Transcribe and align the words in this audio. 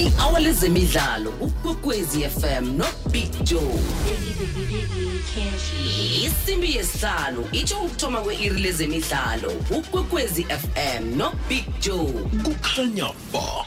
i-hour 0.00 0.40
lezemidlalo 0.40 1.30
ukwekwezi 1.40 2.20
fm 2.20 2.76
nobig 2.76 3.44
joe. 3.44 3.80
Isimbi 6.24 6.76
yesihlanu 6.76 7.44
itsho 7.52 7.80
ukuthoma 7.80 8.20
kwe-iri 8.20 8.60
lezemidlalo 8.60 9.52
ukwekwezi 9.78 10.44
fm 10.44 11.16
nobig 11.16 11.64
joe. 11.80 12.12
Kukhanya 12.44 13.04
ba. 13.32 13.66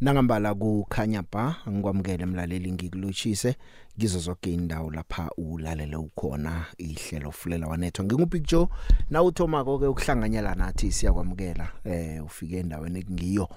Nangambala 0.00 0.54
kukhanya 0.54 1.22
ba 1.32 1.56
ngikwamukele 1.68 2.22
emlaleli 2.22 2.72
ngikulochise 2.72 3.56
kizo 3.98 4.18
zonke 4.18 4.52
indawo 4.52 4.90
lapha 4.90 5.30
ulalele 5.36 5.96
ukhona 5.96 6.66
ihlelo 6.78 7.32
fulela 7.32 7.66
wanetho. 7.66 8.04
Ngingubig 8.04 8.46
joe 8.46 8.68
na 9.10 9.22
uthomako 9.22 9.78
ke 9.78 9.86
ukuhlanganyela 9.86 10.54
nathi 10.54 10.92
siyakwamukela 10.92 11.68
eh 11.84 12.24
ufike 12.24 12.58
endaweni 12.58 12.98
ekungiyo. 12.98 13.48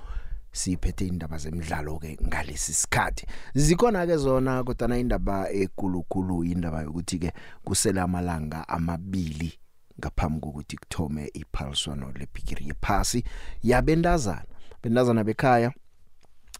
Siphethe 0.53 1.07
indaba 1.07 1.37
zemidlalo 1.37 1.99
ke 1.99 2.17
ngalesi 2.23 2.73
sikhathi. 2.73 3.25
Zikhona 3.55 4.05
ke 4.07 4.17
zona 4.17 4.63
kodwa 4.63 4.87
na 4.87 4.97
indaba 4.97 5.49
ekulukulu 5.51 6.43
indaba 6.43 6.81
yokuthi 6.81 7.19
ke 7.19 7.33
kusela 7.65 8.03
amalanga 8.03 8.67
amabili 8.69 9.53
ngaphambi 9.99 10.39
kokuthi 10.39 10.77
kuthome 10.77 11.31
iphaliswano 11.33 12.11
lepikiri 12.11 12.67
yephasi. 12.67 13.23
Yabendazana 13.63 14.45
bendazana 14.83 15.23
bekhaya 15.23 15.73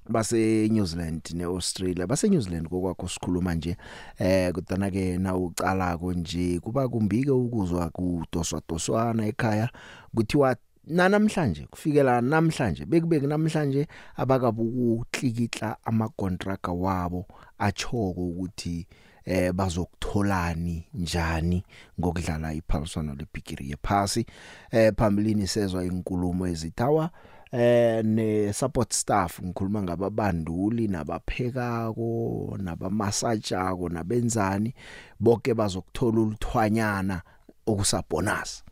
base 0.10 0.68
New 0.70 0.86
Zealand 0.86 1.22
neAustralia 1.34 2.08
base 2.08 2.30
New 2.30 2.42
Zealand 2.42 2.68
kokwakho 2.68 3.08
sikhuluma 3.08 3.56
nje 3.56 3.78
eh 4.18 4.52
kodwa 4.52 4.92
ke 4.92 5.18
na 5.18 5.36
ucala 5.36 5.98
konje 5.98 6.60
kuba 6.60 6.88
kumbike 6.90 7.32
ukuzwa 7.32 7.90
kudoswa 7.90 8.62
doswana 8.70 9.26
ekhaya 9.28 9.70
kuthiwa 10.16 10.56
nanamhlanje 10.88 11.68
kufikela 11.72 12.22
namhlanje 12.22 12.86
bekubeki 12.86 13.28
namhlanje 13.28 13.88
abakabukuklikitla 14.16 15.78
ama 15.86 16.10
contract 16.10 16.68
wabo 16.68 17.26
achoko 17.60 18.28
ukuthi 18.28 18.88
eh 19.26 19.52
bazokutholani 19.54 20.88
njani 20.94 21.64
ngokudlala 22.00 22.54
iphaliswano 22.54 23.16
lepikiri 23.16 23.70
yephasi. 23.70 24.26
Eh 24.72 24.94
phambilini 24.98 25.48
sezwa 25.48 25.86
inkulumo 25.86 26.48
ezithawa 26.48 27.10
eh 27.52 28.06
ne 28.06 28.54
support 28.54 28.94
staff 28.94 29.42
ngikhuluma 29.42 29.84
ngababanduli 29.84 30.88
nabaphekako 30.88 32.58
nabamasajako 32.58 33.90
nabenzani 33.90 34.74
bonke 35.20 35.54
bazokuthola 35.54 36.22
uluthwanyana 36.22 37.22
okusabonus 37.68 38.64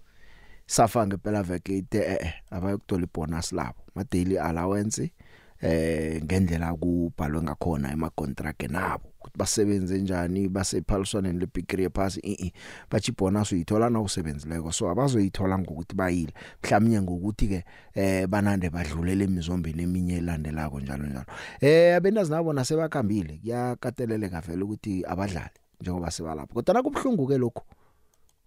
safa 0.72 1.08
ngempela 1.08 1.44
veke 1.44 1.78
ite 1.78 2.00
eh 2.00 2.34
abayokuthola 2.52 3.04
ibonus 3.04 3.52
labo. 3.52 3.84
Ma 3.96 4.04
daily 4.04 4.40
allowance 4.40 5.12
eh 5.62 6.24
ngendlela 6.24 6.74
kubhalwe 6.74 7.42
ngakhona 7.42 7.92
ema 7.92 8.10
contract 8.10 8.64
nabo. 8.70 9.12
Ukuthi 9.20 9.38
basebenze 9.38 9.98
njani 9.98 10.48
basephaliswaneni 10.48 11.40
lebigree 11.40 11.90
pass 11.90 12.18
i 12.24 12.54
bathi 12.90 13.12
bonus 13.12 13.52
uyithola 13.52 13.90
na 13.90 14.02
usebenzileko 14.02 14.72
so 14.72 14.90
abazoyithola 14.90 15.60
ngokuthi 15.60 15.96
bayile. 15.96 16.34
Mhlawumnye 16.64 17.02
ngokuthi 17.02 17.48
ke 17.48 17.66
eh 17.94 18.28
banande 18.28 18.70
badlulele 18.70 19.24
emizombeni 19.24 19.84
eminye 19.84 20.18
elandelako 20.18 20.80
njalo 20.80 21.04
njalo. 21.04 21.26
Eh 21.62 21.96
abendazi 21.96 22.32
nabo 22.32 22.54
nasebakhambile 22.54 23.38
kuyakateleleka 23.44 24.42
vele 24.42 24.64
ukuthi 24.64 25.04
abadlali 25.06 25.60
njengoba 25.82 26.12
sebalapha. 26.12 26.54
Kodwa 26.54 26.74
nakubhlungu 26.74 27.28
ke 27.28 27.38
lokho 27.38 27.64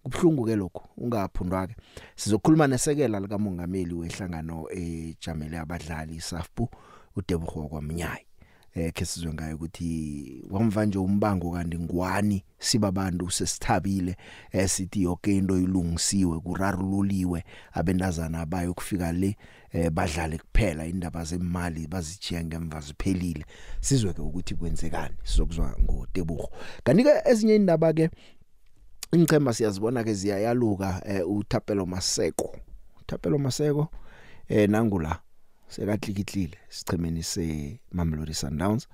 kubhlungu 0.05 0.45
ke 0.45 0.55
lokho 0.55 0.89
ungaphundwa 0.97 1.67
ke 1.67 1.75
sizokhuluma 2.15 2.67
nesekela 2.67 3.19
lika 3.19 3.37
mongameli 3.37 3.93
wehlangano 3.93 4.69
ejamele 4.71 5.57
abadlali 5.57 6.21
SAFPU 6.21 6.69
uDebugo 7.15 7.67
kwamnyayi 7.67 8.25
eh 8.75 8.93
ke 8.93 9.05
sizwe 9.05 9.33
ngayo 9.33 9.55
ukuthi 9.55 10.43
wamva 10.49 10.85
nje 10.85 10.97
umbango 10.97 11.51
kanti 11.51 11.77
ngwani 11.79 12.43
sibabantu 12.59 13.31
sesithabile 13.31 14.15
esithi 14.51 15.03
yonke 15.03 15.37
into 15.37 15.57
ilungisiwe 15.57 16.39
kurarululiwe 16.39 17.43
abendazana 17.73 18.39
abayo 18.39 18.73
kufika 18.73 19.11
le 19.11 19.37
eh 19.71 19.89
badlale 19.89 20.37
kuphela 20.37 20.85
indaba 20.85 21.23
zemali 21.23 21.87
bazijiya 21.87 22.43
ngemva 22.43 22.81
ziphelile. 22.81 23.45
Sizwe 23.81 24.13
ke 24.13 24.21
ukuthi 24.21 24.55
kwenzekani 24.55 25.15
sizokuzwa 25.23 25.75
ngoDebugo 25.83 26.49
kanti 26.83 27.03
ke 27.03 27.11
ezinye 27.25 27.55
indaba 27.55 27.93
ke 27.93 28.09
ingcemba 29.11 29.53
siyazibona 29.53 30.03
ke 30.03 30.13
ziyayaluka 30.13 31.01
eh, 31.05 31.29
uthapelo 31.29 31.85
maseko. 31.85 32.55
Uthapelo 33.01 33.37
maseko 33.37 33.87
eh 34.49 34.69
nangula 34.69 35.19
sekatlikitlile 35.67 36.57
sichemeni 36.69 37.23
se 37.23 37.79
Mamelodi 37.91 38.33
Sundowns 38.33 38.87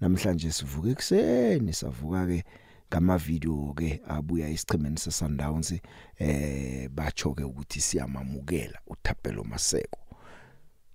namhlanje 0.00 0.52
sivuke 0.52 0.90
ekseni 0.90 1.72
savuka 1.72 2.26
ke 2.26 2.44
ngama 2.90 3.18
video 3.18 3.74
ke 3.76 4.00
abuya 4.08 4.48
isichemeni 4.48 4.98
se 4.98 5.10
Sundowns 5.10 5.74
eh 6.18 6.88
bacho 6.88 7.34
ke 7.34 7.44
ukuthi 7.44 7.80
siyamamukela 7.80 8.78
uthapelo 8.86 9.44
maseko. 9.44 9.98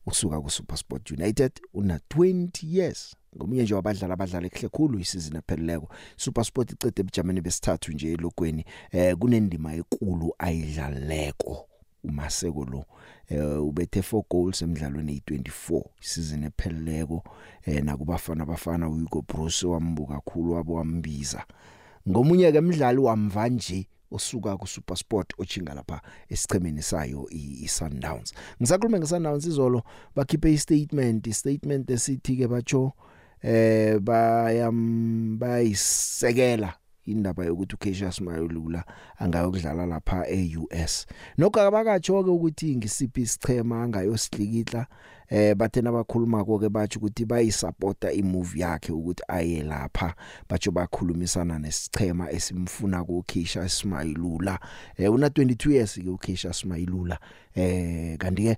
Usuka 0.05 0.41
ku 0.41 0.49
SuperSport 0.49 1.11
United 1.11 1.51
una 1.73 1.99
20 2.09 2.63
years. 2.63 3.15
Ngomunye 3.35 3.63
nje 3.63 3.75
wabadlali 3.75 4.13
abadlala 4.13 4.47
ekhle 4.47 4.69
khulu 4.69 4.99
isizini 4.99 5.37
epheleleko. 5.37 5.89
SuperSport 6.17 6.71
icede 6.71 7.01
ebujameni 7.01 7.41
besithathu 7.41 7.91
nje 7.91 8.11
elokweni 8.11 8.65
eh 8.91 9.15
kunendima 9.15 9.73
enkulu 9.73 10.33
ayidlaleko 10.39 11.67
umaseko 12.03 12.65
lo. 12.65 12.85
Eh 13.29 13.63
ubethe 13.63 13.99
4 13.99 14.23
goals 14.29 14.61
emidlalweni 14.61 15.21
e24 15.27 15.83
isizini 16.01 16.45
epheleleko 16.45 17.23
eh 17.65 17.83
nakubafana 17.83 18.45
bafana 18.45 18.89
uHugo 18.89 19.21
Bruce 19.21 19.67
wambuka 19.67 20.13
kakhulu 20.13 20.53
wabo 20.53 20.73
wambiza. 20.73 21.45
Ngomunye 22.09 22.51
ke 22.51 22.59
umdlali 22.59 22.99
wamva 22.99 23.49
nje 23.49 23.87
osuka 24.11 24.57
ku 24.57 24.67
SuperSport 24.67 25.33
ochinga 25.37 25.73
lapha 25.73 26.01
esichemeni 26.29 26.81
sayo 26.81 27.27
iSundowns. 27.29 28.33
Ngisakhuluma 28.61 28.99
ngeSundowns 28.99 29.45
izolo 29.45 29.83
bakhiphe 30.15 30.53
istatement 30.53 31.27
istatement 31.27 31.89
esithi 31.89 32.37
ke 32.37 32.47
bacho 32.47 32.91
eh 33.43 33.99
bayam 33.99 35.37
bayisekela 35.39 36.73
indaba 37.05 37.45
yokuthi 37.45 37.75
uCassius 37.75 38.21
Mayolula 38.21 38.83
angayokudlala 39.19 39.85
lapha 39.85 40.27
eUS 40.27 41.05
nokho 41.37 41.61
abakatsho 41.61 42.23
ke 42.23 42.29
ukuthi 42.29 42.75
ngisiphi 42.75 43.21
isichema 43.21 43.83
angayosihlikihla 43.83 44.87
eh 45.31 45.55
bathe 45.55 45.81
nabakhuluma 45.81 46.43
ke 46.43 46.69
bathi 46.69 46.97
ukuthi 46.97 47.25
bayisupporta 47.25 48.11
imove 48.11 48.59
yakhe 48.59 48.91
ukuthi 48.91 49.23
aye 49.27 49.63
lapha. 49.63 50.13
Bathi 50.49 50.71
bakhulumisana 50.71 51.59
nesichema 51.59 52.29
esimfuna 52.31 53.03
ku 53.05 53.23
Keisha 53.23 53.69
Smailula 53.69 54.59
eh 54.97 55.11
una 55.11 55.27
22 55.27 55.71
years 55.71 55.95
ke 55.95 56.09
uKeisha 56.09 56.53
Smailula 56.53 57.17
eh 57.55 58.17
kanti 58.17 58.43
ke 58.43 58.57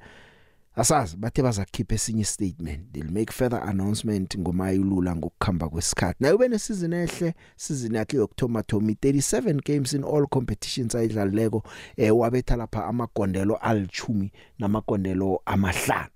asazi 0.76 1.18
bathe 1.18 1.42
bazakhipha 1.42 1.96
esinye 1.96 2.24
statement 2.24 2.92
they'll 2.94 3.12
make 3.12 3.34
further 3.34 3.64
announcement 3.64 4.38
ngomayilula 4.38 5.16
ngokukhamba 5.16 5.70
kwesikhathi. 5.70 6.18
Nayo 6.20 6.38
bene 6.38 6.60
season 6.60 6.94
ehle 6.94 7.34
season 7.56 7.96
yakhe 7.96 8.18
yokuthoma 8.18 8.64
Tommy. 8.64 8.94
37 8.94 9.62
games 9.66 9.94
in 9.94 10.04
all 10.04 10.28
competitions 10.28 10.96
ayidlaleko 10.96 11.64
eh 11.98 12.18
wabetha 12.18 12.56
lapha 12.56 12.86
amagondelo 12.86 13.56
alichumi 13.56 14.32
namagondelo 14.60 15.42
amahlanu. 15.46 16.10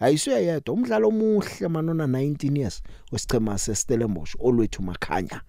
Ayisuya 0.00 0.38
yedwa 0.38 0.74
umdlalo 0.74 1.08
omuhle 1.08 1.68
manona 1.68 2.06
19 2.06 2.58
years 2.58 2.82
wesichema 3.12 3.58
seStellenbosch 3.58 4.36
olwethu 4.38 4.82
makhanya. 4.82 5.40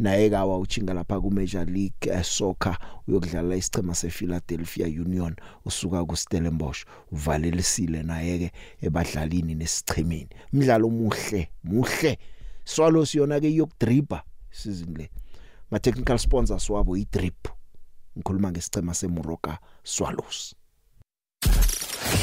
Naye 0.00 0.30
kawa 0.30 0.58
uchinga 0.58 0.94
lapha 0.94 1.20
ku 1.20 1.30
Major 1.30 1.66
League 1.66 2.10
uh, 2.10 2.22
Soccer 2.22 2.78
uyokudlala 3.08 3.56
isichema 3.56 3.94
sePhiladelphia 3.94 4.86
Union 4.86 5.36
usuka 5.64 6.04
ku 6.04 6.16
Stellenbosch 6.16 6.84
uvalelisile 7.12 8.02
naye 8.02 8.38
ke 8.38 8.52
ebadlalini 8.82 9.54
nesichemeni 9.54 10.28
umdlalo 10.52 10.86
omuhle 10.86 11.48
muhle. 11.64 12.18
Swallows 12.64 13.14
yona 13.14 13.40
ke 13.40 13.54
yokudriba 13.54 14.22
season 14.50 14.94
le. 14.96 15.10
Ma 15.70 15.78
technical 15.78 16.18
sponsors 16.18 16.70
wabo 16.70 16.96
iDrip. 16.96 17.48
Ngikhuluma 18.16 18.50
ngesichema 18.50 18.94
seMoroka 18.94 19.58
Swallows. 19.84 20.54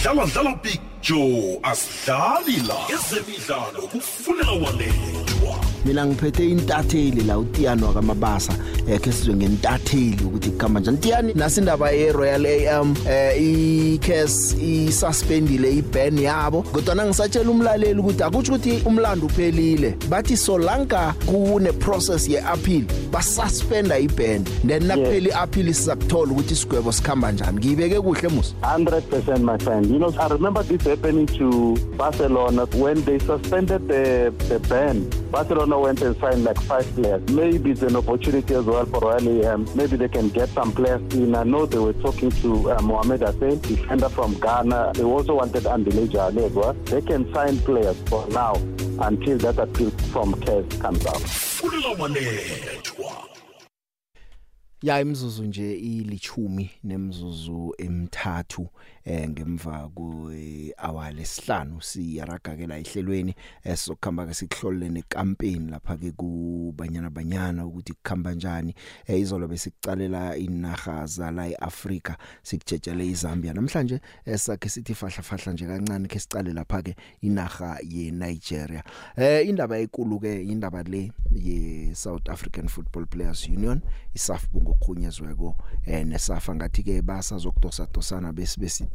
Dlala 0.01 0.25
dlala 0.25 0.56
big 0.63 0.81
joe 1.01 1.59
asidlali 1.63 2.57
la. 2.68 2.75
Ezemidlalo 2.89 3.88
kufunela 3.88 4.51
wanethu 4.51 5.76
mina 5.88 6.06
ngiphethe 6.06 6.50
intatheli 6.50 7.22
la 7.24 7.39
uTiyano 7.39 7.94
kamabasa 7.94 8.54
eh 8.88 9.00
ke 9.00 9.12
sizwe 9.12 9.36
ngentatheli 9.36 10.24
ukuthi 10.25 10.50
kukhamba 10.50 10.80
njani. 10.80 10.98
Tiyani 10.98 11.34
nasindaba 11.34 11.92
ye 11.92 12.12
Royal 12.12 12.45
AM 12.45 12.95
eh 13.07 13.42
i 13.42 13.98
case 13.98 14.56
i 14.62 14.92
suspendile 14.92 15.72
i 15.72 15.81
ban 15.81 16.18
yabo. 16.18 16.62
Kodwa 16.62 17.06
ngisatshela 17.06 17.50
umlaleli 17.50 18.00
ukuthi 18.00 18.24
akuthi 18.24 18.51
ukuthi 18.51 18.81
umlando 18.86 19.25
uphelile. 19.25 19.95
Bathi 20.10 20.38
solanka 20.38 21.13
kune 21.25 21.72
process 21.72 22.28
ye 22.28 22.40
appeal 22.40 22.83
basuspenda 23.12 23.95
i 23.95 24.07
ban 24.07 24.44
then 24.66 24.83
nakupheli 24.83 25.31
appeal 25.31 25.74
sizakuthola 25.74 26.31
ukuthi 26.31 26.54
isigwebo 26.54 26.92
sikhamba 26.92 27.31
njani. 27.31 27.57
Ngiyibeke 27.57 28.01
kuhle 28.01 28.28
musa? 28.30 28.54
100% 28.62 29.40
my 29.40 29.57
friend. 29.57 29.86
You 29.90 30.00
know, 30.00 30.13
I 30.19 30.28
remember 30.28 30.63
this 30.63 30.81
happening 30.81 31.28
to 31.38 31.78
Barcelona 31.98 32.66
when 32.75 33.01
they 33.06 33.19
suspended 33.19 33.88
the, 33.88 34.33
the 34.50 34.60
ban. 34.60 35.26
Barcelona 35.31 35.79
went 35.79 36.01
and 36.01 36.15
signed 36.18 36.44
like 36.44 36.59
five 36.62 36.85
players. 36.95 37.21
Maybe 37.29 37.71
it's 37.71 37.81
an 37.81 37.95
opportunity 37.95 38.53
as 38.56 38.65
well 38.65 38.85
for 38.85 39.00
Royal 39.01 39.44
AM. 39.45 39.68
Maybe 39.75 39.97
they 39.97 40.07
can 40.07 40.29
get 40.29 40.50
some 40.50 40.71
players 40.71 41.01
in. 41.13 41.35
I 41.35 41.44
know 41.44 41.65
they 41.65 41.79
were 41.79 41.94
talking 41.94 42.31
to 42.31 42.71
uh, 42.71 42.81
Mohamed 42.81 43.21
Hussein, 43.21 43.59
defender 43.59 44.09
from 44.09 44.33
Ghana. 44.39 44.94
They 44.95 45.03
also 45.03 45.35
wanted 45.35 45.63
Andile 45.63 46.09
Jale 46.09 46.45
as 46.45 46.51
well. 46.53 46.74
They 46.85 47.01
can 47.01 47.31
sign 47.33 47.59
players 47.59 47.97
for 48.07 48.27
now 48.29 48.53
until 49.00 49.38
that 49.39 49.59
appeal 49.59 49.91
from 50.12 50.33
CAS 50.41 50.65
comes 50.79 51.06
out. 51.06 51.21
ya 54.83 55.00
imzuzu 55.00 55.44
nje 55.44 55.73
ilichumi 55.77 56.69
nemzuzu 56.83 57.73
emithathu 57.77 58.68
eh 59.07 59.30
ngemva 59.30 59.89
ku 59.95 60.30
hour 60.77 61.12
lesihlanu 61.15 61.81
siyaragakela 61.81 62.77
ihlelweni 62.80 63.36
esizokhamba 63.63 64.27
ke 64.27 64.33
sikuhlolele 64.33 64.89
nekampeni 64.89 65.71
lapha 65.71 65.98
ke 65.98 66.12
kubanyana 66.12 67.09
banyana 67.09 67.65
ukuthi 67.65 67.94
kukhamba 67.94 68.38
kanjani 68.38 68.75
eh 69.07 69.19
izolo 69.19 69.48
besikucalela 69.48 70.38
inaga 70.38 71.06
zala 71.06 71.48
eAfrika 71.48 72.18
sikujejele 72.44 73.07
iZambia. 73.07 73.54
Namhlanje 73.54 74.01
esakhe 74.25 74.69
sithi 74.69 74.94
fahla 74.94 75.24
fahla 75.24 75.54
nje 75.54 75.65
kancane 75.65 76.07
ke 76.07 76.19
sicale 76.19 76.54
lapha 76.54 76.81
ke 76.81 76.95
inaga 77.21 77.80
yeNigeria. 77.83 78.83
Eh 79.15 79.48
indaba 79.48 79.80
enkulu 79.80 80.19
ke 80.19 80.44
indaba 80.44 80.83
le 80.83 81.12
ye 81.31 81.94
South 81.95 82.30
African 82.30 82.68
Football 82.68 83.06
Players 83.06 83.48
Union 83.48 83.81
isafbu 84.13 84.62
ngokhunyezweko 84.62 85.56
eh 85.86 86.06
nesafa 86.06 86.56
ngathi 86.56 86.83
ke 86.83 87.01
basazokudosa 87.01 87.88
dosana 87.94 88.33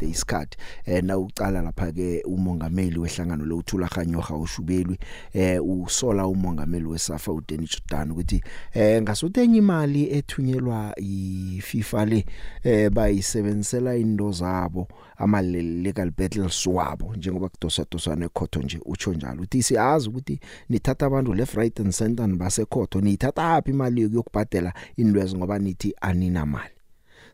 besibeside 0.02 0.10
isikhathi. 0.10 0.56
Eh 0.84 1.02
na 1.04 1.19
ucala 1.19 1.62
lapha 1.62 1.93
ke 1.93 2.22
umongameli 2.25 2.99
wehlangano 2.99 3.44
lokuthula 3.44 3.88
khanyoha 3.88 4.37
ushubelwi 4.37 4.99
eh 5.32 5.60
usola 5.64 6.26
umongameli 6.26 6.87
wesafa 6.87 7.32
uDeni 7.32 7.66
Jordan 7.66 8.10
ukuthi 8.10 8.43
eh 8.75 9.02
ngasuthenye 9.02 9.58
imali 9.58 10.10
ethunyelwa 10.10 10.94
iFIFA 10.99 12.04
le 12.06 12.25
eh 12.62 12.90
bayisebenzisela 12.90 13.96
indo 13.96 14.32
zabo 14.32 14.88
ama 15.16 15.43
legal 15.43 16.10
battles 16.10 16.66
wabo 16.66 17.14
njengoba 17.16 17.49
kudosa 17.49 17.87
dosana 17.90 18.25
ekhotho 18.25 18.62
nje 18.62 18.81
utsho 18.84 19.14
njalo. 19.14 19.43
Uthi 19.43 19.62
siyazi 19.62 20.08
ukuthi 20.08 20.40
nithatha 20.69 21.06
abantu 21.06 21.34
left 21.34 21.54
right 21.54 21.81
and 21.81 21.93
center 21.93 22.26
basekhotho 22.26 23.00
nithatha 23.00 23.54
aphi 23.54 23.70
imali 23.70 24.02
yokubhadela 24.02 24.72
indwezi 24.96 25.37
ngoba 25.37 25.58
nithi 25.58 25.94
anina 26.00 26.46
mali 26.46 26.75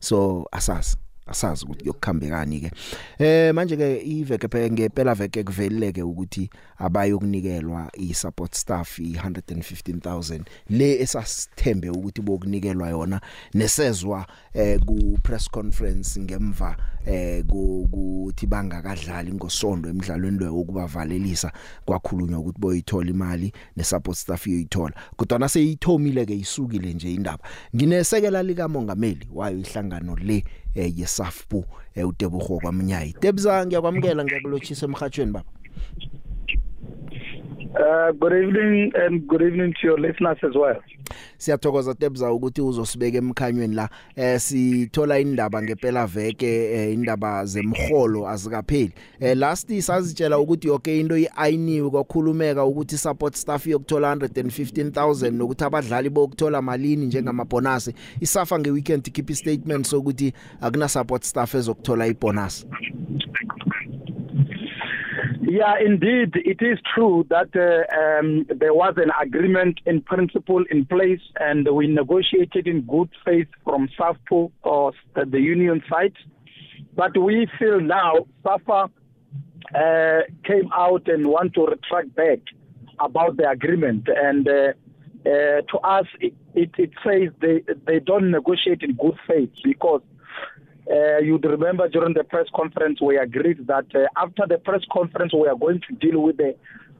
so 0.00 0.46
asazi. 0.52 0.96
Asazi 1.28 1.64
ukuthi 1.64 1.86
yokukhambekani 1.86 2.60
ke 2.60 2.70
eh 3.18 3.54
manje 3.54 3.76
ke 3.76 4.02
iveke 4.04 4.48
phe 4.48 4.70
ngempela 4.70 5.14
veke 5.14 5.44
kuvelileke 5.44 6.02
ukuthi 6.02 6.50
abayokunikelwa 6.78 7.90
i-support 7.92 8.54
staff 8.54 8.98
i115000 8.98 10.40
le 10.70 11.00
esasithembe 11.00 11.90
ukuthi 11.90 12.22
bokunikelwa 12.22 12.88
yona 12.88 13.20
nesezwa 13.54 14.26
eh 14.54 14.78
ku 14.86 15.18
press 15.22 15.50
conference 15.50 16.20
ngemva 16.20 16.76
eh 17.06 17.44
ukuthi 17.48 18.46
bangakadlali 18.46 19.32
ngosonto 19.32 19.88
emidlalweni 19.88 20.38
lo 20.38 20.54
wokubavalelisa 20.54 21.52
kwakhulunywa 21.84 22.38
ukuthi 22.38 22.60
boyithola 22.60 23.10
imali 23.10 23.52
ne-support 23.76 24.18
staff 24.18 24.46
yoyithola 24.46 24.94
kodwa 25.16 25.38
naseyithomile 25.38 26.26
ke 26.26 26.36
isukile 26.36 26.94
nje 26.94 27.14
indaba. 27.14 27.44
Nginesekela 27.76 28.42
lika 28.42 28.68
mongameli 28.68 29.28
wayo 29.32 29.58
ihlangano 29.58 30.16
le 30.16 30.44
eh 30.74 30.98
yesafpu 30.98 31.64
eh 31.94 32.08
uTebogo 32.08 32.58
kwamnyayi 32.60 33.12
Tebza 33.12 33.66
ngiyakwamukela 33.66 34.24
ngiyakulochisa 34.24 34.86
emhathweni 34.86 35.32
baba. 35.32 35.50
Uh 37.74 38.12
good 38.12 38.32
evening 38.32 38.90
and 38.94 39.28
good 39.28 39.42
evening 39.42 39.74
to 39.78 39.86
your 39.86 39.98
listeners 39.98 40.38
as 40.42 40.54
well. 40.54 40.82
Siyathokoza 41.38 41.94
Tebza 41.94 42.32
ukuthi 42.32 42.62
uzosibeka 42.62 43.18
emkhanyweni 43.18 43.74
la. 43.74 43.88
Eh 44.16 44.40
sithola 44.40 45.18
indaba 45.18 45.62
ngempela 45.62 46.06
veke 46.06 46.72
eh, 46.72 46.92
indaba 46.92 47.44
zemholo 47.44 48.28
azikapheli. 48.28 48.92
Eh 49.20 49.36
last 49.36 49.80
sazitshela 49.80 50.38
ukuthi 50.38 50.68
yonke 50.68 51.00
into 51.00 51.16
iayiniwe 51.16 51.90
kwakhulumeka 51.90 52.64
ukuthi 52.64 52.98
support 52.98 53.34
staff 53.34 53.66
yokuthola 53.66 54.14
115000 54.14 55.30
nokuthi 55.30 55.64
abadlali 55.64 56.10
bokuthola 56.10 56.62
malini 56.62 57.06
njengamabonus 57.06 57.90
isafa 58.20 58.58
ngeweekend 58.58 59.12
keep 59.12 59.32
statement 59.32 59.86
sokuthi 59.86 60.32
akuna 60.60 60.88
support 60.88 61.24
staff 61.24 61.54
ezokuthola 61.54 62.06
ibonus 62.06 62.66
Yeah, 65.50 65.76
indeed, 65.82 66.34
it 66.34 66.60
is 66.60 66.78
true 66.94 67.26
that 67.30 67.48
uh, 67.56 68.20
um, 68.20 68.44
there 68.54 68.74
was 68.74 68.94
an 68.98 69.10
agreement 69.18 69.80
in 69.86 70.02
principle 70.02 70.62
in 70.70 70.84
place, 70.84 71.22
and 71.40 71.66
we 71.72 71.86
negotiated 71.86 72.66
in 72.66 72.82
good 72.82 73.08
faith 73.24 73.48
from 73.64 73.88
SAFPO 73.98 74.52
or 74.62 74.92
the 75.14 75.40
union 75.40 75.82
side. 75.88 76.12
But 76.94 77.16
we 77.16 77.48
feel 77.58 77.80
now 77.80 78.26
SAFA 78.42 78.90
uh, 79.74 80.20
came 80.44 80.70
out 80.74 81.08
and 81.08 81.26
want 81.26 81.54
to 81.54 81.64
retract 81.64 82.14
back 82.14 82.40
about 83.00 83.38
the 83.38 83.48
agreement, 83.48 84.06
and 84.14 84.46
uh, 84.46 84.52
uh, 85.24 85.62
to 85.70 85.78
us, 85.82 86.06
it, 86.20 86.34
it, 86.54 86.72
it 86.76 86.90
says 87.02 87.32
they 87.40 87.62
they 87.86 88.00
don't 88.00 88.30
negotiate 88.30 88.82
in 88.82 88.96
good 88.96 89.16
faith 89.26 89.50
because 89.64 90.02
uh, 90.90 91.18
you'd 91.18 91.44
remember 91.44 91.88
during 91.88 92.14
the 92.14 92.24
press 92.24 92.46
conference, 92.54 93.00
we 93.00 93.18
agreed 93.18 93.66
that 93.66 93.86
uh, 93.94 94.06
after 94.16 94.44
the 94.48 94.58
press 94.58 94.82
conference, 94.90 95.32
we 95.34 95.46
are 95.46 95.56
going 95.56 95.80
to 95.88 95.94
deal 95.96 96.20
with 96.22 96.38
the 96.38 96.54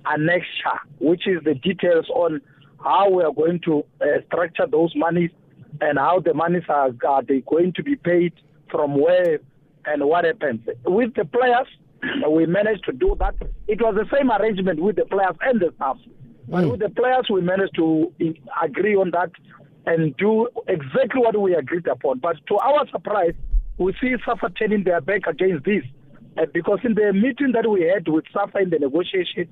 annexure, 0.07 0.79
which 0.99 1.27
is 1.27 1.43
the 1.45 1.55
details 1.55 2.07
on 2.11 2.41
how 2.83 3.09
we 3.11 3.23
are 3.23 3.33
going 3.33 3.61
to 3.65 3.85
uh, 4.01 4.21
structure 4.27 4.67
those 4.71 4.93
monies 4.95 5.31
and 5.81 5.99
how 5.99 6.21
the 6.21 6.35
monies 6.35 6.65
are, 6.69 6.91
are 7.07 7.23
they 7.23 7.41
going 7.41 7.73
to 7.75 7.83
be 7.83 7.97
paid 7.97 8.33
from 8.71 9.01
where 9.01 9.39
and 9.87 10.05
what 10.05 10.25
happens. 10.25 10.61
With 10.85 11.15
the 11.15 11.25
players, 11.25 11.67
we 12.31 12.47
managed 12.47 12.85
to 12.85 12.93
do 12.93 13.17
that. 13.19 13.35
It 13.67 13.81
was 13.81 13.95
the 13.95 14.07
same 14.17 14.31
arrangement 14.31 14.81
with 14.81 14.97
the 14.97 15.05
players 15.05 15.37
and 15.41 15.61
the 15.61 15.73
staff. 15.77 15.97
But 16.49 16.65
mm. 16.65 16.71
with 16.73 16.81
the 16.81 16.91
players, 16.91 17.27
we 17.31 17.41
managed 17.41 17.75
to 17.77 18.13
agree 18.63 18.97
on 18.97 19.11
that 19.13 19.31
and 19.87 20.17
do 20.17 20.49
exactly 20.67 21.21
what 21.21 21.41
we 21.41 21.55
agreed 21.55 21.87
upon. 21.87 22.19
But 22.19 22.37
to 22.49 22.57
our 22.57 22.87
surprise, 22.91 23.35
we 23.79 23.95
see 24.01 24.15
SAFA 24.25 24.51
turning 24.59 24.85
their 24.85 25.01
back 25.01 25.27
against 25.27 25.65
this. 25.65 25.85
Uh, 26.37 26.47
because 26.53 26.79
in 26.85 26.95
the 26.95 27.13
meeting 27.13 27.53
that 27.53 27.69
we 27.69 27.83
had 27.83 28.07
with 28.07 28.25
SAFA 28.33 28.59
in 28.59 28.71
the 28.71 28.79
negotiation, 28.79 29.49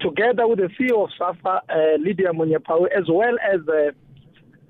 together 0.00 0.48
with 0.48 0.58
the 0.58 0.68
CEO 0.78 1.04
of 1.04 1.10
SAFA, 1.18 1.62
uh, 1.68 1.96
Lydia 2.00 2.32
Munyapawe, 2.32 2.86
as 2.96 3.04
well 3.08 3.36
as 3.40 3.60
uh, 3.68 3.90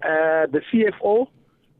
uh, 0.06 0.46
the 0.52 0.60
CFO, 0.72 1.26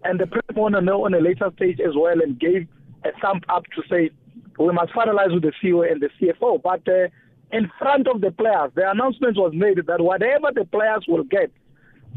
and 0.04 0.20
the 0.20 0.26
president 0.26 0.58
on, 0.58 0.88
on 0.88 1.14
a 1.14 1.20
later 1.20 1.50
stage 1.56 1.80
as 1.80 1.94
well, 1.96 2.20
and 2.20 2.38
gave 2.38 2.68
a 3.04 3.10
thumb 3.20 3.40
up 3.48 3.64
to 3.74 3.82
say 3.90 4.10
we 4.58 4.72
must 4.72 4.92
finalize 4.92 5.32
with 5.32 5.42
the 5.42 5.52
CEO 5.62 5.90
and 5.90 6.00
the 6.00 6.10
CFO. 6.20 6.62
But 6.62 6.86
uh, 6.88 7.08
in 7.52 7.70
front 7.78 8.06
of 8.08 8.20
the 8.20 8.30
players, 8.30 8.70
the 8.74 8.90
announcement 8.90 9.36
was 9.36 9.52
made 9.54 9.78
that 9.86 10.00
whatever 10.00 10.50
the 10.54 10.64
players 10.64 11.04
will 11.08 11.24
get, 11.24 11.50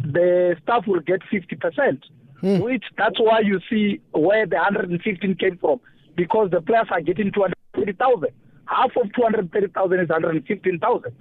the 0.04 0.56
staff 0.64 0.86
will 0.88 1.00
get 1.00 1.22
50%. 1.32 2.02
Hmm. 2.41 2.60
Which 2.60 2.84
that's 2.98 3.20
why 3.20 3.39
you 3.39 3.60
see 3.70 4.00
where 4.12 4.46
the 4.46 4.58
115 4.58 5.36
came 5.36 5.58
from 5.58 5.79
because 6.15 6.50
the 6.51 6.62
players 6.62 6.88
are 6.91 7.01
getting 7.01 7.32
230,000. 7.32 8.29
Half 8.65 8.91
of 8.98 9.13
230,000 9.13 10.00
is 10.00 10.10
115,000. 10.10 11.12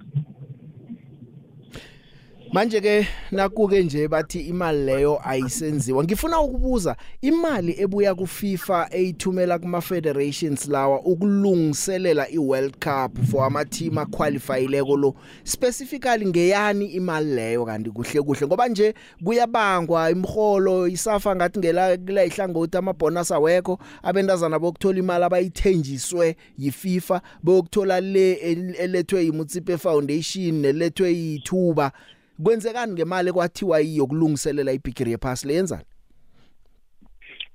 Manje 2.53 2.81
ke 2.81 3.07
nakuke 3.31 3.83
nje 3.83 4.07
bathi 4.07 4.39
imali 4.39 4.85
leyo 4.85 5.19
ayisenziwa. 5.23 6.03
Ngifuna 6.03 6.39
ukubuza 6.39 6.95
imali 7.21 7.75
ebuya 7.79 8.15
ku 8.15 8.27
FIFA 8.27 8.87
eyithumela 8.91 9.59
kuma 9.59 9.81
federations 9.81 10.67
lawa 10.67 11.01
ukulungiselela 11.01 12.29
iWorld 12.29 12.73
Cup 12.79 13.25
for 13.31 13.45
ama 13.45 13.65
team 13.65 13.97
aqualifyileko 13.97 14.97
lo 14.97 15.15
specifically 15.43 16.25
ngeyani 16.25 16.85
imali 16.85 17.35
leyo? 17.35 17.65
Kanti 17.65 17.89
kuhle 17.89 18.21
kuhle. 18.21 18.47
Ngoba 18.47 18.67
nje 18.67 18.93
kuyabangwa 19.23 20.11
imholo 20.11 20.87
isafa 20.87 21.35
ngathi 21.35 21.59
ngela 21.59 21.97
kula 21.97 22.25
ihlangothi 22.25 22.77
ama 22.77 22.93
bonus 22.93 23.31
awekho 23.31 23.79
abentazana 24.03 24.59
bokuthola 24.59 24.99
imali 24.99 25.23
abayithenjiswe 25.23 26.35
yiFIFA 26.57 27.21
bokuthola 27.43 28.01
le 28.01 28.33
elethwe 28.33 29.25
yiMutsipe 29.25 29.77
Foundation 29.77 30.53
nelethwe 30.61 31.13
yithuba. 31.13 31.91
Kwenzekani 32.43 32.93
ngemali 32.93 33.31
kwathiwa 33.31 33.81
iyokulungiselela 33.81 34.71
ibigiri 34.71 35.11
yephasi 35.11 35.47
leyenzani 35.47 35.85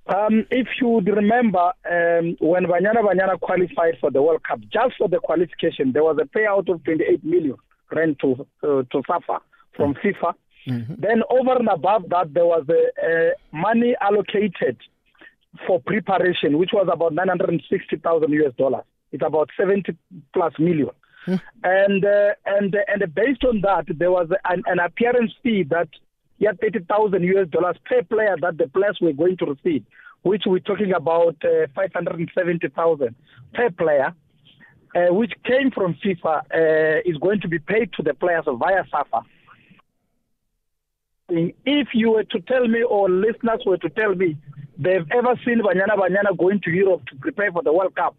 Um, 0.07 0.45
if 0.51 0.67
you 0.81 0.89
would 0.89 1.07
remember, 1.07 1.73
um, 1.89 2.37
when 2.41 2.65
Banyana 2.65 3.03
Banyana 3.05 3.39
qualified 3.41 3.99
for 4.01 4.11
the 4.11 4.21
World 4.21 4.43
Cup, 4.43 4.59
just 4.63 4.97
for 4.99 5.09
the 5.09 5.21
qualification, 5.21 5.93
there 5.93 6.03
was 6.03 6.19
a 6.21 6.25
payout 6.25 6.69
of 6.69 6.83
28 6.83 7.25
million 7.25 7.55
rand 7.93 8.19
to 8.21 8.45
uh, 8.65 8.83
to 8.91 9.03
SAFA 9.07 9.39
from 9.77 9.95
FIFA. 9.95 10.35
Mm-hmm. 10.67 10.95
Then 10.99 11.23
over 11.31 11.57
and 11.57 11.69
above 11.69 12.09
that, 12.11 12.35
there 12.35 12.47
was 12.47 12.67
a, 12.69 13.07
a 13.07 13.33
money 13.53 13.95
allocated 14.01 14.77
for 15.69 15.81
preparation, 15.81 16.59
which 16.59 16.71
was 16.73 16.89
about 16.93 17.13
960,000 17.13 18.33
US 18.33 18.55
dollars. 18.59 18.85
It's 19.13 19.23
about 19.25 19.51
70 19.57 19.97
plus 20.33 20.53
million. 20.59 20.91
Mm. 21.27 21.41
And 21.63 22.05
uh, 22.05 22.35
and 22.47 22.77
and 22.89 23.15
based 23.15 23.45
on 23.45 23.61
that, 23.63 23.85
there 23.89 24.11
was 24.11 24.29
an, 24.45 24.63
an 24.67 24.79
appearance 24.79 25.33
fee 25.43 25.63
that 25.65 25.89
yeah, 26.43 26.51
30,000 26.61 27.23
US 27.23 27.49
dollars 27.51 27.77
per 27.85 28.03
player 28.03 28.37
that 28.41 28.59
the 28.59 28.67
players 28.67 28.99
were 29.01 29.13
going 29.13 29.37
to 29.37 29.47
receive, 29.47 29.85
which 30.23 30.43
we're 30.45 30.59
talking 30.59 30.93
about 30.93 31.37
uh, 31.45 31.69
570,000 31.73 33.15
per 33.55 33.71
player, 33.71 34.13
uh, 34.97 35.15
which 35.15 35.33
came 35.45 35.71
from 35.71 35.95
FIFA, 36.05 36.43
uh, 36.53 37.01
is 37.05 37.17
going 37.19 37.41
to 37.43 37.49
be 37.49 37.61
paid 37.61 37.93
to 37.93 38.03
the 38.03 38.13
players 38.15 38.45
via 38.47 38.83
SAFA. 38.91 39.23
If 41.29 41.89
you 41.95 42.11
were 42.11 42.25
to 42.25 42.41
tell 42.41 42.67
me, 42.67 42.83
or 42.83 43.09
listeners 43.09 43.63
were 43.65 43.79
to 43.79 43.89
tell 43.91 44.15
me, 44.17 44.37
they've 44.77 45.07
ever 45.13 45.39
seen 45.45 45.63
Banyana 45.63 45.97
Banyana 45.97 46.37
going 46.37 46.61
to 46.63 46.71
Europe 46.71 47.07
to 47.07 47.17
prepare 47.17 47.53
for 47.53 47.63
the 47.63 47.73
World 47.73 47.95
Cup, 47.95 48.17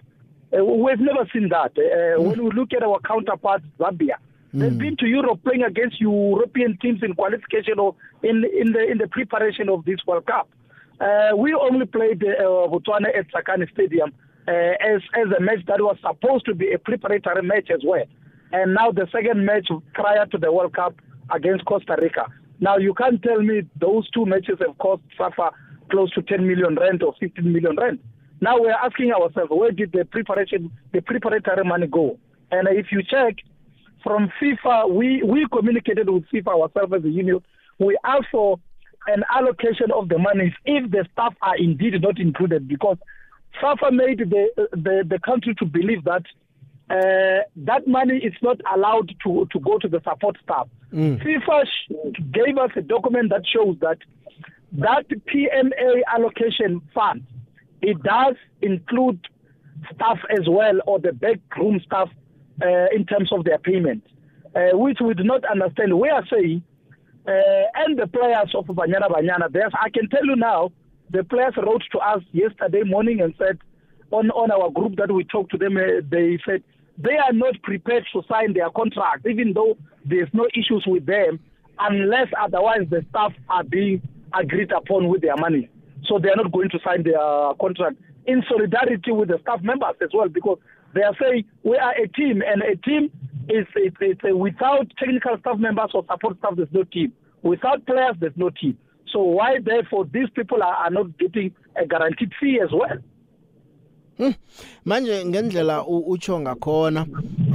uh, 0.57 0.63
we've 0.63 1.00
never 1.00 1.27
seen 1.33 1.50
that. 1.50 1.72
Uh, 1.77 2.19
mm. 2.19 2.24
When 2.24 2.43
we 2.43 2.51
look 2.51 2.74
at 2.74 2.83
our 2.83 3.00
counterparts, 3.00 3.65
Zambia, 3.79 4.17
They've 4.53 4.72
mm. 4.72 4.77
been 4.77 4.98
to 4.98 5.07
Europe 5.07 5.39
playing 5.43 5.63
against 5.63 6.00
European 6.00 6.77
teams 6.77 7.01
in 7.01 7.15
qualification 7.15 7.79
or 7.79 7.95
in 8.22 8.45
in 8.45 8.72
the 8.72 8.83
in 8.91 9.00
the 9.00 9.07
preparation 9.07 9.67
of 9.67 9.83
this 9.86 9.98
World 10.05 10.27
Cup. 10.27 10.48
Uh, 11.01 11.36
we 11.36 11.55
only 11.55 11.88
played 11.88 12.24
uh, 12.24 12.69
Botswana 12.69 13.10
at 13.17 13.25
Sakani 13.31 13.67
Stadium 13.72 14.13
uh, 14.48 14.51
as 14.51 15.01
as 15.15 15.27
a 15.36 15.41
match 15.41 15.65
that 15.65 15.81
was 15.81 15.98
supposed 16.01 16.45
to 16.45 16.53
be 16.53 16.72
a 16.72 16.77
preparatory 16.77 17.41
match 17.41 17.72
as 17.72 17.81
well. 17.83 18.05
And 18.51 18.75
now 18.75 18.91
the 18.91 19.07
second 19.12 19.43
match 19.43 19.69
prior 19.95 20.27
to 20.27 20.38
the 20.38 20.51
World 20.51 20.75
Cup 20.75 20.93
against 21.31 21.65
Costa 21.65 21.98
Rica. 22.00 22.27
Now 22.60 22.77
you 22.77 22.93
can't 22.93 23.24
tell 23.24 23.41
me 23.41 23.63
those 23.79 24.07
two 24.12 24.27
matches 24.27 24.60
have 24.60 24.77
cost 24.77 25.01
SAFA 25.17 25.50
close 25.89 26.12
to 26.12 26.22
10 26.22 26.48
million 26.48 26.75
rand 26.75 27.01
or 27.01 27.15
15 27.19 27.51
million 27.51 27.75
rand. 27.75 28.00
Now 28.43 28.59
we're 28.59 28.71
asking 28.71 29.13
ourselves, 29.13 29.50
where 29.51 29.71
did 29.71 29.93
the 29.93 30.03
preparation, 30.03 30.69
the 30.91 31.01
preparatory 31.01 31.63
money 31.63 31.88
go? 31.88 32.19
And 32.51 32.67
if 32.67 32.88
you 32.91 33.01
check, 33.01 33.35
from 34.03 34.29
FIFA, 34.41 34.93
we, 34.93 35.23
we 35.23 35.47
communicated 35.50 36.09
with 36.09 36.25
FIFA 36.33 36.62
ourselves 36.62 36.93
as 36.93 37.05
a 37.05 37.09
union. 37.09 37.39
We 37.79 37.97
asked 38.03 38.27
for 38.33 38.59
an 39.07 39.23
allocation 39.33 39.91
of 39.95 40.09
the 40.09 40.17
money 40.17 40.53
if 40.65 40.91
the 40.91 41.05
staff 41.13 41.33
are 41.41 41.55
indeed 41.57 42.01
not 42.01 42.19
included 42.19 42.67
because 42.67 42.97
FIFA 43.62 43.93
made 43.93 44.19
the, 44.19 44.47
the, 44.73 45.05
the 45.07 45.19
country 45.19 45.55
to 45.59 45.65
believe 45.65 46.03
that 46.03 46.23
uh, 46.89 47.47
that 47.55 47.88
money 47.88 48.17
is 48.17 48.33
not 48.41 48.57
allowed 48.75 49.09
to, 49.23 49.47
to 49.53 49.59
go 49.62 49.77
to 49.79 49.88
the 49.88 50.01
support 50.03 50.35
staff. 50.43 50.67
Mm. 50.91 51.23
FIFA 51.23 51.63
gave 52.33 52.57
us 52.57 52.71
a 52.75 52.81
document 52.81 53.29
that 53.29 53.43
shows 53.47 53.77
that 53.79 54.00
that 54.73 55.07
PMA 55.09 56.01
allocation 56.13 56.81
fund, 56.93 57.23
it 57.84 58.02
does 58.02 58.36
include 58.62 59.20
staff 59.94 60.18
as 60.30 60.48
well 60.48 60.80
or 60.88 61.00
the 61.00 61.12
backroom 61.12 61.80
staff 61.86 62.10
uh, 62.62 62.86
in 62.96 63.06
terms 63.06 63.32
of 63.32 63.44
their 63.44 63.58
payment, 63.58 64.04
uh, 64.56 64.70
which 64.78 65.00
we 65.04 65.13
do 65.13 65.24
not 65.24 65.44
understand. 65.46 66.00
We 66.00 66.10
are 66.10 66.25
saying, 66.32 66.63
uh, 67.28 67.32
and 67.75 68.00
the 68.00 68.08
players 68.08 68.54
of 68.56 68.66
Banyana 68.68 69.10
Banyana, 69.10 69.52
there's, 69.52 69.74
I 69.80 69.90
can 69.90 70.10
tell 70.10 70.25
you 70.25 70.36
now, 70.36 70.72
the 71.10 71.24
players 71.24 71.54
wrote 71.58 71.84
to 71.92 72.00
us 72.00 72.22
yesterday 72.32 72.84
morning 72.84 73.22
and 73.22 73.34
said, 73.38 73.60
on, 74.12 74.32
on 74.32 74.52
our 74.52 74.70
group 74.70 74.96
that 74.98 75.12
we 75.12 75.25
talked 75.25 75.52
to 75.52 75.58
them, 75.58 75.75
uh, 75.75 76.02
they 76.10 76.40
said 76.46 76.63
they 76.98 77.18
are 77.18 77.34
not 77.34 77.62
prepared 77.63 78.06
to 78.13 78.22
sign 78.30 78.54
their 78.54 78.70
contract, 78.70 79.25
even 79.28 79.54
though 79.54 79.75
there's 80.06 80.30
no 80.32 80.48
issues 80.56 80.86
with 80.88 81.06
them, 81.06 81.40
unless 81.80 82.28
otherwise 82.40 82.88
the 82.90 83.04
staff 83.10 83.34
are 83.50 83.63
being 83.63 84.02
agreed 84.34 84.72
upon 84.72 85.10
with 85.10 85.22
their 85.22 85.36
money. 85.36 85.70
So 86.05 86.19
they 86.19 86.29
are 86.29 86.36
not 86.36 86.51
going 86.51 86.69
to 86.69 86.79
sign 86.83 87.03
their 87.03 87.53
contract 87.60 87.98
in 88.25 88.43
solidarity 88.50 89.12
with 89.12 89.29
the 89.29 89.39
staff 89.41 89.62
members 89.62 89.95
as 90.01 90.10
well, 90.13 90.29
because 90.29 90.60
they 90.93 91.01
are 91.01 91.15
saying 91.22 91.45
we 91.63 91.77
are 91.77 91.93
a 91.93 92.07
team, 92.10 92.41
and 92.45 92.62
a 92.62 92.75
team 92.77 93.12
is 93.50 93.65
it's, 93.75 93.98
it's 94.00 94.22
a, 94.24 94.36
without 94.36 94.91
technical 94.98 95.38
staff 95.39 95.57
members 95.57 95.91
or 95.93 96.05
support 96.10 96.38
staff, 96.39 96.55
there's 96.55 96.72
no 96.72 96.83
team. 96.83 97.13
Without 97.41 97.86
players, 97.86 98.15
there's 98.19 98.38
no 98.38 98.50
team. 98.50 98.77
So 99.12 99.22
why 99.22 99.60
therefore 99.60 100.05
these 100.05 100.29
people 100.36 100.63
are, 100.63 100.75
are 100.75 100.89
not 100.89 101.17
getting 101.17 101.53
a 101.75 101.86
guaranteed 101.86 102.31
fee 102.39 102.60
as 102.63 102.69
well? 102.72 102.98
Hmm. 104.17 104.33
manje 104.86 105.25
ngendlela 105.25 105.86
utsho 105.86 106.39
ngakhona 106.39 107.07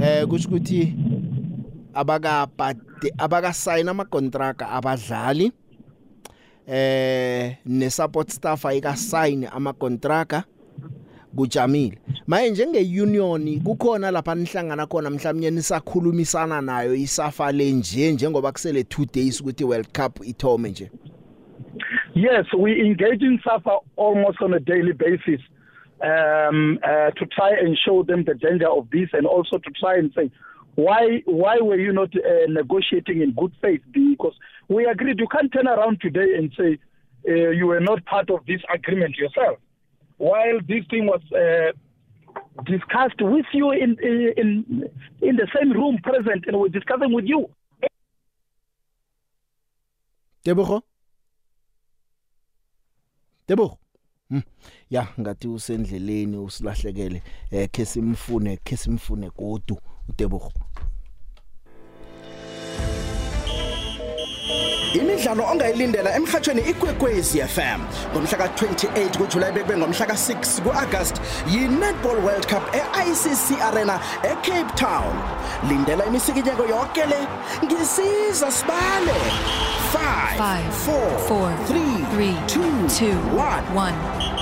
eh 0.03 0.27
kusho 0.27 0.49
ukuthi 0.49 0.93
abaka 1.93 2.47
abaka 3.17 3.53
sign 3.53 3.89
ama 3.89 4.05
contract 4.05 4.61
abadlali 4.61 5.51
eh 6.69 7.55
ne 7.65 7.89
support 7.89 8.29
staff 8.29 8.65
ayika 8.65 8.95
sign 8.95 9.47
ama 9.51 9.73
contract 9.73 10.33
kujamile. 11.35 11.97
Manje 12.27 12.65
njenge 12.65 13.01
union 13.01 13.59
kukhona 13.63 14.11
lapha 14.11 14.35
nihlangana 14.35 14.85
khona 14.85 15.09
mhlawumnye 15.09 15.51
nisakhulumisana 15.51 16.61
nayo 16.61 16.95
isafa 16.95 17.51
le 17.51 17.71
nje 17.71 18.11
njengoba 18.11 18.51
kusele 18.51 18.81
2 18.81 19.13
days 19.13 19.41
ukuthi 19.41 19.63
World 19.63 19.87
Cup 19.87 20.19
ithome 20.27 20.69
nje. 20.69 20.91
Yes 22.15 22.45
we 22.59 22.71
engage 22.81 23.25
in 23.25 23.39
SAFA 23.43 23.79
almost 23.97 24.41
on 24.41 24.53
a 24.53 24.59
daily 24.59 24.93
basis 24.93 25.41
um 26.01 26.79
uh, 26.83 27.11
to 27.15 27.25
try 27.25 27.51
and 27.65 27.77
show 27.77 28.03
them 28.03 28.23
the 28.23 28.33
danger 28.33 28.69
of 28.69 28.89
this 28.89 29.09
and 29.13 29.27
also 29.27 29.57
to 29.57 29.71
try 29.71 29.97
and 29.97 30.13
say 30.13 30.29
why 30.75 31.21
why 31.25 31.57
were 31.61 31.81
you 31.81 31.91
not 31.93 32.15
uh, 32.15 32.47
negotiating 32.47 33.21
in 33.21 33.31
good 33.31 33.51
faith? 33.61 33.81
Because 33.91 34.35
we 34.69 34.85
agreed 34.85 35.19
you 35.19 35.27
can't 35.27 35.51
turn 35.51 35.67
around 35.67 35.99
today 35.99 36.35
and 36.37 36.53
say 36.57 36.77
uh, 37.27 37.49
you 37.49 37.67
were 37.67 37.79
not 37.79 38.05
part 38.05 38.29
of 38.29 38.45
this 38.45 38.61
agreement 38.73 39.17
yourself. 39.17 39.57
While 40.17 40.59
this 40.67 40.85
thing 40.89 41.07
was 41.07 41.21
uh, 41.33 41.71
discussed 42.65 43.21
with 43.21 43.45
you 43.53 43.71
in 43.71 43.97
in 44.03 44.89
in 45.21 45.35
the 45.35 45.47
same 45.55 45.71
room 45.71 45.97
present 46.03 46.45
and 46.47 46.59
we're 46.59 46.69
discussing 46.69 47.13
with 47.13 47.25
you. 47.25 47.49
Tebogo? 50.45 50.81
Tebogo? 53.47 53.77
Hmm. 54.29 54.41
Ya 54.89 55.07
ngathi 55.19 55.47
usendleleni 55.47 56.37
usilahlekele. 56.37 57.21
Eh 57.51 57.67
ke 57.71 57.85
simfune 57.85 58.57
ke 58.57 58.77
simfune 58.77 59.29
godu 59.29 59.77
uTebogo 60.09 60.51
Imidlalo 64.93 65.43
ongayilindela 65.51 66.15
emhathweni 66.15 66.61
ikwekwezi 66.61 67.41
FM 67.41 67.81
ngomhla 68.13 68.37
ka28 68.37 69.17
kuJuly 69.17 69.51
bekube 69.51 69.77
ngomhla 69.77 70.05
ka6 70.05 70.61
kuAugust 70.61 71.21
yiNetball 71.47 72.17
World 72.25 72.47
Cup 72.47 72.75
eICC 72.75 73.61
Arena 73.61 73.99
eCape 74.23 74.75
Town. 74.75 75.13
Lindela 75.69 76.05
imisikinyeko 76.05 76.63
yonke 76.63 77.05
le. 77.05 77.27
Ngisiza 77.63 78.51
sibale. 78.51 79.19
5 79.93 80.61
4 81.27 81.53
3 81.69 82.33
2 82.47 83.13
1 83.75 83.93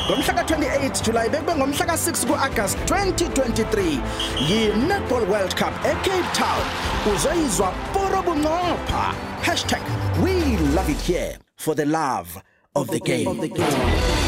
ngomhla 0.09 0.33
ka28 0.33 1.03
July 1.03 1.29
bekube 1.29 1.55
ngomhla 1.55 1.85
ka6 1.85 2.27
kuAugust 2.27 2.77
2023 2.85 3.99
yiNetball 4.49 5.29
World 5.29 5.55
Cup 5.55 5.73
eCape 5.85 6.29
Town. 6.33 6.63
Uzoyizwa 7.15 7.71
poro 7.93 8.21
bunqopha. 8.23 9.13
#we 10.23 10.36
love 10.77 10.89
it 10.91 11.01
here 11.01 11.35
for 11.55 11.73
the 11.73 11.87
love 11.87 12.39
of 12.75 12.87
the 12.89 12.99
game. 12.99 13.27
Of 13.27 13.41
the 13.41 13.47
game. 13.47 14.26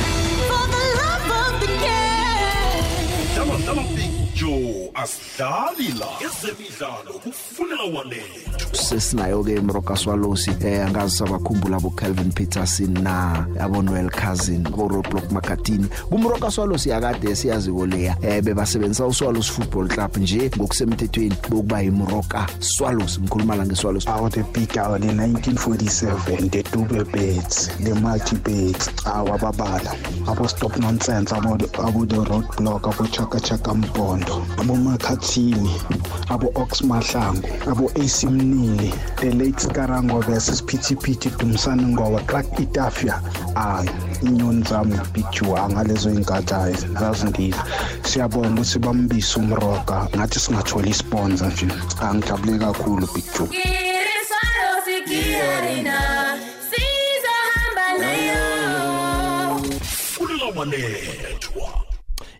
Big 4.40 4.50
Joe 4.50 4.92
asidlali 4.94 5.88
la 6.00 6.08
ezemidlalo 6.26 7.20
kufunela 7.24 7.84
walethu 7.84 8.76
sesinayo 8.76 9.44
ke 9.44 9.60
Mroka 9.62 9.96
Swalosi 9.96 10.52
eh 10.62 10.86
angazi 10.86 11.18
sabakhumbula 11.18 11.80
bo 11.80 11.90
Calvin 11.90 12.32
Peterson 12.32 12.94
na 13.04 13.46
abo 13.60 13.82
Noel 13.82 14.10
Cousin 14.10 14.64
bo 14.64 14.88
Roadblock 14.88 15.32
Makatini 15.32 15.88
kumroka 16.10 16.52
Swalosi 16.52 16.90
yakade 16.90 17.36
siyazi 17.36 17.72
koleya 17.72 18.18
eh 18.22 18.42
bebasebenzisa 18.44 19.06
uSwalosi 19.06 19.52
Football 19.52 19.88
Club 19.88 20.18
nje 20.18 20.52
ngokusemthethweni 20.58 21.36
bokuba 21.50 21.82
yiMroka 21.82 22.48
Swalosi 22.60 23.22
ngikhuluma 23.22 23.56
la 23.56 23.66
ngeSwalosi 23.66 24.10
awu 24.10 24.30
the 24.30 24.44
big 24.44 24.78
hour 24.78 25.00
the 25.00 25.08
1947 25.08 26.50
the 26.50 26.64
Dube 26.64 27.04
Beds 27.12 27.68
the 27.84 27.94
Multi 27.94 28.36
Beds 28.36 28.90
awu 29.06 29.34
ababala 29.34 29.96
abo 30.28 30.48
stop 30.48 30.78
nonsense 30.78 31.36
abo 31.36 31.58
abo 31.84 32.06
the 32.06 32.16
roadblock 32.16 32.88
abo 32.88 33.08
chaka 33.08 33.40
chaka 33.40 33.74
mpondo 33.74 34.29
Soweto 34.29 34.29
abomakhathini 34.58 35.82
abo-ox 36.30 36.82
mahlangu 36.82 37.50
abo-ac 37.72 38.24
mnili 38.24 38.94
the 39.16 39.32
late 39.32 39.60
skarango 39.60 40.20
versus 40.20 40.64
phithiphithi 40.66 41.30
dumsane 41.30 41.84
ngoba 41.84 42.20
clark 42.20 42.60
itafia. 42.60 43.22
Hayi 43.56 43.90
inyoni 44.22 44.64
zami 44.64 45.00
bigjuwa 45.14 45.70
ngalezo 45.70 46.10
y'nkathi 46.10 46.88
zazindiza 47.00 47.64
siyabonga 48.04 48.62
ukuthi 48.62 48.80
bambise 48.80 49.40
umroga 49.40 50.08
ngathi 50.16 50.40
singatholi 50.40 50.90
isponsa 50.90 51.48
nje. 51.48 51.68
Angijabule 52.02 52.58
kakhulu 52.60 53.08
big 53.14 53.26
joe 53.34 53.48
Irisalo 53.52 54.70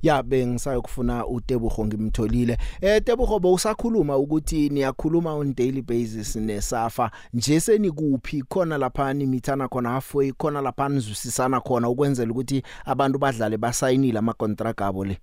ya 0.02 0.24
bengisayokufuna 0.24 1.28
uTebugo 1.28 1.86
ngimtholile. 1.86 2.58
Eh 2.82 3.02
Tebugo 3.04 3.40
bowusakhuluma 3.40 4.18
ukuthi 4.18 4.70
niyakhuluma 4.70 5.34
on 5.34 5.56
daily 5.56 5.82
basis 5.82 6.36
nesafa. 6.36 7.12
Nje 7.34 7.60
senikuphi? 7.60 8.44
Khona 8.50 8.78
lapha 8.78 9.14
nimithana 9.14 9.68
khona 9.68 9.90
halfway 9.90 10.32
khona 10.32 10.62
lapha 10.62 10.90
nizusisana 10.90 11.62
khona 11.62 11.90
ukwenzela 11.90 12.32
ukuthi 12.32 12.64
abantu 12.86 13.20
badlale 13.20 13.58
basayinile 13.58 14.20
ama 14.20 14.34
contract 14.34 14.82
abo 14.82 15.06
le. 15.06 15.18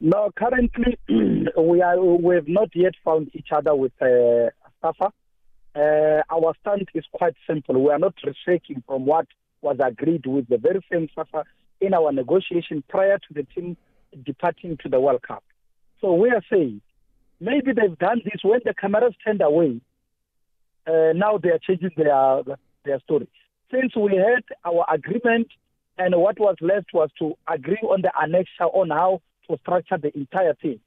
No, 0.00 0.30
currently 0.36 0.98
we 1.56 1.80
are 1.80 1.98
we 2.00 2.34
have 2.34 2.48
not 2.48 2.68
yet 2.74 2.94
found 3.04 3.30
each 3.32 3.48
other 3.52 3.74
with 3.74 3.92
uh, 4.02 4.50
SAFA. 4.82 5.12
Uh, 5.74 6.22
our 6.30 6.54
stand 6.60 6.86
is 6.94 7.04
quite 7.12 7.34
simple. 7.46 7.82
We 7.82 7.90
are 7.90 7.98
not 7.98 8.14
retreating 8.24 8.82
from 8.86 9.06
what 9.06 9.26
was 9.62 9.78
agreed 9.82 10.26
with 10.26 10.48
the 10.48 10.58
very 10.58 10.84
same 10.92 11.08
SAFA. 11.14 11.44
In 11.80 11.94
our 11.94 12.12
negotiation 12.12 12.82
prior 12.88 13.18
to 13.18 13.34
the 13.34 13.44
team 13.54 13.76
departing 14.24 14.76
to 14.82 14.88
the 14.88 15.00
World 15.00 15.22
Cup. 15.22 15.44
So 16.00 16.14
we 16.14 16.30
are 16.30 16.42
saying 16.50 16.80
maybe 17.40 17.72
they've 17.72 17.98
done 17.98 18.20
this 18.24 18.42
when 18.42 18.60
the 18.64 18.74
cameras 18.74 19.14
turned 19.24 19.42
away. 19.42 19.80
Uh, 20.86 21.12
now 21.14 21.38
they 21.38 21.50
are 21.50 21.58
changing 21.58 21.92
their 21.96 22.42
their 22.84 23.00
story. 23.00 23.28
Since 23.70 23.96
we 23.96 24.16
had 24.16 24.44
our 24.64 24.84
agreement, 24.92 25.48
and 25.96 26.14
what 26.16 26.38
was 26.38 26.56
left 26.60 26.92
was 26.92 27.10
to 27.18 27.34
agree 27.48 27.80
on 27.82 28.02
the 28.02 28.12
annexure 28.20 28.74
on 28.74 28.90
how 28.90 29.22
to 29.48 29.58
structure 29.62 29.98
the 29.98 30.16
entire 30.16 30.54
thing. 30.54 30.80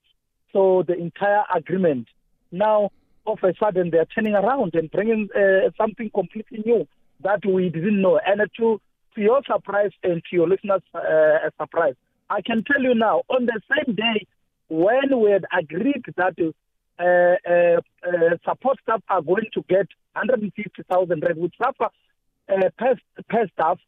So 0.54 0.84
the 0.88 0.94
entire 0.94 1.44
agreement 1.54 2.08
now, 2.52 2.92
all 3.26 3.34
of 3.34 3.44
a 3.44 3.54
sudden, 3.60 3.90
they 3.90 3.98
are 3.98 4.06
turning 4.06 4.34
around 4.34 4.76
and 4.76 4.90
bringing 4.90 5.28
uh, 5.36 5.70
something 5.78 6.10
completely 6.14 6.64
new 6.66 6.88
that 7.24 7.46
we 7.46 7.70
didn't 7.70 8.02
know. 8.02 8.20
And 8.26 8.42
to 8.58 8.80
to 9.18 9.24
your 9.24 9.42
surprise 9.52 9.92
and 10.04 10.22
to 10.30 10.36
your 10.36 10.48
listeners' 10.48 10.82
uh, 10.94 11.50
surprise, 11.60 11.96
I 12.30 12.42
can 12.42 12.64
tell 12.64 12.82
you 12.82 12.94
now, 12.94 13.24
on 13.30 13.46
the 13.46 13.60
same 13.74 13.96
day 13.96 14.28
when 14.70 15.20
we 15.20 15.32
had 15.32 15.46
agreed 15.58 16.04
that 16.16 16.36
uh, 16.40 17.04
uh, 17.04 17.82
uh, 18.08 18.38
support 18.48 18.78
staff 18.84 19.02
are 19.10 19.22
going 19.22 19.50
to 19.54 19.64
get 19.68 19.88
150,000 20.14 21.24
rand, 21.24 21.38
which 21.38 21.54
SAFA 21.58 21.86
uh, 21.86 22.70
per, 22.78 22.96
per 23.30 23.48
staff, 23.54 23.80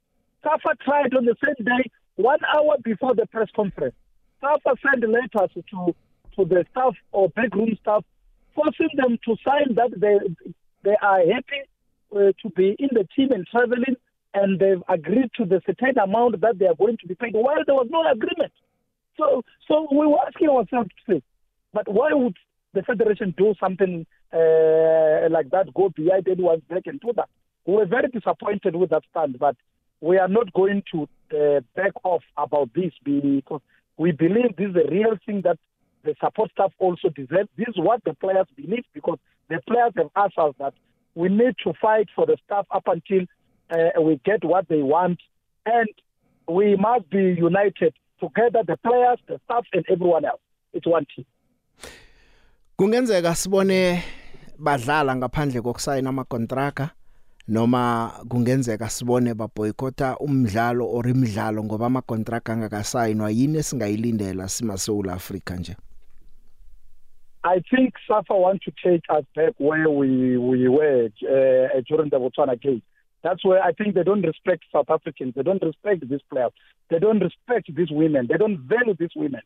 SAFA 0.43 0.75
tried 0.83 1.13
on 1.13 1.25
the 1.25 1.35
same 1.43 1.65
day, 1.65 1.91
one 2.15 2.39
hour 2.55 2.77
before 2.83 3.13
the 3.13 3.27
press 3.27 3.49
conference. 3.55 3.95
SAFA 4.41 4.75
sent 4.81 5.07
letters 5.07 5.51
to, 5.53 5.95
to 6.35 6.45
the 6.45 6.65
staff 6.71 6.93
or 7.11 7.29
backroom 7.29 7.77
staff, 7.81 8.03
forcing 8.55 8.89
them 8.95 9.19
to 9.25 9.35
sign 9.45 9.75
that 9.75 9.91
they, 9.97 10.17
they 10.83 10.95
are 11.01 11.19
happy 11.19 11.61
uh, 12.15 12.31
to 12.41 12.49
be 12.55 12.75
in 12.79 12.89
the 12.93 13.07
team 13.15 13.31
and 13.31 13.45
traveling, 13.47 13.95
and 14.33 14.59
they've 14.59 14.83
agreed 14.87 15.31
to 15.37 15.45
the 15.45 15.61
certain 15.65 15.97
amount 15.97 16.39
that 16.41 16.59
they 16.59 16.67
are 16.67 16.75
going 16.75 16.97
to 16.97 17.07
be 17.07 17.15
paid, 17.15 17.33
while 17.33 17.63
there 17.65 17.75
was 17.75 17.87
no 17.89 18.03
agreement. 18.09 18.53
So, 19.17 19.43
so 19.67 19.87
we 19.91 20.07
were 20.07 20.19
asking 20.25 20.49
ourselves 20.49 20.89
but 21.73 21.87
why 21.87 22.13
would 22.13 22.35
the 22.73 22.83
federation 22.83 23.33
do 23.37 23.53
something 23.59 24.05
uh, 24.33 25.29
like 25.29 25.49
that, 25.51 25.67
go 25.75 25.89
behind 25.89 26.27
anyone's 26.27 26.63
back 26.69 26.83
and 26.85 26.99
do 26.99 27.11
that? 27.15 27.29
We 27.65 27.73
were 27.73 27.85
very 27.85 28.07
disappointed 28.07 28.75
with 28.75 28.89
that 28.91 29.03
stand, 29.11 29.37
but 29.37 29.55
we 30.01 30.17
are 30.17 30.27
not 30.27 30.51
going 30.53 30.83
to 30.93 31.07
uh, 31.35 31.59
back 31.75 31.91
off 32.03 32.23
about 32.37 32.69
this 32.73 32.91
because 33.03 33.61
we 33.97 34.11
believe 34.11 34.55
this 34.57 34.69
is 34.69 34.75
a 34.75 34.89
real 34.89 35.17
thing 35.25 35.41
that 35.43 35.57
the 36.03 36.15
support 36.23 36.51
staff 36.51 36.71
also 36.79 37.09
deserve. 37.09 37.49
This 37.57 37.67
is 37.67 37.75
what 37.77 38.03
the 38.05 38.13
players 38.13 38.47
believe 38.55 38.85
because 38.93 39.19
the 39.49 39.59
players 39.67 39.91
have 39.97 40.09
asked 40.15 40.37
us 40.37 40.53
that 40.59 40.73
we 41.15 41.27
need 41.27 41.55
to 41.63 41.73
fight 41.81 42.07
for 42.15 42.25
the 42.25 42.37
staff 42.45 42.65
up 42.71 42.83
until 42.87 43.25
uh, 43.69 44.01
we 44.01 44.19
get 44.25 44.43
what 44.43 44.67
they 44.67 44.81
want, 44.81 45.19
and 45.65 45.89
we 46.47 46.75
must 46.75 47.09
be 47.09 47.35
united 47.37 47.93
together, 48.19 48.63
the 48.65 48.77
players, 48.77 49.19
the 49.27 49.39
staff, 49.45 49.65
and 49.73 49.85
everyone 49.89 50.25
else. 50.25 50.41
It's 50.73 50.87
one 50.87 51.05
team. 51.15 51.25
kungenzeka 52.77 53.35
sibone 53.35 54.03
badlala 54.57 55.15
ngaphandle 55.15 55.61
kokusayina 55.61 56.09
ama 56.09 56.23
contract 56.23 56.81
noma 57.47 58.11
kungenzeka 58.29 58.89
sibone 58.89 59.33
baboycota 59.33 60.17
umdlalo 60.17 60.87
or 60.87 61.07
imidlalo 61.07 61.63
ngoba 61.63 61.85
ama 61.85 62.01
contract 62.01 62.49
angakasayinwa 62.49 63.31
yini 63.31 63.57
esingayilindela 63.57 64.47
sima 64.49 64.77
South 64.77 65.07
Africa 65.07 65.51
nje 65.59 65.75
I 67.43 67.59
think 67.69 67.93
SAFA 68.07 68.33
want 68.33 68.61
to 68.63 68.71
take 68.83 69.03
us 69.09 69.25
back 69.35 69.53
where 69.59 69.89
we 69.89 70.37
we 70.37 70.67
were 70.67 71.05
uh, 71.05 71.81
during 71.87 72.09
the 72.09 72.17
Botswana 72.19 72.59
game. 72.61 72.81
That's 73.23 73.43
where 73.43 73.61
I 73.61 73.73
think 73.73 73.95
they 73.95 74.03
don't 74.03 74.21
respect 74.21 74.63
South 74.71 74.89
Africans. 74.89 75.33
They 75.35 75.43
don't 75.43 75.61
respect 75.61 76.07
these 76.07 76.21
players. 76.31 76.51
They 76.89 76.99
don't 76.99 77.19
respect 77.19 77.73
these 77.75 77.91
women. 77.91 78.27
They 78.29 78.37
don't 78.37 78.59
value 78.59 78.95
these 78.97 79.15
women. 79.15 79.41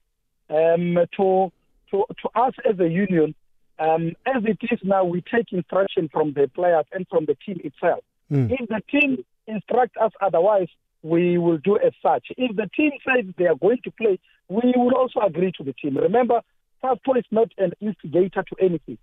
Um, 0.49 0.97
to 1.17 1.51
to 1.91 2.05
to 2.21 2.29
us 2.35 2.53
as 2.69 2.79
a 2.79 2.87
union, 2.87 3.33
um, 3.79 4.13
as 4.25 4.43
it 4.45 4.59
is 4.71 4.79
now, 4.83 5.03
we 5.03 5.21
take 5.21 5.51
instruction 5.51 6.09
from 6.11 6.33
the 6.33 6.49
players 6.53 6.85
and 6.91 7.07
from 7.09 7.25
the 7.25 7.35
team 7.45 7.59
itself. 7.63 8.03
Mm. 8.31 8.51
If 8.51 8.69
the 8.69 8.81
team 8.91 9.25
instruct 9.47 9.97
us 9.97 10.11
otherwise, 10.21 10.67
we 11.01 11.37
will 11.37 11.57
do 11.57 11.77
as 11.77 11.93
such. 12.01 12.27
If 12.37 12.55
the 12.55 12.69
team 12.75 12.91
says 13.05 13.25
they 13.37 13.47
are 13.47 13.55
going 13.55 13.79
to 13.83 13.91
play, 13.91 14.19
we 14.47 14.73
will 14.75 14.95
also 14.95 15.19
agree 15.21 15.51
to 15.57 15.63
the 15.63 15.73
team. 15.73 15.97
Remember, 15.97 16.41
SAFPO 16.83 17.17
is 17.17 17.25
not 17.31 17.49
an 17.57 17.73
instigator 17.81 18.43
to 18.43 18.55
anything. 18.59 18.97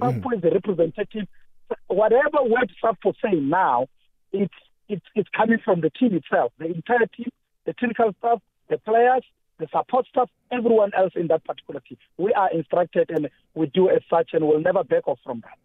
SAFPO 0.00 0.36
is 0.36 0.42
the 0.42 0.50
representative. 0.50 1.28
Whatever 1.86 2.42
word 2.42 2.72
SAFPO 2.82 3.14
say 3.22 3.38
now, 3.38 3.86
it's, 4.34 4.54
it's, 4.88 5.06
it's 5.14 5.28
coming 5.36 5.58
from 5.64 5.80
the 5.80 5.90
team 5.90 6.14
itself, 6.14 6.52
the 6.58 6.66
entire 6.66 7.06
team, 7.16 7.30
the 7.64 7.72
technical 7.74 8.12
staff, 8.18 8.40
the 8.68 8.78
players, 8.78 9.24
the 9.58 9.66
support 9.72 10.06
staff, 10.08 10.28
everyone 10.50 10.90
else 10.96 11.12
in 11.14 11.28
that 11.28 11.44
particular 11.44 11.80
team. 11.88 11.98
We 12.18 12.32
are 12.34 12.50
instructed 12.52 13.10
and 13.10 13.28
we 13.54 13.66
do 13.68 13.88
as 13.88 14.02
such 14.10 14.30
and 14.32 14.46
we'll 14.46 14.60
never 14.60 14.84
back 14.84 15.06
off 15.06 15.18
from 15.24 15.40
that. 15.40 15.58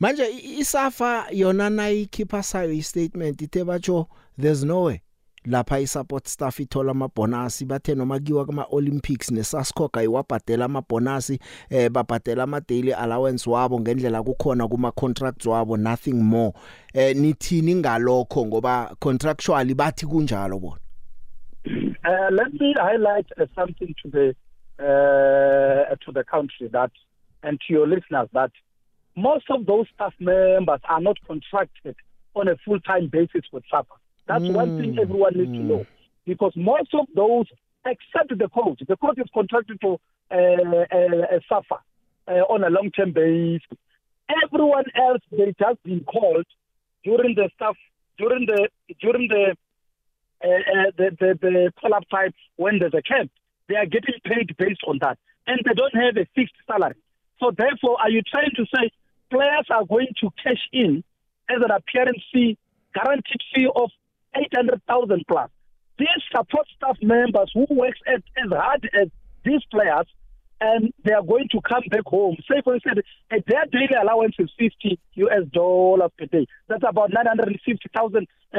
manje 0.00 0.28
isafa 0.60 1.26
yona 1.30 1.70
nayikhipha 1.70 2.42
sayo 2.42 2.72
istatement 2.72 3.40
ithe 3.42 3.64
batsho 3.64 4.06
there's 4.36 4.62
no 4.64 4.82
way 4.82 5.00
lapha 5.46 5.78
i-support 5.80 6.28
staff 6.28 6.60
ithola 6.60 6.90
amabonus 6.90 7.64
bathe 7.64 7.94
noma 7.94 8.20
kiwa 8.20 8.44
kuma 8.46 8.66
Olympics 8.70 9.30
nesascoga 9.30 10.02
iwabhadela 10.02 10.64
amabonus 10.64 11.30
eh 11.70 11.90
babhadela 11.90 12.42
ama 12.42 12.60
daily 12.60 12.92
allowance 12.92 13.50
wabo 13.50 13.80
ngendlela 13.80 14.22
kukhona 14.22 14.68
kuma 14.68 14.92
contracts 14.92 15.46
wabo 15.46 15.76
nothing 15.76 16.14
more 16.22 16.52
eh 16.94 17.16
nithini 17.16 17.74
ngalokho 17.74 18.46
ngoba 18.46 18.96
contractually 18.98 19.74
bathi 19.74 20.06
kunjalo 20.06 20.58
bona 20.58 20.80
Uh, 21.66 22.28
let 22.30 22.52
me 22.60 22.74
highlight 22.76 23.26
uh, 23.40 23.46
something 23.54 23.94
to 24.02 24.10
the 24.10 24.34
uh, 24.78 25.94
to 26.04 26.12
the 26.12 26.22
country 26.24 26.68
that 26.68 26.90
and 27.42 27.58
to 27.66 27.72
your 27.72 27.86
listeners 27.86 28.28
that 28.34 28.50
most 29.16 29.46
of 29.48 29.64
those 29.64 29.86
staff 29.94 30.12
members 30.20 30.80
are 30.88 31.00
not 31.00 31.16
contracted 31.26 31.96
on 32.34 32.48
a 32.48 32.56
full-time 32.66 33.08
basis 33.08 33.44
with 33.52 33.64
SAPA. 33.70 33.94
That's 34.26 34.48
one 34.48 34.78
thing 34.80 34.98
everyone 34.98 35.34
needs 35.36 35.52
to 35.52 35.62
know 35.62 35.86
because 36.24 36.52
most 36.56 36.94
of 36.94 37.06
those, 37.14 37.46
except 37.84 38.30
the 38.38 38.48
coach, 38.48 38.80
the 38.88 38.96
coach 38.96 39.18
is 39.18 39.28
contracted 39.34 39.80
to 39.82 40.00
uh, 40.30 40.36
uh, 40.36 41.38
SAFA 41.48 41.78
uh, 42.28 42.32
on 42.48 42.64
a 42.64 42.70
long-term 42.70 43.12
basis. 43.12 43.66
Everyone 44.44 44.84
else, 44.96 45.20
they 45.30 45.54
just 45.58 45.82
been 45.82 46.00
called 46.04 46.46
during 47.04 47.34
the 47.34 47.50
staff 47.54 47.76
during 48.16 48.46
the 48.46 48.68
during 49.00 49.28
the 49.28 49.56
uh, 50.42 50.48
uh, 50.48 50.90
the, 50.96 51.16
the, 51.20 51.38
the 51.40 51.72
call 51.80 51.94
up 51.94 52.08
time 52.10 52.32
when 52.56 52.78
there's 52.78 52.94
a 52.94 53.02
camp. 53.02 53.30
They 53.68 53.76
are 53.76 53.86
getting 53.86 54.14
paid 54.24 54.54
based 54.56 54.82
on 54.86 54.98
that. 55.00 55.18
And 55.46 55.60
they 55.64 55.74
don't 55.74 55.94
have 55.94 56.16
a 56.16 56.26
fixed 56.34 56.54
salary. 56.66 56.96
So 57.40 57.50
therefore, 57.56 58.00
are 58.00 58.10
you 58.10 58.22
trying 58.22 58.52
to 58.56 58.64
say 58.74 58.90
players 59.30 59.66
are 59.70 59.84
going 59.84 60.08
to 60.20 60.30
cash 60.42 60.68
in 60.72 61.02
as 61.48 61.58
an 61.62 61.70
appearance 61.70 62.22
fee, 62.32 62.56
guaranteed 62.94 63.42
fee 63.54 63.68
of 63.74 63.90
800,000 64.36 65.24
plus? 65.28 65.50
These 65.98 66.08
support 66.34 66.66
staff 66.76 66.96
members 67.02 67.50
who 67.54 67.66
works 67.70 68.00
as, 68.06 68.20
as 68.36 68.50
hard 68.50 68.88
as 69.00 69.08
these 69.44 69.62
players, 69.70 70.06
and 70.60 70.92
they 71.04 71.12
are 71.12 71.22
going 71.22 71.48
to 71.50 71.60
come 71.60 71.82
back 71.90 72.06
home. 72.06 72.36
Say, 72.50 72.62
for 72.62 72.74
instance, 72.74 73.00
uh, 73.30 73.36
their 73.46 73.64
daily 73.70 73.94
allowance 74.00 74.34
is 74.38 74.50
50 74.58 74.98
US 75.14 75.44
dollars 75.52 76.10
per 76.18 76.26
day. 76.26 76.46
That's 76.68 76.84
about 76.88 77.12
950,000. 77.12 78.26
Uh, 78.52 78.58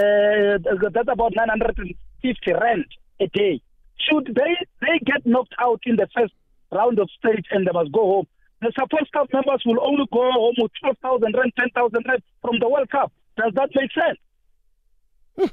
that's 0.93 1.09
about 1.11 1.33
950 1.35 2.53
rand 2.53 2.85
a 3.19 3.27
day. 3.27 3.61
Should 3.97 4.35
they 4.35 4.55
they 4.81 4.99
get 5.05 5.25
knocked 5.25 5.55
out 5.59 5.81
in 5.85 5.95
the 5.95 6.07
first 6.15 6.33
round 6.71 6.99
of 6.99 7.09
stage 7.17 7.45
and 7.51 7.65
they 7.65 7.71
must 7.71 7.91
go 7.91 8.01
home. 8.01 8.27
The 8.61 8.71
support 8.79 9.07
staff 9.07 9.27
members 9.33 9.63
will 9.65 9.79
only 9.85 10.05
go 10.11 10.31
home 10.31 10.55
with 10.57 10.71
12,000 10.81 11.33
rand, 11.35 11.53
10,000 11.57 12.05
rand 12.07 12.23
from 12.41 12.59
the 12.59 12.69
World 12.69 12.89
Cup. 12.89 13.11
Does 13.37 13.53
that 13.55 13.69
make 13.75 13.91
sense? 13.93 15.51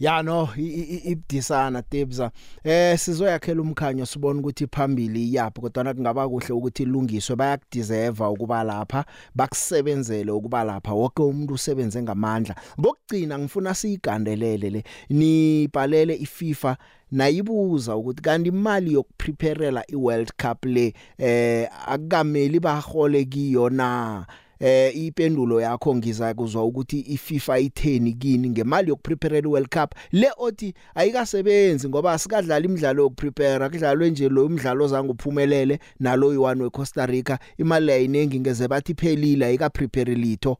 Ya 0.00 0.22
no 0.22 0.48
i- 0.56 0.62
i- 0.62 0.94
i- 0.96 1.10
ibudisana 1.10 1.82
tebza. 1.82 2.30
Eh 2.64 2.98
sizoyakhela 2.98 3.62
umkhanyo 3.62 4.06
sibone 4.06 4.40
ukuthi 4.40 4.66
phambili 4.66 5.34
yaphi 5.34 5.60
kodwa 5.60 5.94
kungaba 5.94 6.28
kuhle 6.28 6.52
ukuthi 6.54 6.82
ilungiswe 6.82 7.36
bayakudeserve 7.36 8.24
ukuba 8.24 8.64
lapha 8.64 9.04
bakusebenzele 9.34 10.30
ukuba 10.32 10.64
lapha 10.64 10.92
wonke 10.94 11.22
umuntu 11.22 11.54
usebenze 11.54 12.02
ngamandla. 12.02 12.54
Bokugcina 12.76 13.38
ngifuna 13.38 13.74
siyigandelele 13.74 14.70
le 14.70 14.84
nibhalele 15.10 16.14
iFIFA 16.14 16.76
nayibuza 17.12 17.96
ukuthi 17.96 18.22
kanti 18.22 18.48
imali 18.48 18.92
yokupreparela 18.92 19.84
iWorld 19.90 20.30
Cup 20.42 20.64
le 20.64 20.94
eh 21.18 21.68
akukameli 21.86 22.60
bahole 22.60 23.24
kiyo 23.24 23.70
na? 23.70 24.26
Eh 24.60 24.96
ipendulo 24.96 25.60
yakho 25.60 25.96
ngiza 25.96 26.34
kuzwa 26.34 26.64
ukuthi 26.64 27.00
iFIFA 27.00 27.58
itheni 27.58 28.12
kini 28.12 28.50
ngemali 28.50 28.88
yokuprepare 28.88 29.38
iWorld 29.38 29.68
Cup 29.68 29.94
le 30.12 30.28
othi 30.36 30.74
ayikasebenzi 30.94 31.88
ngoba 31.88 32.12
asikadlala 32.12 32.64
imidlalo 32.64 33.02
yokuprepare 33.02 33.68
kudlalwe 33.68 34.10
nje 34.10 34.28
lo 34.28 34.46
umdlalo 34.46 34.84
ozange 34.84 35.10
uphumelele 35.10 35.78
nalo 36.00 36.32
yiwani 36.32 36.62
weCosta 36.62 37.06
Rica 37.06 37.38
imali 37.58 37.92
ayinengi 37.92 38.40
ngeze 38.40 38.68
bathi 38.68 38.94
phelile 38.94 39.46
ayikaprepare 39.46 40.14
litho 40.14 40.58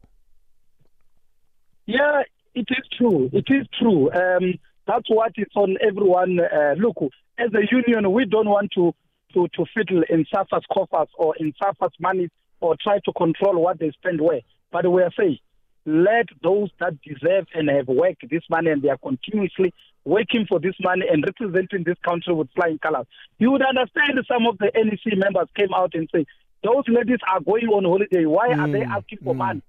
Yeah, 1.89 2.21
it 2.53 2.67
is 2.69 2.87
true. 2.95 3.31
It 3.33 3.47
is 3.49 3.65
true. 3.79 4.11
Um, 4.11 4.53
that's 4.85 5.09
what 5.09 5.31
is 5.37 5.47
on 5.55 5.75
everyone. 5.81 6.39
Uh, 6.39 6.75
look, 6.77 6.97
as 7.39 7.49
a 7.55 7.65
union, 7.71 8.11
we 8.11 8.25
don't 8.25 8.47
want 8.47 8.71
to, 8.75 8.93
to, 9.33 9.47
to 9.55 9.65
fiddle 9.73 10.03
in 10.07 10.23
SAFA's 10.31 10.65
coffers 10.71 11.09
or 11.17 11.35
in 11.37 11.51
SAFA's 11.59 11.93
money 11.99 12.29
or 12.61 12.75
try 12.81 12.99
to 13.05 13.13
control 13.13 13.61
what 13.61 13.79
they 13.79 13.91
spend 13.91 14.21
where. 14.21 14.41
But 14.71 14.89
we 14.91 15.01
are 15.01 15.11
saying, 15.17 15.39
let 15.85 16.27
those 16.43 16.69
that 16.79 17.01
deserve 17.01 17.47
and 17.53 17.69
have 17.69 17.87
worked 17.87 18.29
this 18.29 18.43
money 18.49 18.69
and 18.69 18.81
they 18.81 18.89
are 18.89 18.97
continuously 18.97 19.73
working 20.05 20.45
for 20.47 20.59
this 20.59 20.75
money 20.81 21.05
and 21.11 21.23
representing 21.25 21.83
this 21.83 21.97
country 22.07 22.33
with 22.33 22.49
flying 22.55 22.79
colors. 22.79 23.05
You 23.37 23.51
would 23.51 23.61
understand 23.65 24.19
some 24.27 24.45
of 24.47 24.57
the 24.57 24.71
NEC 24.75 25.17
members 25.17 25.47
came 25.55 25.73
out 25.73 25.93
and 25.93 26.09
say, 26.13 26.25
those 26.63 26.83
ladies 26.87 27.19
are 27.31 27.39
going 27.39 27.67
on 27.67 27.85
holiday. 27.85 28.25
Why 28.25 28.53
are 28.53 28.67
they 28.67 28.83
asking 28.83 29.19
for 29.23 29.33
money? 29.33 29.61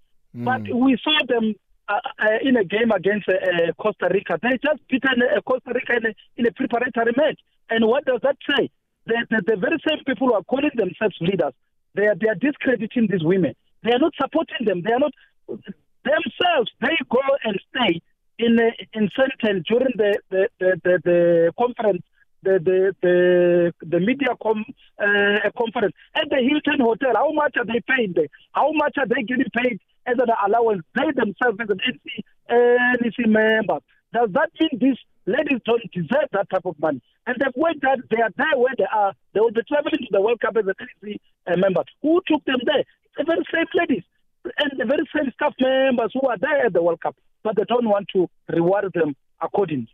But 0.45 0.63
we 0.75 0.99
saw 1.03 1.19
them 1.27 1.55
uh, 1.89 2.01
uh, 2.19 2.39
in 2.43 2.57
a 2.57 2.65
game 2.65 2.91
against 2.91 3.29
uh, 3.29 3.33
uh, 3.33 3.73
Costa 3.81 4.09
Rica. 4.13 4.39
They 4.43 4.59
just 4.63 4.87
beaten 4.89 5.23
uh, 5.23 5.41
Costa 5.43 5.73
Rica 5.75 5.97
in 5.97 6.07
a, 6.07 6.15
in 6.37 6.47
a 6.47 6.53
preparatory 6.53 7.13
match. 7.17 7.39
And 7.69 7.87
what 7.87 8.05
does 8.05 8.21
that 8.23 8.37
say? 8.49 8.71
The, 9.07 9.27
the, 9.31 9.43
the 9.47 9.57
very 9.57 9.79
same 9.87 10.05
people 10.05 10.29
who 10.29 10.35
are 10.35 10.45
calling 10.45 10.71
themselves 10.75 11.17
leaders, 11.21 11.53
they 11.95 12.07
are, 12.07 12.15
they 12.15 12.29
are 12.29 12.35
discrediting 12.35 13.09
these 13.11 13.25
women. 13.25 13.55
They 13.83 13.93
are 13.93 13.99
not 13.99 14.15
supporting 14.21 14.67
them. 14.67 14.83
They 14.83 14.93
are 14.93 14.99
not 15.01 15.13
themselves. 15.49 16.71
They 16.81 16.97
go 17.11 17.21
and 17.45 17.61
stay 17.71 18.01
in 18.39 18.59
uh, 18.59 18.71
in 18.95 19.11
Sentinel 19.17 19.63
during 19.69 19.95
the 19.97 20.19
the, 20.31 20.49
the, 20.59 20.81
the, 20.85 21.01
the 21.05 21.53
conference. 21.59 22.03
The 22.43 22.59
the 22.59 22.95
the 23.03 23.75
the 23.87 24.01
media 24.01 24.29
com, 24.43 24.65
uh, 24.99 25.51
conference 25.59 25.95
at 26.15 26.31
the 26.31 26.41
Hilton 26.41 26.81
Hotel. 26.81 27.13
How 27.15 27.33
much 27.33 27.55
are 27.59 27.67
they 27.67 27.81
paid? 27.87 28.17
How 28.53 28.73
much 28.73 28.97
are 28.97 29.07
they 29.07 29.23
getting 29.25 29.51
paid 29.55 29.79
as 30.07 30.17
an 30.19 30.29
allowance? 30.47 30.83
They 30.95 31.11
themselves 31.15 31.59
as 31.61 31.69
an 31.69 31.81
NC, 31.85 33.03
NEC 33.03 33.29
member. 33.29 33.81
Does 34.15 34.31
that 34.33 34.51
mean 34.59 34.71
these 34.81 34.97
ladies 35.31 35.61
don't 35.65 35.83
deserve 35.93 36.29
that 36.33 36.51
type 36.51 36.67
of 36.67 36.79
money? 36.79 37.01
And 37.27 37.37
they've 37.39 37.57
worked 37.57 37.83
that 37.83 37.99
they 38.11 38.23
are 38.23 38.35
there 38.37 38.57
where 38.57 38.75
they 38.77 38.89
are. 38.93 39.13
They 39.35 39.41
will 39.41 39.53
be 39.53 39.63
traveling 39.69 39.99
to 39.99 40.11
the 40.11 40.21
World 40.21 40.41
Cup 40.41 40.57
as 40.57 40.67
an 40.67 40.75
NEC 41.03 41.21
uh, 41.47 41.57
member. 41.57 41.85
Who 42.03 42.21
took 42.27 42.45
them 42.45 42.59
there? 42.65 42.81
It's 42.81 43.17
the 43.17 43.25
very 43.25 43.45
same 43.53 43.67
ladies 43.75 44.05
and 44.45 44.73
the 44.79 44.85
very 44.85 45.05
same 45.15 45.31
staff 45.35 45.55
members 45.61 46.13
who 46.15 46.29
are 46.29 46.39
there 46.39 46.67
at 46.67 46.73
the 46.73 46.83
World 46.83 47.01
Cup, 47.01 47.17
but 47.43 47.57
they 47.57 47.65
don't 47.69 47.89
want 47.89 48.09
to 48.15 48.29
reward 48.49 48.91
them 48.95 49.15
accordingly. 49.41 49.89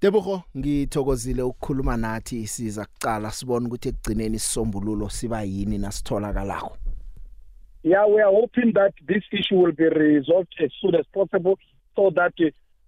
Debogo 0.00 0.42
ngithokozile 0.56 1.42
ukukhuluma 1.42 1.96
nathi 1.96 2.46
siza 2.46 2.84
kucala 2.84 3.30
sibone 3.30 3.66
ukuthi 3.66 3.88
ekugcineni 3.88 4.36
isombululo 4.36 5.08
siba 5.08 5.42
yini 5.42 5.78
nasitholakalako 5.78 6.76
Yeah, 7.82 8.06
we 8.06 8.20
are 8.20 8.30
hoping 8.30 8.72
that 8.74 8.92
this 9.08 9.22
issue 9.32 9.56
will 9.56 9.72
be 9.72 9.88
resolved 9.88 10.54
as 10.62 10.70
soon 10.82 10.94
as 10.94 11.06
possible 11.14 11.58
so 11.96 12.10
that 12.14 12.34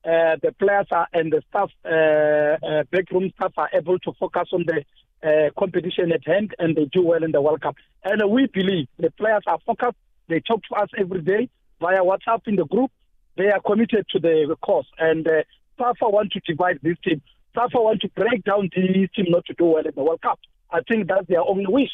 uh, 0.04 0.36
the 0.42 0.52
players 0.58 0.86
are, 0.90 1.06
and 1.12 1.32
the 1.32 1.42
staff, 1.48 1.70
uh, 1.84 2.66
uh, 2.66 2.82
backroom 2.90 3.30
staff 3.36 3.52
are 3.56 3.70
able 3.72 3.98
to 4.00 4.12
focus 4.18 4.48
on 4.52 4.64
the 4.66 4.84
uh, 5.22 5.50
competition 5.58 6.10
at 6.12 6.26
hand 6.26 6.54
and 6.58 6.74
they 6.76 6.86
do 6.86 7.02
well 7.02 7.22
in 7.22 7.30
the 7.30 7.40
World 7.40 7.60
Cup. 7.60 7.76
And 8.04 8.20
we 8.30 8.46
believe 8.46 8.88
the 8.98 9.10
players 9.12 9.42
are 9.46 9.58
focused. 9.64 9.96
They 10.28 10.40
talk 10.40 10.62
to 10.70 10.74
us 10.76 10.88
every 10.98 11.22
day 11.22 11.48
via 11.80 12.00
WhatsApp 12.00 12.40
in 12.46 12.56
the 12.56 12.64
group. 12.64 12.90
They 13.36 13.50
are 13.50 13.60
committed 13.60 14.06
to 14.10 14.18
the 14.18 14.56
cause. 14.60 14.86
And 14.98 15.26
uh, 15.26 15.42
SAFA 15.78 16.08
want 16.10 16.32
to 16.32 16.40
divide 16.40 16.80
this 16.82 16.96
team. 17.04 17.22
SAFA 17.54 17.80
want 17.80 18.00
to 18.02 18.08
break 18.10 18.44
down 18.44 18.70
this 18.74 19.10
team 19.14 19.26
not 19.28 19.44
to 19.46 19.54
do 19.54 19.66
well 19.66 19.86
in 19.86 19.92
the 19.94 20.02
World 20.02 20.20
Cup. 20.22 20.40
I 20.70 20.80
think 20.88 21.08
that's 21.08 21.28
their 21.28 21.42
only 21.42 21.66
wish. 21.66 21.92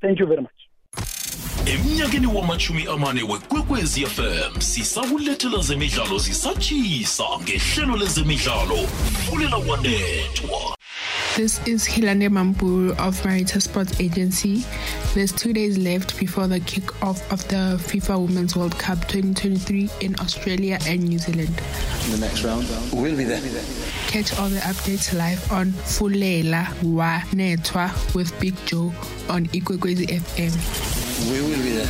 Thank 0.00 0.20
you 0.20 0.26
very 0.26 0.42
much. 0.42 1.25
Emnyakeni 1.66 2.26
wamachumi 2.26 2.86
amane 2.86 3.22
wekwekwezi 3.22 4.06
fm 4.06 4.60
sisakulethela 4.60 5.62
zemidlalo 5.62 6.18
zisatshisa 6.18 7.24
ngehlelo 7.42 7.96
lezemidlalo 7.96 8.76
fulela 9.30 9.56
wanethwa 9.56 10.76
This 11.36 11.60
is 11.66 11.84
Hilande 11.84 12.28
Mampuru 12.30 12.92
of 12.92 13.22
Marita 13.22 13.60
Sports 13.60 14.00
Agency. 14.00 14.64
There's 15.12 15.32
two 15.32 15.52
days 15.52 15.76
left 15.76 16.18
before 16.18 16.46
the 16.48 16.60
kick-off 16.60 17.30
of 17.30 17.46
the 17.48 17.76
FIFA 17.76 18.18
Women's 18.26 18.56
World 18.56 18.78
Cup 18.78 19.06
2023 19.06 19.90
in 20.00 20.16
Australia 20.18 20.78
and 20.86 21.02
New 21.06 21.18
Zealand. 21.18 21.50
in 22.06 22.12
the 22.12 22.18
next 22.26 22.42
round. 22.42 22.66
We'll 22.90 23.14
be 23.14 23.24
there. 23.24 23.38
Catch 24.06 24.38
all 24.38 24.48
the 24.48 24.60
updates 24.60 25.12
live 25.12 25.52
on 25.52 25.72
Fulela 25.72 26.68
Wa 26.82 27.20
Netwa 27.34 27.90
with 28.14 28.32
Big 28.40 28.54
Joe 28.64 28.90
on 29.28 29.44
Ikwekwezi 29.52 30.06
FM. 30.06 30.95
We 31.24 31.40
will 31.40 31.62
be 31.62 31.70
there. 31.70 31.88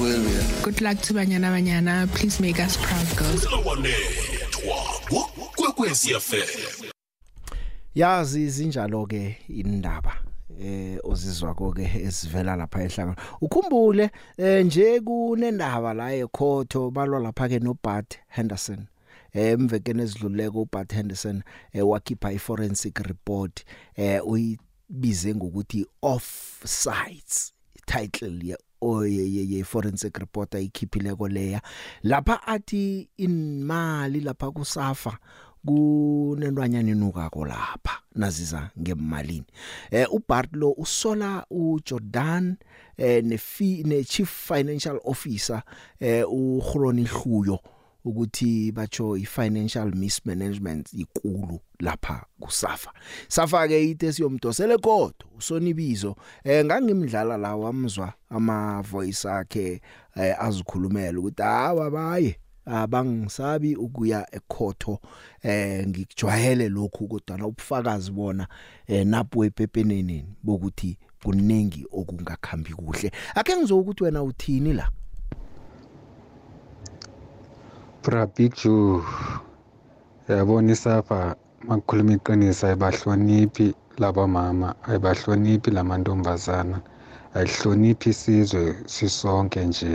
We'll 0.00 0.24
be 0.24 0.30
there. 0.32 0.62
Good 0.62 0.80
luck 0.80 0.98
to 1.02 1.14
Banyana 1.14 1.50
Banyana. 1.52 2.08
Please 2.14 2.40
make 2.40 2.58
us 2.60 2.76
proud, 2.76 3.16
girls. 3.16 3.46
kwekwezi 5.56 6.14
fm 6.20 6.88
yazi 7.94 8.50
zinjalo 8.50 9.06
ke 9.06 9.36
indaba 9.48 10.16
eh 10.60 10.98
ozizwa 11.04 11.54
konke 11.54 11.90
esivela 12.04 12.56
lapha 12.56 12.82
ehlanga 12.82 13.16
ukhumbule 13.40 14.10
eh, 14.36 14.66
nje 14.66 15.00
kunendaba 15.00 15.94
la 15.94 16.14
ekhotho 16.14 16.90
balwa 16.90 17.20
lapha 17.20 17.48
ke 17.48 17.58
no 17.58 17.76
Bart 17.84 18.18
Henderson 18.28 18.86
eh 19.32 19.52
emvekeni 19.52 20.02
ezidluleko 20.02 20.62
uBart 20.62 20.92
Henderson 20.94 21.42
eh 21.72 21.88
wakhipha 21.88 22.32
iforensic 22.32 22.98
report 22.98 23.64
eh 23.96 24.26
uyibize 24.26 25.34
ngokuthi 25.34 25.86
offsides 26.02 27.52
title 27.88 28.38
ye 28.42 28.56
oye 28.80 29.24
ye, 29.34 29.42
ye 29.48 29.64
forensic 29.64 30.18
report 30.18 30.54
ayikhiphileko 30.54 31.28
leya. 31.28 31.60
Lapha 32.04 32.46
athi 32.46 33.08
imali 33.16 34.20
lapha 34.20 34.50
kusafa 34.50 35.18
kunentwanyana 35.66 36.90
enukako 36.90 37.46
lapha 37.46 38.02
naziza 38.14 38.70
ngemalini. 38.80 39.46
Eh 39.90 40.06
uBartlo 40.12 40.74
usola 40.76 41.46
uJordan 41.50 42.56
eh 42.96 43.24
nefi 43.24 43.82
ne 43.84 44.04
chief 44.04 44.48
financial 44.48 45.00
officer 45.04 45.62
eh 46.00 46.24
uGroni 46.28 47.04
Hluyo. 47.04 47.58
Ukuthi 48.04 48.72
batsho 48.72 49.16
i-financial 49.16 49.94
mismanagement 49.94 50.92
ikulu 50.92 51.60
lapha 51.80 52.26
kusafa. 52.40 52.92
Safa 53.28 53.68
ke 53.68 53.90
ite 53.90 54.12
siyomdosele 54.12 54.78
kodwa 54.78 55.12
usonibizo 55.38 56.16
eh 56.44 56.64
ngangimdlala 56.64 57.36
la 57.36 57.56
wamzwa 57.56 58.12
ama 58.30 58.82
voice 58.82 59.28
akhe 59.28 59.80
eh, 60.16 60.42
azikhulumela 60.42 61.18
ukuthi 61.18 61.42
hawa 61.42 61.90
baye 61.90 62.38
abangisabi 62.66 63.76
ukuya 63.76 64.26
ekhotho 64.34 65.00
eh 65.42 65.86
ngikujwayele 65.88 66.68
lokhu 66.68 67.08
kodwa 67.08 67.46
ubufakazi 67.46 68.10
bona 68.10 68.48
eh 68.86 69.06
napho 69.06 69.44
epepeneneni 69.44 70.36
bokuthi 70.42 70.98
kunengi 71.22 71.86
okungakhambi 71.92 72.72
kuhle. 72.72 73.12
Ake 73.34 73.56
ngizokuthi 73.56 74.04
wena 74.04 74.22
uthini 74.22 74.72
la? 74.72 74.90
Bra 78.08 78.24
Big 78.26 78.54
Joe 78.56 79.02
yabona 80.28 80.72
isapha 80.72 81.36
makukhuluma 81.68 82.12
iqiniso 82.16 82.66
ayibahloniphi 82.66 83.66
laba 84.00 84.24
mama 84.26 84.68
ayibahloniphi 84.88 85.70
lamantombazana 85.76 86.76
ayihloniphi 87.36 88.08
isizwe 88.10 88.64
sisonke 88.94 89.60
nje. 89.68 89.94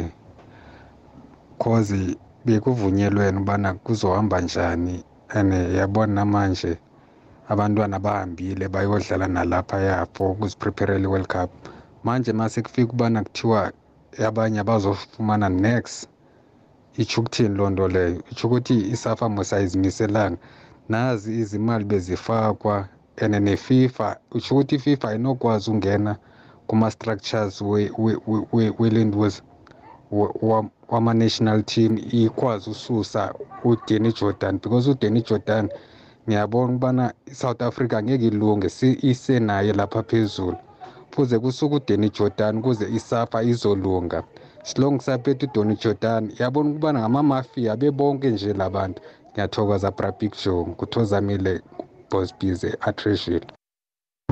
Cause 1.61 2.17
bekuvunyelwene 2.45 3.37
ubana 3.41 3.73
kuzohamba 3.73 4.41
njani 4.41 5.03
and 5.29 5.53
yabona 5.53 6.25
manje 6.25 6.77
abantwana 7.49 7.99
bahambile 7.99 8.69
bayodlala 8.69 9.27
nalapha 9.27 9.77
yapho 9.81 10.31
ukuziprepherela 10.31 11.05
i-world 11.07 11.27
cup. 11.27 11.49
Manje 12.03 12.33
mase 12.33 12.61
kufika 12.61 12.85
ukubana 12.87 13.23
kuthiwa 13.23 13.71
abanye 14.27 14.59
abazofumana 14.59 15.49
next. 15.49 16.12
Itsho 16.97 17.21
ukuthini 17.21 17.55
loo 17.57 17.69
nto 17.69 17.87
leyo 17.87 18.19
itsho 18.31 18.47
ukuthi 18.47 18.75
isafa 18.95 19.29
musayizimiselanga 19.29 20.37
nazi 20.89 21.39
izimali 21.41 21.85
bezifakwa 21.85 22.87
and 23.21 23.35
nefifa 23.35 24.17
utsho 24.31 24.55
ukuthi 24.55 24.75
ififa 24.75 25.09
ayinokwazi 25.09 25.71
ungena 25.71 26.17
kuma-structures 26.67 27.61
welentwas 28.79 29.43
wama-national 30.89 31.63
team 31.63 31.97
ikwazi 32.11 32.69
ususa 32.69 33.33
udanny 33.63 34.13
jordan 34.13 34.59
because 34.63 34.89
udanny 34.89 35.21
jordan 35.21 35.69
ngiyabona 36.27 36.73
ubana 36.73 37.13
i-south 37.25 37.61
africa 37.61 37.93
angeke 37.93 38.27
ilunge 38.27 38.67
isenaye 39.01 39.73
lapha 39.73 40.03
phezulu 40.03 40.57
fuze 41.11 41.39
kusuke 41.39 41.75
udanny 41.75 42.09
jordan 42.09 42.57
ukuze 42.57 42.85
isafa 42.89 43.43
izolunga. 43.43 44.23
Silong 44.63 44.99
saphethe 45.01 45.45
udonny 45.45 45.75
jordan. 45.75 46.31
Yabona 46.39 46.69
ukubana 46.69 46.99
ngamamafiya 46.99 47.75
bebonke 47.77 48.29
nje 48.31 48.53
labantu 48.53 49.01
ngiyathokoza 49.31 49.91
brabig 49.91 50.31
joe 50.43 50.65
nguthozamile 50.67 51.61
bosbize 52.11 52.77
atreshile 52.81 53.47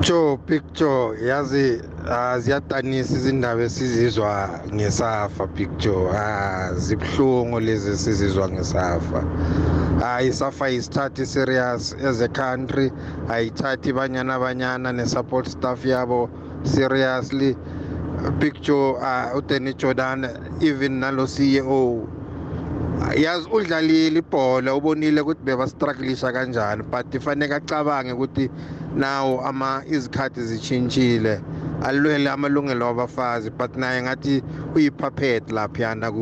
Joe 0.02 0.36
picture 0.46 1.14
yazi 1.28 1.80
ah, 2.10 2.38
ziyadanisa 2.40 3.14
izindaba 3.14 3.62
esizizwa 3.62 4.60
ngesafa 4.74 5.46
picture 5.46 6.10
ah 6.16 6.74
zibhlungu 6.74 7.60
lezi 7.60 7.96
sizizwa 7.98 8.48
ngesafa. 8.50 9.20
Hayi 10.00 10.28
isafa 10.28 10.70
isithathe 10.70 11.26
serious 11.26 11.92
as 12.08 12.20
a 12.20 12.28
country. 12.28 12.90
Ayithathi 13.28 13.92
banyana 13.92 14.38
banyana 14.38 14.92
ne-support 14.92 15.46
staff 15.48 15.84
yabo 15.84 16.28
seriously. 16.64 17.56
Picture 18.30 18.96
uh, 18.98 19.36
udanny 19.36 19.74
jordan 19.74 20.28
even 20.60 21.00
nalo 21.00 21.26
ceo 21.26 22.08
yazi 23.16 23.48
udlalile 23.52 24.18
ibhola 24.18 24.74
ubonile 24.74 25.20
ukuthi 25.20 25.42
bebastrugglisha 25.44 26.32
kanjani 26.32 26.82
but 26.82 27.18
fanele 27.20 27.54
acabange 27.54 28.12
ukuthi 28.12 28.50
nawo 28.96 29.40
ama 29.40 29.82
izikhathi 29.86 30.42
zishintshile 30.42 31.40
alwele 31.82 32.30
amalungelo 32.30 32.86
wabafazi 32.86 33.50
but 33.50 33.76
naye 33.76 34.02
ngathi 34.02 34.42
uyipuppet 34.74 35.50
laphiyana 35.50 36.12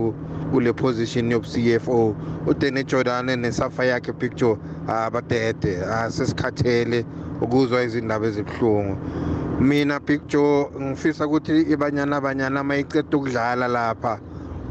kule 0.51 0.73
position 0.73 1.31
yobu-cfo 1.31 2.17
udanny 2.47 2.85
jordan 2.85 3.27
nesafa 3.27 3.85
yakhe 3.85 4.13
picture 4.13 4.57
abadede 4.89 5.79
sesikhathele 6.09 7.05
ukuzwa 7.41 7.83
izindaba 7.83 8.27
ezibuhlungu. 8.27 8.97
Mina 9.61 10.01
picture 10.01 10.71
ngifisa 10.81 11.27
ukuthi 11.27 11.61
ibanyana 11.61 12.21
banyana 12.21 12.65
mayiceda 12.65 13.17
ukudlala 13.17 13.69
lapha. 13.69 14.19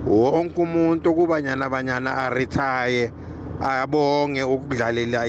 Wonke 0.08 0.62
umuntu 0.62 1.14
kubanyana 1.14 1.70
banyana 1.70 2.18
aretire 2.18 3.12
abonge 3.62 4.44
ukudlalela 4.44 5.28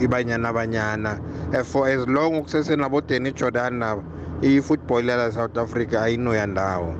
ibanyana 0.00 0.52
banyana. 0.52 1.18
For 1.64 1.88
as 1.88 2.06
long 2.06 2.42
ukusesenabo 2.42 3.00
Danny 3.06 3.32
Jordan 3.32 3.78
nabo 3.78 4.04
i-football 4.42 5.02
yala 5.02 5.32
South 5.32 5.56
Africa 5.58 6.06
ayinoya 6.06 6.46
ndawo. 6.46 6.94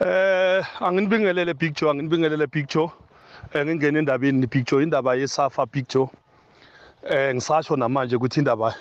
Eh 0.00 0.64
anginibingelele 0.80 1.54
picture 1.54 1.90
anginibingelele 1.90 2.46
picture 2.46 2.90
eh 3.54 3.66
ngingena 3.66 3.98
endabeni 3.98 4.40
ni 4.40 4.46
picture 4.46 4.82
indaba 4.82 5.14
yesafa 5.14 5.66
picture 5.66 6.08
eh 7.10 7.34
ngisasho 7.34 7.76
namanje 7.76 8.16
ukuthi 8.16 8.40
indaba 8.40 8.74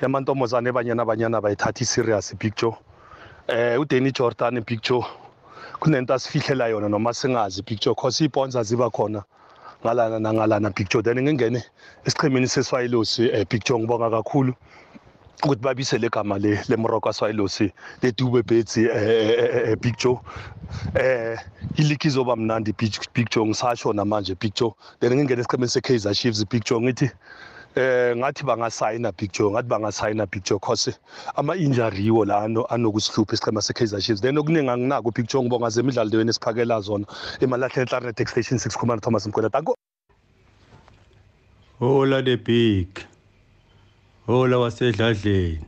yamantombazane 0.00 0.68
ebanyana 0.70 1.02
abanyana 1.02 1.40
bayithatha 1.40 1.84
serious 1.84 2.34
picture 2.38 2.72
eh 3.48 3.80
uDanny 3.80 4.12
Jordan 4.12 4.62
picture 4.62 5.04
kunento 5.80 6.14
asifihlela 6.14 6.68
yona 6.68 6.88
noma 6.88 7.12
singazi 7.12 7.62
picture 7.62 7.94
cause 7.94 8.24
isponsors 8.24 8.68
ziba 8.68 8.90
khona 8.90 9.22
ngalana 9.84 10.18
nangalana 10.18 10.70
picture 10.70 11.02
then 11.02 11.20
ngingene 11.20 11.62
esichimini 12.06 12.48
seswayilosi 12.48 13.28
eh, 13.28 13.46
picture 13.46 13.78
ngibonga 13.78 14.10
kakhulu 14.10 14.54
ukuthi 15.44 15.62
babisele 15.62 16.06
igama 16.06 16.38
le 16.38 16.60
lemoroka 16.68 17.12
swayilosi 17.12 17.72
ledube 18.02 18.42
betsi 18.42 18.84
eh, 18.84 19.76
picture 19.80 20.18
eh 20.94 21.38
iliki 21.76 22.08
izoba 22.08 22.36
mnandi 22.36 22.72
picture 23.12 23.46
ngisasho 23.46 23.92
namanje 23.92 24.34
picture 24.34 24.72
then 25.00 25.12
ngingene 25.14 25.40
esichimini 25.40 25.68
se-Kaizer 25.68 26.14
Chiefs 26.14 26.44
picture 26.44 26.80
ngithi 26.80 27.10
eh 27.76 28.16
ngathi 28.16 28.44
bangasayina 28.44 29.12
picture 29.12 29.50
ngathi 29.50 29.68
bangasayina 29.68 30.26
picture 30.26 30.58
cause 30.58 30.98
ama 31.36 31.56
injury 31.56 32.04
yiwo 32.04 32.24
la 32.24 32.42
anokusihlupha 32.68 33.34
isichema 33.34 33.62
se-Kaizer 33.62 34.00
Chiefs 34.00 34.20
then 34.22 34.38
okuningi 34.38 34.70
anginako 34.70 35.12
picture 35.12 35.42
ngibonga 35.42 35.70
zemidlalo 35.70 36.10
leweni 36.10 36.30
esiphakela 36.30 36.80
zona 36.80 37.06
emalahleni 37.40 37.86
Clarinet 37.86 38.28
Station 38.28 38.58
6 38.58 38.78
Khumana 38.78 39.00
Thomas 39.00 39.26
Mkwela 39.26 39.50
tanko 39.50 39.74
Hola 41.80 42.22
the 42.22 42.36
big. 42.36 42.88
Hola 44.26 44.58
wasedladleni. 44.58 45.64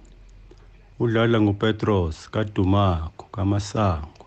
Udlala 1.00 1.40
nguPetros 1.40 2.28
kaDumako 2.30 3.26
kaMasango. 3.32 4.26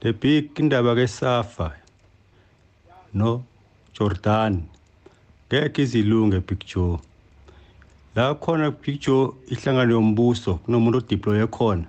The 0.00 0.12
big 0.12 0.60
indaba 0.60 0.94
ke 0.94 1.08
Safa 1.08 1.72
no 3.12 3.44
Jordan 3.92 4.71
ngeke 5.52 5.82
izilunge 5.82 6.40
picture 6.40 6.98
la 8.16 8.34
khona 8.34 8.70
picture 8.70 9.32
ihlangano 9.52 9.92
yombuso 9.92 10.54
kunomuntu 10.54 10.98
odeploye 10.98 11.46
khona 11.46 11.86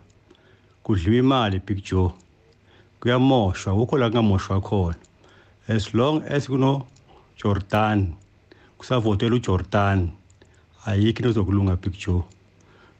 kudliwa 0.84 1.18
imali 1.18 1.60
picture 1.60 2.12
kuyamoshwa 3.00 3.74
ukho 3.74 3.98
la 3.98 4.10
kungamoshwa 4.10 4.62
khona. 4.62 4.96
As 5.68 5.94
long 5.94 6.24
as 6.28 6.48
kuno 6.48 6.86
Jordan 7.40 8.14
kusavotela 8.78 9.36
uJordan 9.36 10.12
ayikho 10.86 11.20
into 11.20 11.32
zokulunga 11.32 11.78
picture 11.78 12.24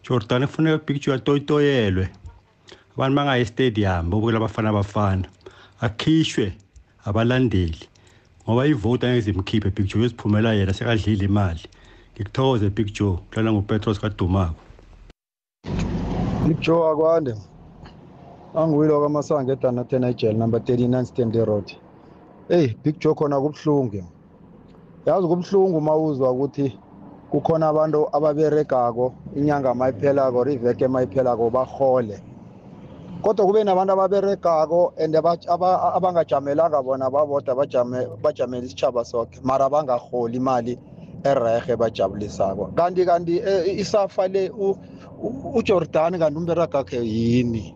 Jordan 0.04 0.48
kufanele 0.48 0.78
picture 0.78 1.14
yatoyitoyelwe 1.14 2.10
abantu 2.96 3.16
bangayi 3.16 3.46
stadium 3.46 4.10
bobukela 4.10 4.38
abafana 4.38 4.70
abafana 4.70 5.28
akhishwe 5.82 6.54
abalandeli. 7.06 7.93
Ngoba 8.48 8.68
ivota 8.68 9.08
angeke 9.08 9.22
zimkhiphe 9.22 9.72
picture 9.72 10.04
yosiphumela 10.04 10.54
yena 10.54 10.74
sekadlile 10.74 11.26
imali. 11.26 11.64
Ngikuthokoze 12.14 12.70
picture 12.70 13.18
kudlala 13.18 13.52
ngupetros 13.52 14.00
kadumako. 14.00 14.56
Picture 16.48 16.92
akwande. 16.92 17.34
Angiwilo 18.56 19.00
kwamasango 19.00 19.52
edanatena 19.52 20.10
ejele 20.10 20.38
number 20.38 20.60
39 20.60 21.06
stanley 21.06 21.46
road. 21.46 21.72
Eyi 22.50 22.68
picture 22.84 23.16
khona 23.16 23.42
kubuhlungu 23.42 24.04
yazi 25.06 25.28
kubuhlungu 25.28 25.78
uma 25.78 25.98
uzwa 25.98 26.32
ukuthi 26.32 26.80
kukhona 27.32 27.68
abantu 27.68 28.08
ababeregako 28.16 29.14
inyanga 29.36 29.74
mayiphelako 29.74 30.44
riveke 30.44 30.88
mayiphelako 30.88 31.50
bahole 31.50 32.20
kodwa 33.24 33.46
kube 33.46 33.64
nabantu 33.64 33.94
ababeregako 33.94 34.94
and 34.98 35.16
abangajamelanga 35.16 36.84
bona 36.84 37.10
babodwa 37.10 37.56
bajamele 38.22 38.66
isitshaba 38.66 39.06
soke 39.06 39.40
mara 39.44 39.70
bangaholi 39.70 40.38
imali 40.38 40.78
erehe 41.24 41.76
bajabulisako 41.76 42.66
kanti 42.76 43.06
kanti 43.06 43.42
isafa 43.80 44.28
le 44.28 44.52
ujordan 45.56 46.20
kanti 46.20 46.38
umberegakhe 46.38 47.00
yini? 47.00 47.76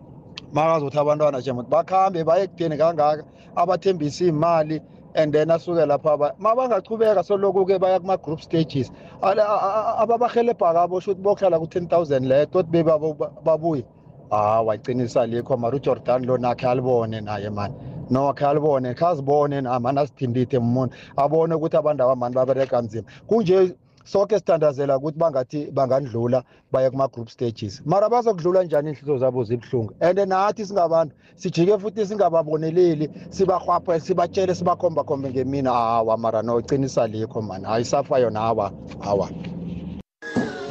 Makazothi 0.52 0.98
abantwana 0.98 1.42
jema 1.42 1.62
bakhambe 1.62 2.24
baye 2.24 2.46
kudeni 2.46 2.76
kangaka 2.76 3.24
abathembisa 3.56 4.24
imali 4.24 4.80
and 5.14 5.32
then 5.32 5.48
asuke 5.48 5.86
lapha 5.86 6.34
ma 6.38 6.54
bangachubeka 6.54 7.24
soloku-ke 7.24 7.80
baya 7.80 8.00
kuma-group 8.00 8.40
stages. 8.40 8.90
Ababahelebha 9.22 10.74
kabo 10.74 11.00
sho 11.00 11.12
ukuthi 11.12 11.22
bokuhlala 11.22 11.58
ku-ten 11.58 11.88
thousand 11.88 12.26
le 12.28 12.46
toti 12.46 12.68
bebabuye 12.70 13.84
hawa 14.30 14.74
icinisa 14.76 15.26
likho 15.26 15.56
mara 15.56 15.76
ujordan 15.76 16.24
lo 16.26 16.38
nakhe 16.38 16.66
alibone 16.68 17.20
naye 17.20 17.50
mani 17.50 17.74
no 18.10 18.32
khe 18.32 18.46
alibone. 18.46 18.94
Khe 18.94 19.06
azibone 19.06 19.60
mani 19.60 19.98
azithindithe 19.98 20.58
mmuntu 20.58 20.94
abone 21.16 21.54
ukuthi 21.54 21.76
abantu 21.76 22.02
abamani 22.02 22.34
babereka 22.34 22.80
nzima. 22.82 23.06
Kunje 23.26 23.74
sonke 24.04 24.38
sithandazela 24.38 24.96
ukuthi 24.96 25.18
bangathi 25.18 25.70
bangandlula 25.70 26.42
baye 26.72 26.90
kuma-group 26.90 27.28
stages. 27.28 27.82
Mara 27.84 28.08
bazokudlula 28.08 28.62
njani 28.62 28.90
inhliziyo 28.90 29.18
zabo 29.18 29.44
zibuhlungu? 29.44 29.92
And 30.00 30.18
nathi 30.18 30.66
singabantu 30.66 31.14
sijike 31.34 31.78
futhi 31.78 32.06
singababoneleli 32.06 33.10
sibahwaphe 33.30 34.00
sibatshele 34.00 34.54
sibakhombakhombe 34.54 35.30
ngemina 35.30 35.72
hawa 35.72 36.16
mara 36.16 36.42
no 36.42 36.60
cinisa 36.62 37.06
likho 37.06 37.42
mani 37.42 37.64
hayi 37.64 37.84
safa 37.84 38.18
yona 38.18 38.40
hawa 38.40 38.72
hawa 39.00 39.30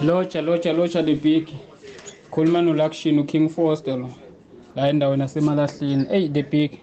lotsha 0.03 0.41
lotsha 0.41 0.73
lotsha 0.73 1.03
the 1.03 1.15
big 2.37 2.45
khuluma 2.45 2.61
nolaction 2.61 3.19
uking 3.19 3.49
foster 3.49 3.97
lo 3.97 4.09
la 4.75 4.89
endaweni 4.89 5.21
yasemalahleni. 5.21 6.05
Eyi 6.11 6.29
the 6.33 6.41
big. 6.43 6.79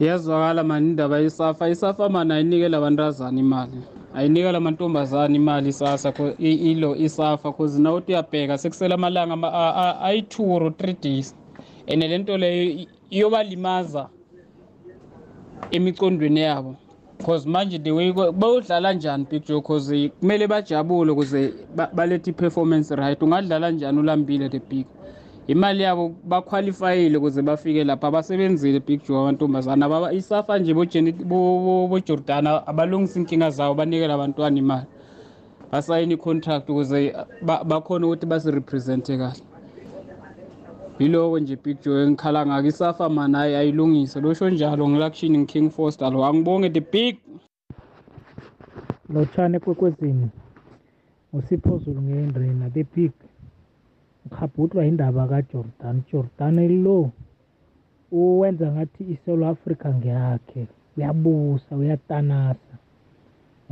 Iyazwakala 0.00 0.64
mani 0.64 0.90
indaba 0.90 1.18
yesafa? 1.18 1.68
Isafa 1.68 2.08
mani 2.08 2.32
ayinikela 2.32 2.78
abantazana 2.78 3.40
imali 3.40 3.82
ayinika 4.14 4.52
la 4.52 4.60
mantombazane 4.60 5.36
imali 5.36 5.72
sasa 5.72 6.12
ko- 6.12 6.34
i- 6.38 6.72
ilo 6.72 6.96
isafa 6.96 7.52
cause 7.52 7.78
nawe 7.82 7.96
uthi 7.96 8.12
uyabheka 8.12 8.58
sekusela 8.58 8.94
amalanga 8.94 9.32
ama- 9.34 9.52
a- 9.52 9.74
a- 9.74 10.00
ayi-two 10.00 10.44
or 10.52 10.76
three 10.76 10.94
days 10.94 11.34
and 11.88 12.02
le 12.02 12.18
nto 12.18 12.36
leyo 12.38 12.62
i- 12.64 12.88
iyobalimaza 13.10 14.08
emicondweni 15.70 16.40
yabo. 16.40 16.76
Cause 17.22 17.46
manje 17.48 17.78
the 17.78 17.90
way 17.92 18.12
ko- 18.12 18.32
bayodlala 18.32 18.92
njani 18.92 19.24
picture? 19.24 19.60
Cause 19.60 20.08
kumele 20.20 20.46
bajabule 20.46 21.12
ukuze 21.12 21.52
ba- 21.76 21.90
balethe 21.92 22.30
i-performance 22.30 22.94
right. 22.96 23.22
Ungadlala 23.22 23.70
njani 23.70 23.98
ulambile 23.98 24.48
the 24.48 24.58
big? 24.58 24.86
Imali 25.46 25.82
yabo 25.82 26.14
baqualifyile 26.24 27.16
ukuze 27.18 27.42
bafike 27.42 27.84
lapha 27.84 28.10
basebenzile 28.10 28.80
picture 28.80 29.18
amantombazana 29.18 29.86
Ababa- 29.86 30.12
isafa 30.12 30.58
nje 30.58 30.74
bojeni- 30.74 31.12
bo- 31.12 31.58
bo- 31.58 31.88
bojordana 31.88 32.66
abalungisa 32.66 33.20
inkinga 33.20 33.50
zawo 33.50 33.74
banikele 33.74 34.12
abantwana 34.12 34.58
imali. 34.58 34.86
Basayine 35.72 36.14
i-contract 36.14 36.68
ukuze 36.70 37.14
ba- 37.42 37.64
bakhone 37.64 38.06
ukuthi 38.06 38.26
basirepresente 38.26 39.16
kahle. 39.18 39.40
Yiloko 40.98 41.38
nje 41.38 41.56
picture 41.56 42.02
engikhala 42.02 42.46
ngako 42.46 42.66
isafa 42.68 43.08
mani 43.08 43.36
ayi 43.36 43.54
ayilungise. 43.54 44.20
Losho 44.20 44.50
njalo 44.50 44.88
ngilakshini 44.88 45.38
ngi-king 45.38 45.70
foster 45.70 46.10
lo. 46.12 46.24
Angibonge 46.24 46.70
the 46.70 46.80
big. 46.80 47.16
Lotshane 49.08 49.58
kwekwezini 49.58 50.28
usiphozulu 51.32 52.02
ngendrina 52.02 52.70
the 52.70 52.84
big. 52.96 53.12
Ngikhabhutlwa 54.26 54.86
indaba 54.86 55.26
kajordan. 55.26 56.02
Jordan 56.12 56.82
lo 56.82 57.10
uwenza 58.12 58.72
ngathi 58.72 59.04
isouth 59.12 59.42
africa 59.44 59.86
ngeyakhe. 59.94 60.66
Uyabusa 60.96 61.76
uyatanasa. 61.76 62.74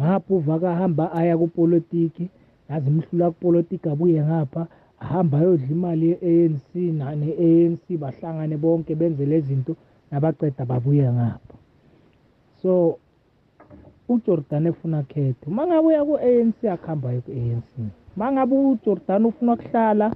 Ngapha 0.00 0.34
uvaka 0.34 0.70
ahamba 0.72 1.12
aya 1.12 1.38
kupolitiki 1.38 2.28
yazi 2.70 2.90
imhlula 2.90 3.30
kupolitiki 3.30 3.88
abuye 3.88 4.22
ngapha. 4.24 4.66
Ahamba 5.02 5.38
ayodla 5.38 5.68
imali 5.76 6.06
ye-anc 6.12 6.68
ne-anc 7.20 7.84
bahlangane 8.02 8.56
bonke 8.56 8.92
benze 8.94 9.24
le 9.26 9.40
zinto 9.46 9.72
nabaceda 10.10 10.64
babuye 10.70 11.06
ngapha 11.16 11.54
so 12.62 12.72
ujordan 14.08 14.66
efuna 14.66 15.02
khetho 15.10 15.46
uma 15.50 15.66
ngabe 15.66 15.86
uya 15.88 16.02
ku-anc 16.08 16.58
akuhamba 16.74 17.08
aye 17.10 17.20
ku-anc 17.26 17.68
uma 18.16 18.26
ngabe 18.32 18.54
ujordan 18.54 19.26
ufuna 19.26 19.52
ukuhlala 19.52 20.06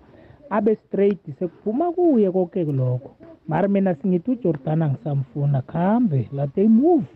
abe 0.50 0.76
straight 0.86 1.22
sekuphuma 1.38 1.92
kuye 1.92 2.30
konke 2.30 2.64
lokho. 2.64 3.10
Mara 3.48 3.68
mina 3.68 3.94
singithi 3.94 4.30
ujordan 4.30 4.82
angisamfuna 4.82 5.62
khambe 5.62 6.28
late 6.32 6.68
move 6.68 7.06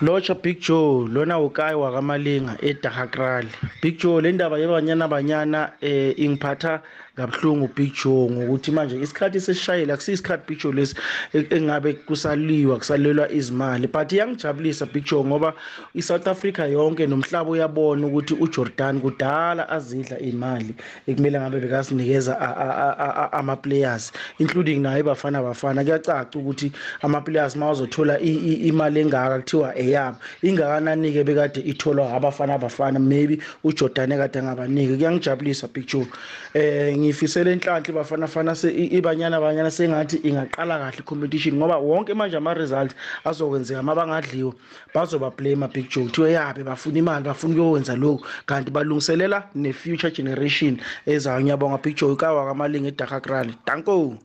lotsha 0.00 0.34
big 0.34 0.60
joe 0.60 1.08
lona 1.08 1.38
ukayi 1.38 1.74
wakamalinga 1.76 2.56
edahakrali. 2.62 3.48
Big 3.82 3.98
joe 3.98 4.20
le 4.22 4.32
ndaba 4.32 4.58
yebanyana 4.58 5.08
banyana 5.08 5.72
eh 5.80 6.14
ingiphatha 6.18 6.80
kabuhlungu 7.16 7.68
big 7.76 7.92
joe 8.04 8.30
ngokuthi 8.30 8.70
manje 8.70 8.96
isikhathi 9.00 9.40
sesishayile 9.40 9.92
akusiyisikhathi 9.92 10.42
big 10.48 10.58
joe 10.62 10.72
lesi 10.72 10.94
e- 11.34 11.46
engabe 11.50 11.92
kusaliwa 11.92 12.76
kusalelwa 12.78 13.32
izimali. 13.32 13.86
But 13.86 14.12
iyangijabulisa 14.12 14.86
big 14.86 15.04
joe 15.04 15.24
ngoba 15.24 15.52
i-south 15.94 16.26
africa 16.28 16.58
yonke 16.72 17.06
nomhlaba 17.06 17.50
uyabona 17.50 18.06
ukuthi 18.06 18.34
ujordan 18.34 19.00
kudala 19.00 19.68
azidla 19.68 20.18
imali 20.18 20.74
ekumele 21.06 21.40
ngabe 21.40 21.60
bekasinikeza 21.60 22.40
a- 22.40 22.56
a- 22.56 22.96
a- 22.98 23.16
a- 23.22 23.32
ama-players 23.32 24.12
including 24.38 24.80
naye 24.80 25.00
ibafana 25.00 25.42
bafana. 25.42 25.84
Kuyacaca 25.84 26.38
ukuthi 26.38 26.72
ama-players 27.02 27.56
ma 27.56 27.70
uzothola 27.70 28.20
i- 28.20 28.42
i- 28.50 28.68
imali 28.68 29.00
engaka 29.00 29.38
kuthiwa 29.38 29.78
eyabo 29.78 30.16
ingakanani-ke 30.42 31.24
bekade 31.24 31.60
itholwa 31.60 32.14
abafana 32.14 32.58
bafana? 32.58 32.98
Maybe 32.98 33.38
ujordan 33.64 34.12
ekade 34.12 34.38
angabaniki. 34.38 34.96
Kuyangijabulisa 34.96 35.68
big 35.68 35.86
joe 35.86 36.06
eh 36.54 37.01
ngifisela 37.02 37.50
enhlanhla 37.50 37.88
ibafana 37.90 38.26
fana 38.26 38.54
se- 38.54 38.70
i- 38.70 38.96
ibanyana 38.98 39.40
banyana 39.40 39.70
sengathi 39.70 40.16
ingaqala 40.22 40.78
kahle 40.78 40.98
i-competition 41.02 41.54
ngoba 41.58 41.76
wonke 41.76 42.14
manje 42.14 42.36
ama-result 42.36 42.94
azokwenzeka 43.24 43.82
ma 43.82 43.94
bangadliwa 43.94 44.54
bazoba-blame 44.94 45.68
big 45.72 45.90
joe. 45.90 46.04
Kuthiwe 46.04 46.32
yabe 46.32 46.62
bafuna 46.64 46.98
imali 46.98 47.24
bafuna 47.24 47.54
ukuyokwenza 47.54 47.96
lokhu. 47.96 48.24
Kanti 48.46 48.70
balungiselela 48.70 49.48
ne-future 49.54 50.10
generation 50.10 50.78
ezayo. 51.06 51.40
Ngiyabonga 51.40 51.78
big 51.82 51.96
joe 51.96 52.12
ikawa 52.12 52.46
kamalinga 52.46 52.88
edahakrali 52.88 53.54
danko! 53.66 54.16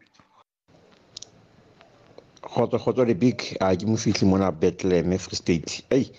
Kgotso 2.41 2.79
kgotso 2.79 3.05
le 3.05 3.13
big 3.13 3.41
a 3.59 3.75
ke 3.75 3.85
mofitlhi 3.85 4.25
mona 4.27 4.51
bethlehem 4.51 5.17
free 5.17 5.35
state. 5.35 5.83
Ei 5.91 6.11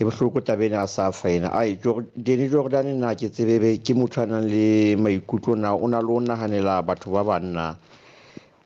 e 0.00 0.04
bohloko 0.04 0.40
tabeng 0.40 0.72
a 0.72 0.86
sa 0.88 1.10
fa 1.12 1.28
ena. 1.28 1.52
Ai 1.52 1.76
dene 2.16 2.48
jordan 2.48 2.98
na 3.00 3.14
ke 3.14 3.28
tsebebe 3.28 3.76
ke 3.84 3.92
motho 3.94 4.22
a 4.22 4.26
nang 4.26 4.48
le 4.48 4.96
maikutlo 4.96 5.54
na 5.54 5.74
o 5.76 5.86
na 5.86 6.00
le 6.00 6.08
o 6.08 6.20
naganela 6.20 6.80
batho 6.82 7.12
ba 7.12 7.22
banna. 7.22 7.76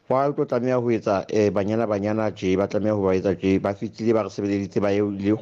Wa 0.09 0.31
tlo 0.31 0.45
tlameha 0.47 0.79
ho 0.79 0.89
etsa 0.95 1.27
um 1.27 1.51
banyana 1.51 1.87
banyana 1.91 2.31
je 2.31 2.55
ba 2.57 2.69
tlameha 2.69 2.95
ho 2.95 3.03
ba 3.03 3.17
etsa 3.19 3.35
je 3.35 3.59
ba 3.59 3.75
fitlhile 3.75 4.15
ba 4.15 4.23
re 4.23 4.31
sebeleditse 4.31 4.79
ba 4.81 4.95
le 4.95 5.35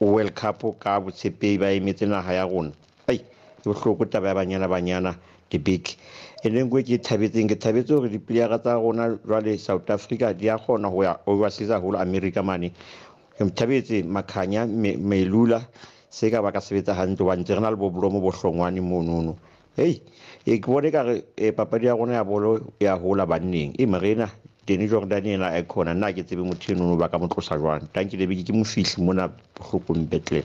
world 0.00 0.34
cup 0.34 0.66
ka 0.80 0.98
botshepehi 0.98 1.58
ba 1.58 1.70
emetse 1.70 2.08
naga 2.10 2.32
ya 2.34 2.42
rona. 2.44 2.72
Ai 3.06 3.18
ke 3.18 3.70
bohloko 3.70 4.02
taba 4.10 4.28
ya 4.28 4.34
banyana 4.34 4.66
banyana 4.66 5.14
the 5.50 5.58
big 5.58 5.94
e 6.42 6.48
leng 6.50 6.66
kwe 6.68 6.82
ke 6.82 6.98
thabetseng 6.98 7.46
ke 7.46 7.54
thabetse 7.54 7.94
gore 7.94 8.10
diplayera 8.10 8.58
tsa 8.58 8.74
rona 8.82 9.14
jwale 9.22 9.54
south 9.58 9.88
africa 9.90 10.34
di 10.34 10.48
a 10.48 10.58
kgona 10.58 10.90
ho 10.90 11.02
ya 11.02 11.16
overseas 11.26 11.70
haholo 11.70 11.98
america 12.02 12.42
mane. 12.42 12.72
Ke 13.36 13.44
thabetse 13.54 14.02
makhanya 14.04 14.66
Me- 14.66 14.96
melula 14.96 15.60
se 16.10 16.30
ka 16.30 16.40
ba 16.42 16.52
ka 16.52 16.60
sebetsa 16.60 16.94
hantle 16.96 17.24
wa 17.24 17.36
ntse 17.36 17.54
re 17.54 17.60
na 17.60 17.70
le 17.70 17.76
bobolomo 17.76 18.20
bohlongwane 18.20 18.80
monono. 18.80 19.36
Hei 19.76 20.00
e 20.46 20.58
ke 20.58 20.66
bone 20.66 20.90
kare 20.90 21.24
um 21.36 21.52
papadi 21.52 21.86
ya 21.86 21.94
rona 21.94 22.14
ya 22.14 22.24
bolo 22.24 22.72
ya 22.80 22.96
hola 22.96 23.26
banneng. 23.26 23.74
E 23.78 23.84
marena 23.86 24.30
dene 24.66 24.88
jordan 24.88 25.26
ena 25.26 25.52
a 25.52 25.62
khona. 25.62 25.92
Nna 25.94 26.12
ke 26.12 26.24
tsebe 26.24 26.42
motho 26.42 26.72
enono 26.72 26.96
ba 26.96 27.08
ka 27.08 27.18
mo 27.18 27.28
tlosa 27.28 27.58
jwang. 27.60 27.84
Tankile 27.92 28.26
beke 28.26 28.44
ke 28.48 28.52
mofihli 28.56 29.04
mona 29.04 29.28
bohlokong 29.28 30.08
betlehem 30.08 30.44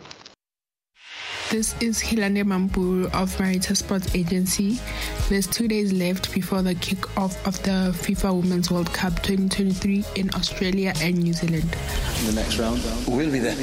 This 1.51 1.75
is 1.81 1.99
Hilane 2.01 2.45
Mampuru 2.45 3.07
of 3.07 3.35
Marita 3.35 3.75
Sports 3.75 4.15
Agency. 4.15 4.79
There's 5.27 5.45
two 5.45 5.67
days 5.67 5.91
left 5.91 6.33
before 6.33 6.61
the 6.61 6.75
kick-off 6.75 7.45
of 7.45 7.61
the 7.63 7.91
FIFA 7.93 8.41
Women's 8.41 8.71
World 8.71 8.93
Cup 8.93 9.21
2023 9.21 10.05
in 10.15 10.33
Australia 10.33 10.93
and 11.01 11.17
New 11.17 11.33
Zealand. 11.33 11.63
In 12.21 12.27
the 12.27 12.41
next 12.41 12.57
round, 12.57 12.81
we'll 13.05 13.29
be 13.29 13.39
there. 13.39 13.53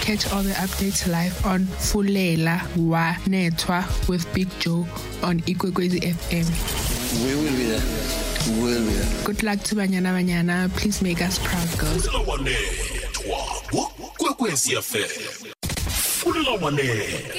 Catch 0.00 0.32
all 0.32 0.42
the 0.42 0.54
updates 0.54 1.06
live 1.08 1.46
on 1.46 1.60
Fulela 1.78 2.66
Wa 2.76 3.14
Netwa 3.26 3.86
with 4.08 4.26
Big 4.34 4.48
Joe 4.58 4.84
on 5.22 5.38
Ikwekwezi 5.42 6.00
FM. 6.00 6.50
We 7.24 7.34
will 7.36 7.56
be 7.56 7.64
there. 7.70 8.60
We'll 8.60 8.84
be 8.84 8.92
there. 8.92 9.24
Good 9.24 9.44
luck 9.44 9.60
to 9.60 9.76
Banyana 9.76 10.10
Banyana. 10.18 10.68
Please 10.76 11.00
make 11.00 11.22
us 11.22 11.38
proud, 11.38 11.78
girls. 11.78 12.08
kwekwezi 14.18 14.76
fm 14.76 15.59
fulela 16.32 16.50
wanethwa 16.50 17.30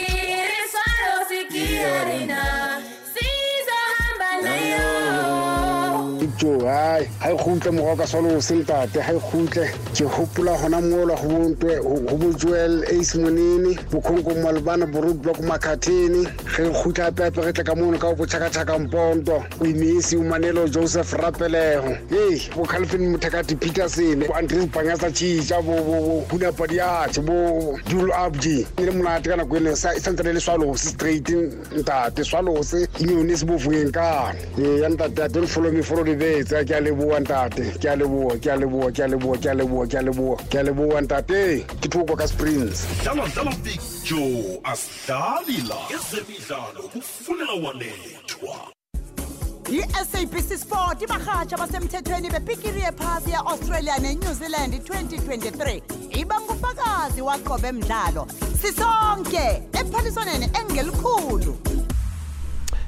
jo 6.38 6.60
hai 6.67 7.05
ha 7.19 7.31
e 7.31 7.36
kgutle 7.38 7.71
morao 7.71 7.95
ka 7.97 8.05
swalose 8.07 8.55
ntate 8.55 8.99
ha 9.01 9.13
e 9.13 9.19
kgutle 9.19 9.65
ke 9.93 10.03
hopola 10.05 10.51
hona 10.57 10.81
mola 10.81 11.15
ho 11.15 11.27
bontwe 11.27 11.75
ho 11.77 12.17
bojuel 12.17 12.84
ace 12.86 13.15
monene 13.17 13.75
bokhonko 13.91 14.36
malbana 14.43 14.86
boroblock 14.86 15.39
makhathini. 15.41 16.25
Ge 16.55 16.63
re 16.63 16.69
kgutla 16.69 17.05
hape 17.05 17.23
hape 17.23 17.41
re 17.41 17.53
tle 17.53 17.63
ka 17.63 17.75
mono 17.75 17.97
ka 17.97 18.07
o 18.07 18.15
botšhakatšhaka 18.15 18.79
mponto 18.79 19.43
o 19.62 19.65
emisi 19.65 20.15
umanelo 20.17 20.67
joseph 20.67 21.13
rapeleho 21.13 21.97
ei 22.12 22.41
bo 22.55 22.63
calvin 22.65 23.12
mothekati 23.12 23.55
peterson 23.55 24.19
bo 24.27 24.34
andres 24.36 24.65
banyasa 24.67 25.12
chicha 25.12 25.62
bo 25.62 26.23
hunapadiache 26.29 27.21
bo 27.21 27.77
dul 27.89 28.12
abji. 28.13 28.65
E 28.77 28.86
le 28.86 28.91
monate 28.91 29.29
ka 29.29 29.36
nako 29.36 29.55
ele 29.57 29.75
sa- 29.75 29.93
e 29.95 29.99
santsane 29.99 30.34
le 30.34 30.39
swalose 30.39 30.89
straight 30.89 31.29
ntate. 31.75 32.23
Swalose 32.23 32.88
inyone 32.99 33.36
se 33.38 33.45
bofungeng 33.45 33.91
kane 33.91 34.38
ee 34.60 34.81
ya 34.81 34.89
ntate 34.89 35.31
don't 35.31 35.47
follow 35.47 35.71
me 35.71 35.81
follow 35.81 36.03
the 36.12 36.43
bets 36.43 36.52
ke 36.52 36.71
a 36.71 36.82
leboa 36.82 37.19
ntate. 37.19 37.80
Ke 37.80 37.86
a 37.86 37.95
leboa 37.97 38.41
ke 38.41 38.47
a 38.47 38.58
leboa 38.58 38.93
ke 38.93 39.00
a 39.00 39.08
leboa 39.08 39.38
ke 39.41 39.45
a 39.45 39.56
leboa 39.56 39.88
ke 39.89 39.97
a 39.97 40.04
leboa 40.04 40.38
ke 40.50 40.56
a 40.56 40.63
leboa 40.63 41.02
ntate. 41.02 41.67
Ke 41.82 41.88
thoko 41.89 42.17
ka 42.17 42.26
springs. 42.26 42.86
Dlala 43.04 43.28
dlala 43.34 43.54
big 43.63 43.82
joe 44.04 44.60
asidlali 44.63 45.67
la 45.67 45.80
ezemidlalo 45.95 46.89
kufunela 46.93 47.54
wanethwa 47.63 48.71
i-sabc 49.71 50.58
sport 50.58 51.02
ibarhatsha 51.02 51.58
basemthethweni 51.58 52.30
bepikiri 52.30 52.82
yephasi 52.82 53.30
ye-australia 53.30 53.97
nenew 54.00 54.34
zealand 54.34 54.74
2023 54.74 55.82
iba 56.19 56.41
ngufakazi 56.41 57.21
waqobe 57.21 57.71
mdlalo 57.71 58.27
sisonke 58.62 59.63
ephaliswaneni 59.79 60.50
engelikhulu. 60.60 61.58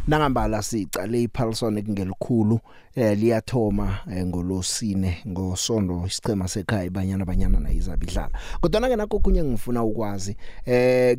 Nangambala 0.07 0.61
sicale 0.61 1.23
iPaulson 1.23 1.77
ekungelikhulu 1.77 2.59
eh 2.95 3.17
liyathoma 3.17 3.99
eh, 4.11 4.25
ngolosine 4.25 5.17
ngosonto 5.27 6.03
isicema 6.07 6.47
sekhaya 6.47 6.83
ibanyana 6.83 7.25
banyana 7.25 7.59
na 7.59 7.71
izabidlala 7.71 8.29
kodwa 8.61 8.89
ke 8.89 8.95
nakho 8.95 9.19
kunye 9.19 9.43
ngifuna 9.43 9.83
ukwazi 9.83 10.35
eh 10.65 11.17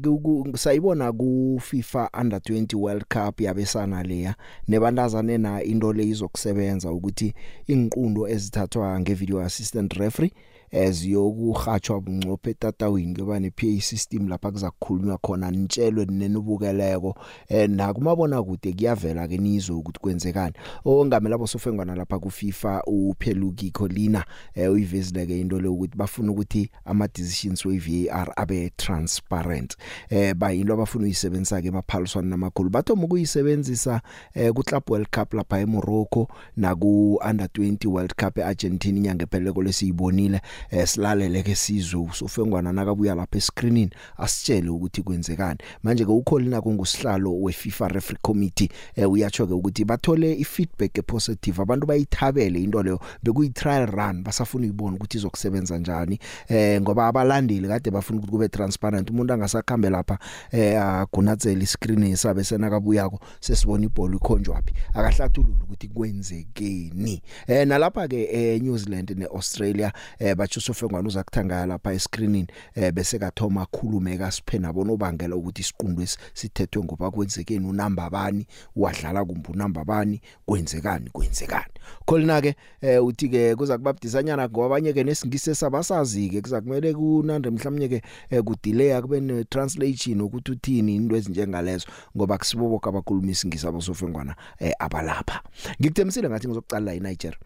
sayibona 0.54 1.12
ku 1.12 1.60
FIFA 1.62 2.10
Under 2.20 2.38
20 2.38 2.76
World 2.76 3.04
Cup 3.08 3.40
yabesana 3.40 4.02
leya 4.02 4.34
nebantazane 4.68 5.38
na 5.38 5.62
into 5.62 5.92
le 5.92 6.04
izokusebenza 6.04 6.92
ukuthi 6.92 7.34
inqundo 7.66 8.28
ezithathwa 8.28 9.00
ngevideo 9.00 9.40
assistant 9.40 9.92
referee 9.92 10.32
eziyokuhatshwa 10.70 12.00
bunqophe 12.00 12.50
etatawini 12.50 13.14
kuba 13.14 13.40
ne 13.40 13.50
PA 13.50 13.80
system 13.80 14.28
lapha 14.28 14.50
kuzakukhulunywa 14.50 15.18
khona 15.18 15.50
nitshelwe 15.50 16.04
nenubukeleko 16.04 17.14
eh 17.48 17.70
nakumabona 17.70 18.42
kude 18.42 18.72
kuyavela 18.72 19.28
ke 19.28 19.38
nizwe 19.38 19.76
ukuthi 19.76 20.00
kwenzekani. 20.00 20.54
Ongamela 20.84 21.38
bosofengwana 21.38 21.94
lapha 21.94 22.18
ku 22.18 22.30
FIFA 22.30 22.82
upheluki 22.86 23.70
Colina 23.70 24.24
eh 24.54 24.72
uyivezile 24.72 25.26
ke 25.26 25.40
into 25.40 25.60
le 25.60 25.68
ukuthi 25.68 25.96
bafuna 25.96 26.32
ukuthi 26.32 26.70
ama 26.84 27.08
decisions 27.08 27.64
we 27.64 27.78
VAR 27.78 28.32
abe 28.36 28.72
transparent. 28.76 29.76
Eh 30.10 30.34
bayinto 30.34 30.74
abafuna 30.74 31.04
uyisebenzisa 31.04 31.62
ke 31.62 31.68
emaphaliswana 31.68 32.28
namakhulu 32.28 32.70
bathoma 32.70 33.04
ukuyisebenzisa 33.04 34.00
eh 34.34 34.52
ku 34.52 34.62
Club 34.62 34.90
World 34.90 35.08
Cup 35.10 35.34
lapha 35.34 35.60
eMorocco 35.60 36.28
na 36.56 36.74
ku 36.74 37.18
Under 37.30 37.46
20 37.46 37.86
World 37.86 38.14
Cup 38.14 38.38
eArgentina 38.38 38.98
inyanga 38.98 39.24
epheleko 39.24 39.62
lesiyibonile 39.62 40.40
eh 40.70 40.86
silalele 40.86 41.42
ke 41.42 41.54
sizwe 41.54 42.00
usofengwana 42.00 42.72
nakabuya 42.72 43.14
lapha 43.14 43.38
escreenini 43.38 43.90
asitshele 44.18 44.68
ukuthi 44.68 45.02
kwenzekani. 45.02 45.58
Manje 45.82 46.04
ke 46.04 46.10
ukholina 46.10 46.60
kungusihlalo 46.60 47.40
weFIFA 47.42 47.88
referee 47.88 48.18
committee 48.22 48.68
eh 48.96 49.10
uyatsho 49.10 49.46
ke 49.46 49.52
ukuthi 49.54 49.84
bathole 49.84 50.32
ifeedback 50.32 50.98
epositive 50.98 51.62
abantu 51.62 51.86
bayithabele 51.86 52.62
into 52.62 52.82
leyo 52.82 53.00
bekuyi 53.22 53.50
trial 53.50 53.86
run 53.86 54.22
basafuna 54.22 54.64
uyibona 54.64 54.96
ukuthi 54.96 55.18
izokusebenza 55.18 55.78
njani. 55.78 56.18
Eh 56.48 56.80
ngoba 56.80 57.06
abalandeli 57.06 57.68
kade 57.68 57.90
bafuna 57.90 58.18
ukuthi 58.18 58.30
kube 58.30 58.48
transparent 58.48 59.10
umuntu 59.10 59.32
angasakhambe 59.32 59.90
lapha 59.90 60.18
eh 60.52 60.82
agunatsela 60.82 61.62
iscreen 61.62 62.02
esabe 62.02 62.44
senakabuyako 62.44 63.20
sesibona 63.40 63.84
ibhola 63.84 64.16
ikhonjwapi 64.16 64.74
akahlathulula 64.94 65.64
ukuthi 65.64 65.88
kwenzekeni. 65.88 67.22
Eh 67.46 67.66
nalapha 67.66 68.08
ke 68.08 68.28
eh, 68.32 68.62
New 68.62 68.76
Zealand 68.78 69.10
neAustralia 69.10 69.92
eh 70.18 70.36
bachusofengwana 70.44 71.08
uzakuthangala 71.08 71.66
lapha 71.66 71.92
escreenini 71.92 72.46
eh 72.74 72.92
bese 72.92 73.18
kathoma 73.18 73.62
akhulume 73.62 74.18
kasiphena 74.18 74.72
bonobangela 74.72 75.36
ukuthi 75.36 75.60
isiqundo 75.62 76.06
sithethwe 76.34 76.84
ngoba 76.84 77.10
kwenzekeni 77.10 77.66
unamba 77.66 78.10
bani 78.10 78.46
wadlala 78.76 79.24
kumbe 79.24 79.48
unamba 79.48 79.84
bani 79.84 80.20
kwenzekani 80.46 81.10
kwenzekani. 81.10 81.72
Kholina 82.06 82.40
ke 82.40 82.54
eh 82.80 83.04
uthi 83.04 83.28
ke 83.28 83.56
kuza 83.56 83.78
kubabdisanyana 83.78 84.48
ngoba 84.48 84.66
abanye 84.66 84.92
ke 84.92 85.04
nesingise 85.04 85.54
sabasazi 85.54 86.28
ke 86.28 86.40
kuza 86.40 86.60
kumele 86.60 86.94
kunande 86.94 87.50
mhlawumnye 87.50 87.88
ke 87.88 88.02
eh, 88.30 88.42
kudelay 88.42 89.00
kube 89.02 89.20
ne 89.20 89.44
translation 89.44 90.20
ukuthi 90.20 90.52
uthini 90.52 90.96
into 90.96 91.16
ezinjengalezo 91.16 91.86
ngoba 92.16 92.38
kusibobo 92.38 92.78
kabakhuluma 92.78 93.30
isingisa 93.32 93.68
abosofengwana 93.68 94.36
eh, 94.58 94.72
abalapha. 94.78 95.40
Ngikuthemisile 95.80 96.28
ngathi 96.28 96.48
ngizokucala 96.48 96.84
la 96.84 96.94
eNigeria 96.94 97.38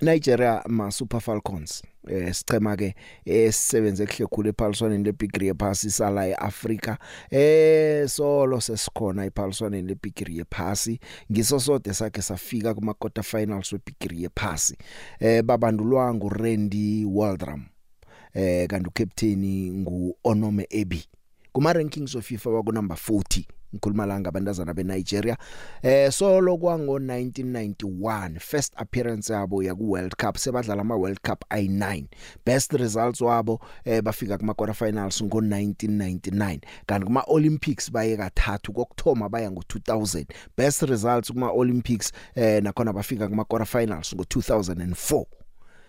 Nigeria 0.00 0.62
ma 0.68 0.90
Super 0.90 1.20
Falcons 1.20 1.82
eh 2.08 2.32
sichema 2.34 2.76
ke 2.76 2.94
esisebenze 3.24 4.06
kuhle 4.06 4.26
khulu 4.26 4.48
ephaliswaneni 4.48 5.04
leBigri 5.04 5.46
yephasi 5.46 5.90
sala 5.90 6.26
eAfrica 6.28 6.98
eh 7.30 8.08
solo 8.08 8.60
sesikhona 8.60 9.24
ephaliswaneni 9.24 9.88
leBigri 9.88 10.38
yephasi. 10.38 11.00
Ngiso 11.32 11.60
sode 11.60 11.94
sakhe 11.94 12.22
safika 12.22 12.74
kuma 12.74 12.94
quarter 12.94 13.24
finals 13.24 13.72
weBigri 13.72 14.22
yephasi. 14.22 14.76
Eh 15.20 15.42
babandulwa 15.42 16.14
nguRandy 16.14 17.04
Waldram 17.04 17.64
eh 18.34 18.66
kanti 18.68 18.88
ucaptain 18.88 19.72
nguOnome 19.80 20.66
Ebi. 20.70 21.04
Kuma 21.52 21.72
rankings 21.72 22.14
of 22.14 22.26
FIFA 22.26 22.50
wako 22.50 22.72
number 22.72 22.96
40 22.96 23.44
ngikhuluma 23.74 24.06
la 24.06 24.20
ngabantazana 24.20 24.74
beNigeria. 24.74 25.36
Eh 25.82 26.10
solo 26.12 26.56
kwango 26.58 26.98
1991 26.98 28.38
first 28.40 28.72
appearance 28.76 29.32
yabo 29.32 29.62
yaku 29.62 29.90
World 29.90 30.14
Cup 30.16 30.36
sebadlala 30.38 30.80
ama 30.82 30.96
World 30.96 31.20
Cup 31.20 31.44
ay9 31.50 32.04
best 32.46 32.72
results 32.72 33.20
wabo 33.20 33.60
eh 33.84 34.02
bafika 34.02 34.38
kuma 34.38 34.54
quarter 34.54 34.74
finals 34.74 35.22
ngo 35.22 35.40
1999 35.40 36.58
kanti 36.86 37.06
kuma 37.06 37.22
Olympics 37.26 37.92
baye 37.92 38.16
kathathu 38.16 38.72
kokthoma 38.72 39.28
baya 39.28 39.50
ngo 39.50 39.62
2000 39.68 40.24
best 40.56 40.82
results 40.82 41.32
kuma 41.32 41.50
Olympics 41.50 42.12
eh 42.34 42.62
nakhona 42.62 42.92
bafika 42.92 43.28
kuma 43.28 43.44
quarter 43.44 43.66
finals 43.80 44.14
ngo 44.14 44.22
2004 44.22 45.24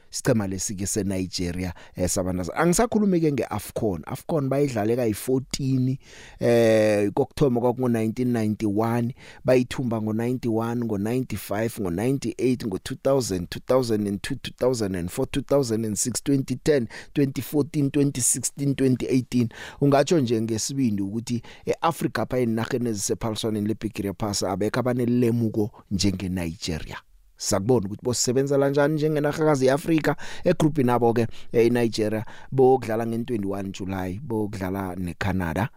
sicema 0.10 0.48
lesike 0.48 0.86
seNigeria 0.86 1.74
esabandaza 1.96 2.56
angisakhulumi 2.56 3.22
ke 3.22 3.32
ngeAfcon. 3.32 4.02
Afcon 4.06 4.50
bayidlale 4.50 4.96
kayi14 4.96 5.98
eh 6.40 7.12
kokthoma 7.14 7.62
kwakungo 7.62 7.88
1991 7.88 9.12
bayithumba 9.46 10.02
ngo 10.02 10.14
91 10.14 10.76
ngo 10.86 10.98
95 10.98 11.82
ngo 11.82 11.90
98 11.90 12.68
ngo 12.68 12.78
2000 12.78 13.40
2002 13.40 14.36
2004 14.60 15.26
2006 15.42 16.10
2010 16.26 16.88
2014 17.16 17.90
2016 17.90 18.74
2018 18.74 19.48
ungatsho 19.82 20.20
nje 20.20 20.42
ngesibindi 20.42 21.02
ukuthi 21.02 21.42
eAfrica 21.66 22.20
apha 22.22 22.40
enarheni 22.40 22.90
ezisephaliswaneni 22.90 23.68
leBigiri 23.68 24.14
Pass 24.14 24.44
abekho 24.44 24.80
abanelemuko 24.80 25.72
njenge 25.92 26.30
Nigeria 26.30 26.98
sakubona 27.38 27.86
ukuthi 27.86 28.06
bosisebenza 28.06 28.60
kanjani 28.60 28.94
njengenarhakazi 28.94 29.66
yeAfrika 29.66 30.16
egroup 30.44 30.78
nabo 30.78 31.14
ke 31.14 31.28
eNigeria 31.52 32.26
bokudlala 32.52 33.06
nge21 33.06 33.72
July 33.72 34.20
bokudlala 34.24 34.96
neCanada 34.96 35.70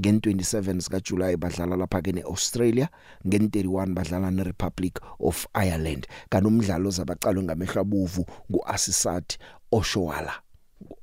ngen27 0.00 0.80
sika 0.80 1.00
July 1.00 1.36
badlala 1.36 1.76
lapha 1.76 2.02
ke 2.02 2.12
neAustralia 2.12 2.88
ngen31 3.26 3.94
badlala 3.94 4.30
neRepublic 4.30 5.00
of 5.18 5.46
Ireland. 5.54 6.06
Kanti 6.30 6.46
umdlalo 6.46 6.90
zabaqalwe 6.90 7.42
ngamehlo 7.42 7.80
abuvu 7.80 8.26
nguAssisat 8.50 9.38
Oshowala 9.72 10.47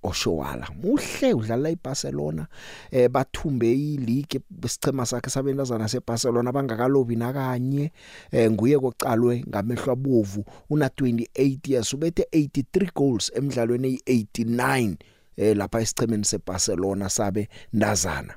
Oshowala 0.05 0.67
muhle 0.81 1.33
udlala 1.33 1.69
eBarcelona 1.69 2.47
eh 2.91 3.09
bathumbe 3.09 3.71
ileague 3.73 4.39
besicema 4.49 5.05
sakhe 5.05 5.29
sabentazana 5.29 5.87
seBarcelona 5.87 6.51
bangakalobi 6.51 7.15
nakanye 7.15 7.91
eh 8.31 8.51
nguye 8.51 8.79
koqalwe 8.79 9.43
ngamehlo 9.49 9.91
abovu 9.93 10.45
una 10.69 10.87
28 10.87 11.71
years 11.71 11.93
ubethe 11.93 12.23
83 12.31 12.89
goals 12.95 13.31
emidlalweni 13.35 13.99
ey89 14.05 14.95
eh 15.37 15.57
lapha 15.57 15.81
esicemeni 15.81 16.25
seBarcelona 16.25 17.09
sabe 17.09 17.49
ndazana 17.73 18.33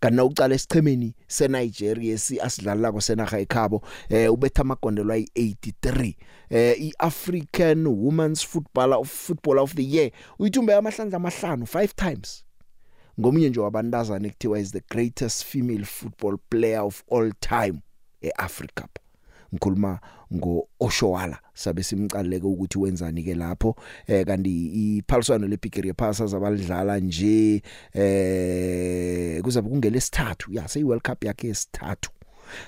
kana 0.00 0.24
ucala 0.24 0.54
esichemeni 0.54 1.14
seNigeria 1.26 2.14
esi 2.14 2.40
asidlalako 2.40 3.00
senaga 3.00 3.38
ekhabo 3.38 3.82
eh 4.08 4.32
ubetha 4.32 4.60
amagondelo 4.60 5.14
ayi83 5.14 6.14
eh 6.50 6.80
iAfrican 6.80 7.86
Women's 7.86 8.46
Footballer 8.46 8.98
of 8.98 9.10
Footballer 9.10 9.62
of 9.62 9.74
the 9.74 9.84
Year 9.84 10.10
uyithumbe 10.38 10.74
amahlandla 10.74 11.16
amahlanu 11.16 11.64
5 11.64 11.88
times. 11.94 12.44
Ngomunye 13.20 13.48
nje 13.48 13.60
wabantazana 13.60 14.28
ekuthiwa 14.28 14.58
is 14.58 14.72
the 14.72 14.82
greatest 14.90 15.44
female 15.44 15.84
football 15.84 16.38
player 16.50 16.80
of 16.80 17.02
all 17.12 17.32
time 17.40 17.80
eAfrica 18.20 18.88
ngikhuluma 19.56 20.00
ngo 20.34 20.68
Oshowala 20.80 21.38
sabe 21.54 21.82
simcaleke 21.82 22.46
ukuthi 22.46 22.78
wenzani 22.78 23.22
ke 23.22 23.34
lapho. 23.34 23.76
Eh 24.06 24.26
kanti 24.26 24.98
iphaliswano 24.98 25.48
leBigiri 25.48 25.92
Pass 25.92 26.20
azabalidlala 26.20 27.00
nje 27.00 27.62
eh 27.94 29.42
kuzabe 29.42 29.68
kungele 29.68 30.00
sithathu. 30.00 30.52
Ya 30.52 30.68
seyi 30.68 30.84
World 30.84 31.02
Cup 31.02 31.24
yakhe 31.24 31.48
esithathu 31.48 32.10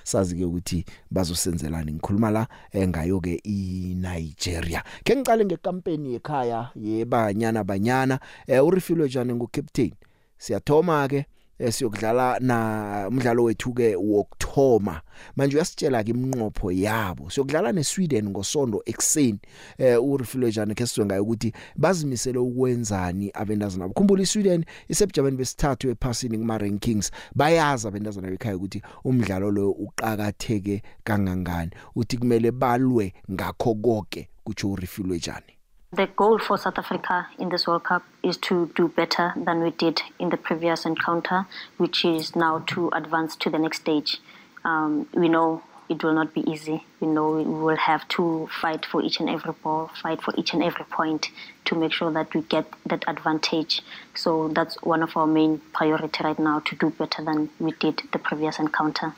sazi 0.05 0.37
ke 0.37 0.45
ukuthi 0.45 0.85
bazosenzelani. 1.11 1.93
Ngikhuluma 1.93 2.31
la 2.31 2.49
engayo 2.73 3.21
ke 3.21 3.41
iNigeria. 3.45 4.83
Ke 5.05 5.17
ngicale 5.17 5.45
ngekampeni 5.45 6.15
ekhaya 6.15 6.71
yebanyana 6.75 7.65
banyana 7.65 8.21
eh 8.47 8.65
urifilwe 8.65 9.09
jani 9.09 9.35
ngocaptain 9.35 9.93
siyathoma 10.39 11.09
ke. 11.09 11.27
Siyokudlala 11.71 12.39
na 12.41 13.07
umdlalo 13.09 13.45
wethu 13.45 13.73
ke 13.73 13.97
wokthoma 13.97 15.01
manje 15.37 15.57
uyasitshela 15.57 16.05
ke 16.05 16.11
imnqopho 16.11 16.73
yabo. 16.73 17.31
Siyokudlala 17.31 17.73
neSweden 17.73 18.29
ngosonto 18.31 18.83
ekseni 18.87 19.39
eh 19.79 20.03
urifilejane 20.03 20.75
ke 20.75 20.87
sizwe 20.87 21.07
ngayo 21.07 21.23
ukuthi 21.23 21.53
bazimisele 21.77 22.39
ukwenzani 22.39 23.31
abendazana 23.35 23.87
ukhumbula 23.87 24.23
iSweden 24.23 24.65
isebujameni 24.89 25.37
besithathu 25.37 25.91
ephasini 25.91 26.39
kuma 26.39 26.59
rankings 26.59 27.11
bayazi 27.35 27.89
abendazana 27.89 28.31
bekhaya 28.31 28.57
ukuthi 28.57 28.83
umdlalo 29.05 29.51
lo 29.51 29.71
uqakatheke 29.71 30.83
kangangani. 31.05 31.71
Uthi 31.97 32.17
kumele 32.19 32.51
balwe 32.51 33.13
ngakho 33.31 33.75
konke 33.75 34.29
kutsho 34.45 34.71
urifilejane 34.71 35.58
The 35.91 36.07
goal 36.07 36.39
for 36.39 36.59
South 36.59 36.77
Africa 36.77 37.29
in 37.39 37.49
this 37.49 37.67
World 37.67 37.85
Cup 37.85 38.05
is 38.23 38.37
to 38.49 38.71
do 38.77 38.89
better 38.89 39.33
than 39.35 39.63
we 39.63 39.71
did 39.71 40.03
in 40.19 40.29
the 40.29 40.37
previous 40.37 40.85
encounter, 40.85 41.47
which 41.79 42.05
is 42.05 42.37
now 42.37 42.59
to 42.67 42.91
advance 42.91 43.35
to 43.37 43.49
the 43.49 43.59
next 43.59 43.81
stage. 43.81 44.19
Um, 44.67 45.09
we 45.15 45.31
know 45.31 45.63
it 45.89 46.05
will 46.05 46.13
not 46.13 46.35
be 46.35 46.43
easy. 46.43 46.85
We 47.01 47.09
know 47.09 47.31
we 47.31 47.45
will 47.45 47.79
have 47.79 48.07
to 48.09 48.51
fight 48.61 48.85
for 48.85 49.03
each 49.03 49.19
and 49.19 49.31
every 49.31 49.55
ball, 49.63 49.91
fight 50.03 50.21
for 50.21 50.35
each 50.37 50.53
and 50.53 50.63
every 50.63 50.85
point 50.85 51.31
to 51.65 51.75
make 51.75 51.95
sure 51.95 52.13
that 52.13 52.35
we 52.35 52.43
get 52.43 52.67
that 52.85 53.05
advantage. 53.09 53.81
So 54.15 54.49
that's 54.49 54.77
one 54.83 55.03
of 55.03 55.17
our 55.17 55.27
main 55.27 55.63
priority 55.73 56.23
right 56.23 56.39
now 56.39 56.59
to 56.67 56.77
do 56.77 56.91
better 56.91 57.25
than 57.25 57.49
we 57.59 57.73
did 57.73 58.03
the 58.13 58.19
previous 58.19 58.59
encounter. 58.59 59.15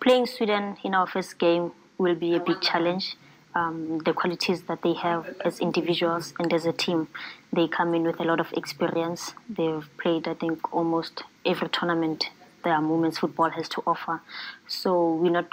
Playing 0.00 0.26
Sweden 0.26 0.76
in 0.82 0.92
our 0.92 1.06
first 1.06 1.38
game 1.38 1.70
will 1.98 2.16
be 2.16 2.34
a 2.34 2.40
big 2.40 2.60
challenge. 2.60 3.14
Um, 3.52 3.98
the 4.04 4.12
qualities 4.12 4.62
that 4.62 4.82
they 4.82 4.94
have 4.94 5.26
as 5.44 5.58
individuals 5.58 6.34
and 6.38 6.52
as 6.52 6.66
a 6.66 6.72
team, 6.72 7.08
they 7.52 7.66
come 7.66 7.94
in 7.94 8.04
with 8.04 8.20
a 8.20 8.24
lot 8.24 8.38
of 8.38 8.52
experience. 8.52 9.34
They've 9.48 9.88
played, 9.98 10.28
I 10.28 10.34
think, 10.34 10.72
almost 10.72 11.24
every 11.44 11.68
tournament 11.68 12.30
there 12.62 12.74
are 12.74 12.82
moments 12.82 13.18
football 13.18 13.50
has 13.50 13.68
to 13.70 13.82
offer. 13.86 14.20
So 14.68 15.14
we're 15.14 15.32
not 15.32 15.48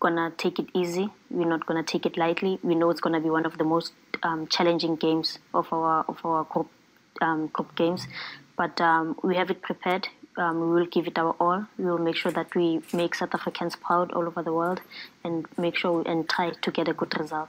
gonna 0.00 0.32
take 0.36 0.58
it 0.58 0.66
easy. 0.74 1.10
We're 1.30 1.48
not 1.48 1.66
gonna 1.66 1.82
take 1.82 2.04
it 2.06 2.16
lightly. 2.16 2.58
We 2.62 2.74
know 2.74 2.90
it's 2.90 3.00
gonna 3.00 3.20
be 3.20 3.30
one 3.30 3.46
of 3.46 3.58
the 3.58 3.64
most 3.64 3.92
um, 4.22 4.46
challenging 4.48 4.96
games 4.96 5.38
of 5.54 5.72
our 5.72 6.04
of 6.08 6.24
our 6.24 6.44
group 6.44 6.68
um, 7.20 7.46
group 7.48 7.74
games, 7.74 8.06
but 8.56 8.80
um, 8.80 9.18
we 9.22 9.36
have 9.36 9.50
it 9.50 9.62
prepared. 9.62 10.08
Um, 10.36 10.60
we 10.60 10.66
will 10.80 10.86
give 10.90 11.06
it 11.06 11.18
our 11.18 11.34
all. 11.40 11.64
We 11.78 11.84
will 11.84 11.98
make 11.98 12.16
sure 12.16 12.32
that 12.32 12.54
we 12.54 12.80
make 12.94 13.14
South 13.14 13.34
Africans 13.34 13.76
proud 13.76 14.12
all 14.12 14.26
over 14.26 14.42
the 14.42 14.52
world, 14.52 14.80
and 15.24 15.46
make 15.58 15.76
sure 15.76 16.02
and 16.06 16.26
try 16.28 16.50
to 16.50 16.70
get 16.70 16.88
a 16.88 16.92
good 16.94 17.18
result. 17.20 17.48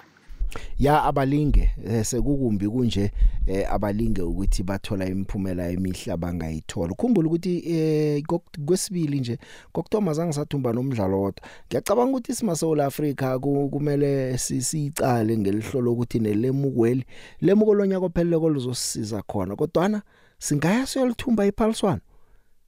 ya 0.80 1.04
abalinge 1.04 1.72
eh, 1.88 2.06
sekukumbi 2.06 2.68
kunje 2.70 3.12
eh, 3.48 3.74
abalinge 3.74 4.22
ukuthi 4.22 4.64
bathola 4.64 5.06
imiphumela 5.06 5.70
emihle 5.70 6.12
abangayithola 6.14 6.92
ukhumbula 6.92 7.28
ukuthi 7.28 7.64
eh, 7.74 8.22
kok- 8.24 8.66
kwesibili 8.66 9.20
nje 9.20 9.38
kokuthoma 9.72 10.14
zange 10.14 10.34
sathumba 10.34 10.74
nomdlalo 10.74 11.22
wodwa 11.22 11.48
ngiyacabanga 11.68 12.12
ukuthi 12.12 12.36
sima 12.36 12.56
South 12.56 12.80
Africa 12.80 13.38
ku- 13.42 13.70
kumele 13.70 14.38
si- 14.38 14.62
sicale 14.62 15.38
ngelihlolo 15.38 15.92
ukuthi 15.94 16.20
nelemukweli 16.20 17.06
lemuko 17.42 17.74
lonyaka 17.74 18.06
ophelele 18.06 18.40
koluzosisiza 18.40 19.22
khona 19.22 19.56
kodwana 19.56 20.02
singaya 20.40 20.86
siyolithumba 20.86 21.46
iphaliswana 21.46 22.02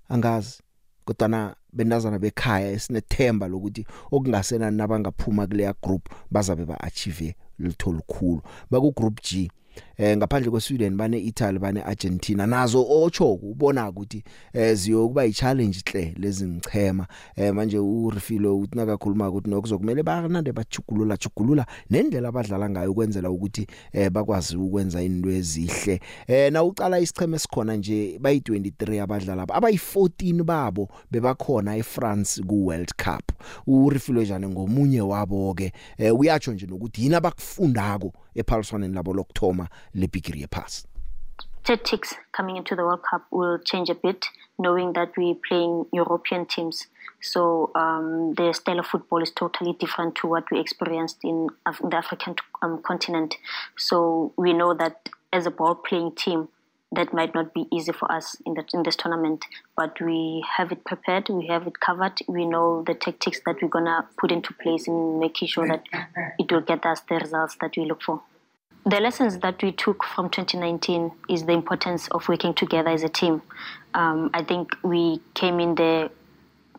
angazi 0.10 0.62
kodwana 1.06 1.56
bendazana 1.74 2.20
bekhaya 2.20 2.72
esinethemba 2.72 3.48
lokuthi 3.48 3.86
okungasena 4.12 4.72
nabangaphuma 4.72 5.48
kuleya 5.48 5.74
group 5.84 6.10
bazabe 6.32 6.66
ba-achieve 6.66 7.36
litho 7.60 7.92
likhulu. 7.94 8.42
Baku 8.72 8.92
group 8.92 9.22
G 9.22 9.52
eh 9.98 10.18
ngaphandle 10.18 10.52
kweSweden 10.52 10.98
bane 10.98 11.20
Italy 11.20 11.60
bane 11.60 11.82
Argentina. 11.82 12.48
Nazo 12.48 12.86
ocho 12.90 13.34
ubona 13.34 13.90
ukuthi 13.90 14.24
eh 14.54 14.76
ziyokuba 14.76 15.26
i-challenge 15.26 15.82
hle 15.92 16.16
lezi 16.20 16.46
ngichema 16.48 17.08
eh 17.36 17.54
manje 17.54 17.80
urifilo 17.80 18.60
uthi 18.60 18.78
nakakhuluma 18.78 19.30
ukuthi 19.30 19.50
nokuzokumele 19.50 20.04
banande 20.04 20.52
bachugulula 20.52 21.18
chugulula 21.18 21.66
nendlela 21.90 22.30
abadlala 22.30 22.70
ngayo 22.70 22.92
ukwenzela 22.92 23.30
ukuthi 23.30 23.68
eh 23.94 24.10
bakwazi 24.10 24.58
ukwenza 24.58 25.04
into 25.04 25.30
ezihle. 25.30 26.00
Eh 26.28 26.52
na 26.52 26.64
uqala 26.64 27.00
isicheme 27.00 27.40
sikhona 27.40 27.76
nje 27.76 28.20
bayi 28.20 28.40
23 28.40 29.02
abadlala 29.02 29.44
abayi14 29.44 30.44
babo 30.44 30.90
bebakhona 31.12 31.78
eFrance 31.78 32.44
ku 32.44 32.66
World 32.68 32.92
Cup. 32.96 33.32
Urifilo 33.68 34.26
jane 34.26 34.48
ngomunye 34.48 35.02
wabo 35.02 35.54
ke 35.54 35.72
eh 35.98 36.20
uyatsho 36.20 36.54
nje 36.54 36.66
nokuthi 36.66 37.04
yina 37.04 37.22
bakufundako 37.22 38.14
ephaliswaneni 38.36 38.96
labo 38.96 39.14
lokthoma 39.14 39.68
lebigiri 39.96 40.42
yepass 40.42 40.74
tactics 41.66 42.14
coming 42.32 42.58
into 42.58 42.76
the 42.76 42.84
World 42.84 43.02
Cup 43.10 43.26
will 43.32 43.58
change 43.58 43.90
a 43.90 43.96
bit, 43.96 44.26
knowing 44.60 44.94
that 44.94 45.12
we're 45.18 45.36
playing 45.48 45.86
European 45.92 46.46
teams. 46.46 46.88
So 47.22 47.72
um, 47.74 48.36
the 48.36 48.54
style 48.54 48.80
of 48.80 48.86
football 48.86 49.22
is 49.24 49.32
totally 49.32 49.74
different 49.74 50.16
to 50.18 50.28
what 50.28 50.44
we 50.52 50.60
experienced 50.60 51.18
in, 51.24 51.50
Af- 51.66 51.82
the 51.84 51.98
African 51.98 52.36
um, 52.62 52.82
continent. 52.84 53.36
So 53.78 54.32
we 54.38 54.54
know 54.54 54.76
that 54.76 55.10
as 55.34 55.48
a 55.48 55.52
ball-playing 55.52 56.14
team, 56.16 56.50
that 56.92 57.14
might 57.14 57.34
not 57.34 57.54
be 57.54 57.68
easy 57.74 57.92
for 57.92 58.10
us 58.12 58.38
in 58.46 58.54
that 58.54 58.70
in 58.74 58.84
this 58.84 58.96
tournament, 58.96 59.44
but 59.76 60.00
we 60.00 60.46
have 60.56 60.72
it 60.72 60.86
prepared, 60.86 61.28
we 61.30 61.48
have 61.48 61.66
it 61.68 61.80
covered. 61.80 62.20
We 62.28 62.46
know 62.46 62.84
the 62.86 62.94
tactics 62.94 63.42
that 63.46 63.56
we're 63.62 63.70
gonna 63.70 64.08
put 64.18 64.32
into 64.32 64.54
place 64.54 64.88
in 64.88 65.20
making 65.20 65.48
sure 65.48 65.68
that 65.68 65.84
it 66.38 66.50
will 66.52 66.62
get 66.62 66.86
us 66.86 67.02
the 67.10 67.16
results 67.16 67.58
that 67.60 67.76
we 67.76 67.86
look 67.86 68.04
for. 68.04 68.22
The 68.88 69.00
lessons 69.00 69.40
that 69.40 69.64
we 69.64 69.72
took 69.72 70.04
from 70.04 70.30
2019 70.30 71.12
is 71.28 71.46
the 71.46 71.54
importance 71.54 72.08
of 72.10 72.30
working 72.30 72.54
together 72.54 72.90
as 72.90 73.02
a 73.02 73.10
team. 73.10 73.42
Um, 73.96 74.30
I 74.32 74.44
think 74.44 74.76
we 74.84 75.22
came 75.34 75.60
in 75.60 75.74
there 75.74 76.12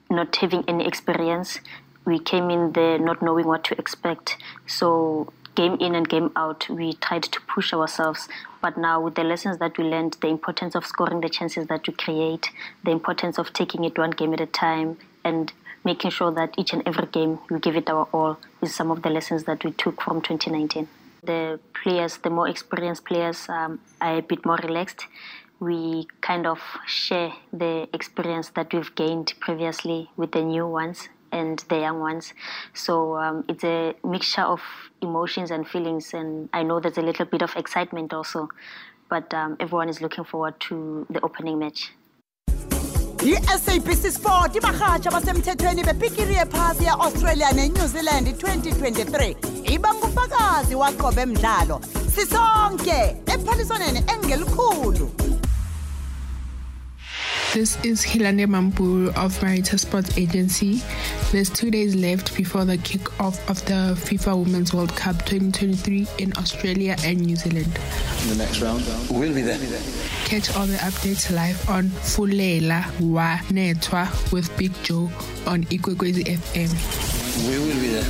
not 0.09 0.37
having 0.37 0.63
any 0.69 0.87
experience. 0.87 1.59
We 2.05 2.21
came 2.21 2.49
in 2.49 2.71
there 2.75 3.01
not 3.01 3.23
knowing 3.23 3.49
what 3.49 3.65
to 3.65 3.77
expect. 3.77 4.37
So, 4.69 5.33
game 5.57 5.79
in 5.81 5.97
and 5.97 6.09
game 6.09 6.31
out, 6.37 6.69
we 6.69 6.93
tried 6.93 7.25
to 7.25 7.41
push 7.41 7.73
ourselves. 7.73 8.29
But 8.63 8.79
now, 8.79 9.01
with 9.01 9.17
the 9.17 9.25
lessons 9.25 9.59
that 9.59 9.77
we 9.77 9.83
learned, 9.83 10.17
the 10.21 10.29
importance 10.29 10.77
of 10.77 10.87
scoring 10.87 11.23
the 11.23 11.29
chances 11.29 11.67
that 11.67 11.89
we 11.89 11.93
create, 11.93 12.51
the 12.85 12.93
importance 12.93 13.37
of 13.37 13.53
taking 13.53 13.83
it 13.83 13.99
one 13.99 14.13
game 14.13 14.33
at 14.33 14.41
a 14.41 14.47
time, 14.47 14.97
and 15.25 15.53
making 15.85 16.13
sure 16.13 16.31
that 16.31 16.55
each 16.57 16.73
and 16.73 16.85
every 16.87 17.07
game 17.07 17.41
we 17.51 17.59
give 17.59 17.75
it 17.75 17.91
our 17.91 18.07
all 18.13 18.39
is 18.63 18.73
some 18.73 18.93
of 18.93 19.03
the 19.03 19.11
lessons 19.11 19.43
that 19.43 19.65
we 19.65 19.73
took 19.73 20.01
from 20.01 20.23
2019 20.23 20.87
the 21.23 21.61
players, 21.83 22.19
the 22.19 22.31
more 22.31 22.49
experienced 22.49 23.05
players, 23.05 23.49
um, 23.49 23.81
are 24.01 24.19
a 24.19 24.23
bit 24.23 24.45
more 24.45 24.59
relaxed. 24.63 25.07
We 25.59 26.07
kind 26.21 26.47
of 26.47 26.61
share 26.87 27.33
the 27.53 27.89
experience 27.93 28.51
that 28.51 28.73
we've 28.73 28.95
gained 28.95 29.33
previously 29.41 30.11
with 30.17 30.33
the 30.33 30.43
new 30.43 30.67
ones 30.67 31.09
and 31.33 31.59
the 31.69 31.79
young 31.79 32.01
ones. 32.01 32.35
So 32.75 33.17
um, 33.17 33.45
it's 33.49 33.65
a 33.65 33.95
mixture 34.05 34.43
of 34.43 34.61
emotions 35.01 35.51
and 35.51 35.67
feelings, 35.67 36.13
and 36.15 36.49
I 36.53 36.63
know 36.63 36.81
there's 36.81 36.99
a 36.99 37.03
little 37.03 37.27
bit 37.27 37.43
of 37.43 37.55
excitement 37.57 38.13
also. 38.13 38.49
But 39.09 39.33
um, 39.33 39.57
everyone 39.61 39.89
is 39.89 40.01
looking 40.01 40.25
forward 40.25 40.59
to 40.69 41.07
the 41.09 41.21
opening 41.21 41.59
match. 41.59 41.93
I-sabc 43.27 44.13
sport 44.13 44.57
ibarhatsha 44.57 45.11
basemthethweni 45.11 45.85
bepikiri 45.85 46.35
yephasi 46.35 46.85
ya-australia 46.85 47.53
nenew 47.53 47.87
zealand 47.87 48.29
2023 48.29 49.37
ibangufakazi 49.75 50.75
waqobe 50.75 51.23
emdlalo 51.23 51.81
sisonke 52.15 53.17
ephaliswaneni 53.27 54.03
engelikhulu 54.15 55.11
This 57.53 57.79
is 57.83 58.03
Hilane 58.05 58.47
Mampuru 58.47 59.09
of 59.17 59.41
Marita 59.41 59.79
Sports 59.79 60.19
Agency. 60.19 60.83
There's 61.33 61.49
two 61.49 61.71
days 61.71 61.95
left 61.95 62.37
before 62.37 62.67
the 62.67 62.77
kick-off 62.77 63.39
of 63.49 63.65
the 63.65 63.97
FIFA 63.97 64.45
Women's 64.45 64.75
World 64.75 64.95
Cup 64.95 65.25
2023 65.25 66.07
in 66.19 66.37
Australia 66.37 66.97
and 67.03 67.19
New 67.19 67.35
Zealand. 67.35 67.79
In 68.25 68.29
the 68.29 68.45
next 68.45 68.61
round, 68.61 68.85
we'll 69.09 69.33
be 69.33 69.41
there. 69.41 69.59
Catch 70.27 70.57
all 70.57 70.67
the 70.67 70.77
updates 70.79 71.31
live 71.33 71.71
on 71.71 71.85
Fulela 72.03 72.83
Wa 73.01 73.39
Netwa 73.49 74.09
with 74.33 74.51
Big 74.59 74.73
Joe 74.83 75.09
on 75.47 75.63
Ikwekwezi 75.71 76.25
FM. 76.25 76.71
We 77.49 77.59
will 77.59 77.81
be 77.81 77.89
there. 77.95 78.05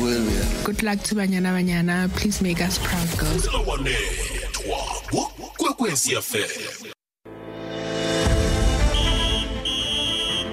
We'll 0.00 0.24
be 0.24 0.30
there. 0.30 0.64
Good 0.64 0.82
luck 0.84 1.00
to 1.02 1.14
Banyana 1.16 1.50
Banyana. 1.52 2.08
Please 2.14 2.40
make 2.42 2.60
us 2.60 2.78
proud, 2.78 3.08
girls. 3.18 3.46
wanethwa 3.48 5.26
kwekwezi 5.56 6.16
fm 6.16 6.92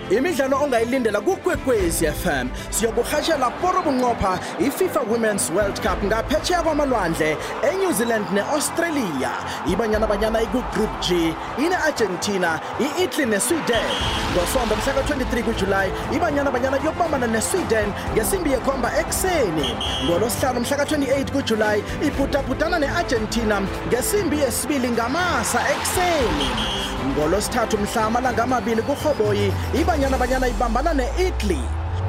imidlalo 0.09 0.57
ongayilindela 0.63 1.21
kukwekwezi 1.21 2.07
fm 2.07 2.47
siyokurhatshela 2.69 3.49
poro 3.61 3.81
bunqopha 3.81 4.39
ififa 4.59 5.01
women's 5.01 5.49
world 5.49 5.79
cup 5.81 6.03
ngaphetsheya 6.03 6.61
kwamalwandle 6.63 7.37
enew 7.71 7.91
zealand 7.91 8.25
ne-australia. 8.33 9.31
Ibanyana 9.71 10.07
banyana 10.07 10.41
ikugroup 10.41 10.89
g 11.01 11.33
ine-argentina 11.57 12.59
i-italy 12.79 13.25
nesweden. 13.25 13.89
Ngosomba 14.33 14.75
mhla 14.75 14.93
ka-23 14.93 15.43
kujulayi 15.43 15.91
ibanyana 16.15 16.51
banyana 16.51 16.77
yokubambana 16.77 17.27
nesweden 17.27 17.93
ngesimbi 18.13 18.51
yekhomba 18.51 18.99
ekuseni. 18.99 19.75
Ngolosihlanu 20.05 20.59
mhla 20.59 20.77
ka-28 20.77 21.31
kujulayi 21.31 21.83
ibhudabhudana 22.07 22.79
ne-argentina 22.79 23.61
ngesimbi 23.87 24.39
yesibili 24.39 24.89
ngamasa 24.89 25.59
ekuseni. 25.71 26.78
Ngolosithathu 27.07 27.77
mhla 27.77 28.05
amalanga 28.05 28.43
amabili 28.43 28.81
kurhoboyi 28.81 29.53
ibanyana 29.81 30.17
banyana 30.17 30.47
ibambana 30.47 30.93
ne-italy. 30.93 31.59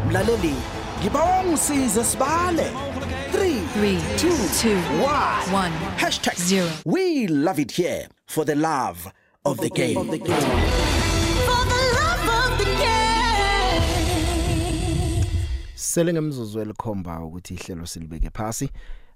Mlaleli 0.09 0.55
ngibawa 1.01 1.41
ungisize 1.41 2.05
sibale. 2.05 2.71
3 3.33 3.61
2 4.17 4.79
1 5.53 5.71
hashtag 5.97 6.35
0 6.35 6.69
we 6.85 7.27
love 7.27 7.63
it 7.63 7.73
here 7.73 8.09
for 8.27 8.45
the 8.47 8.55
love 8.55 9.13
of 9.45 9.59
the 9.61 9.71
game, 9.71 9.97
of 9.97 10.11
the 10.11 10.19
game. 10.19 10.41
For 11.47 11.65
the 11.73 11.83
love 11.97 12.29
of 12.29 12.59
the 12.59 12.65
game. 12.65 13.83
sele 15.75 16.13
ngemzuzu 16.13 16.61
elikhomba 16.61 17.21
ukuthi 17.21 17.55
ihlelo 17.55 17.87
silibeke 17.87 18.31
phasi. 18.31 18.71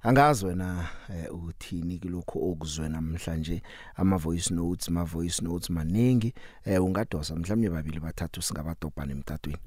Angazi 0.05 0.47
wena 0.47 0.89
eh, 1.11 1.35
uthini 1.35 1.99
kilokho 1.99 2.39
okuzwe 2.51 2.89
namhlanje? 2.89 3.63
Ama 3.97 4.17
voice 4.17 4.55
notes 4.55 4.89
ma 4.89 5.05
voice 5.05 5.43
notes 5.45 5.71
maningi. 5.71 6.35
Eh, 6.65 6.85
ungadosa 6.85 7.37
mhlawumnye 7.37 7.71
babili 7.71 8.01
bathathu 8.01 8.43
singabadobhana 8.43 9.13
emtatweni 9.13 9.59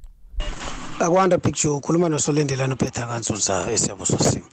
akwanda 0.99 1.37
big 1.37 1.55
joe 1.55 1.77
ukhuluma 1.77 2.09
nosolendelano 2.09 2.73
uphetha 2.73 3.07
kanzuza 3.07 3.71
esiyabusosimo 3.71 4.45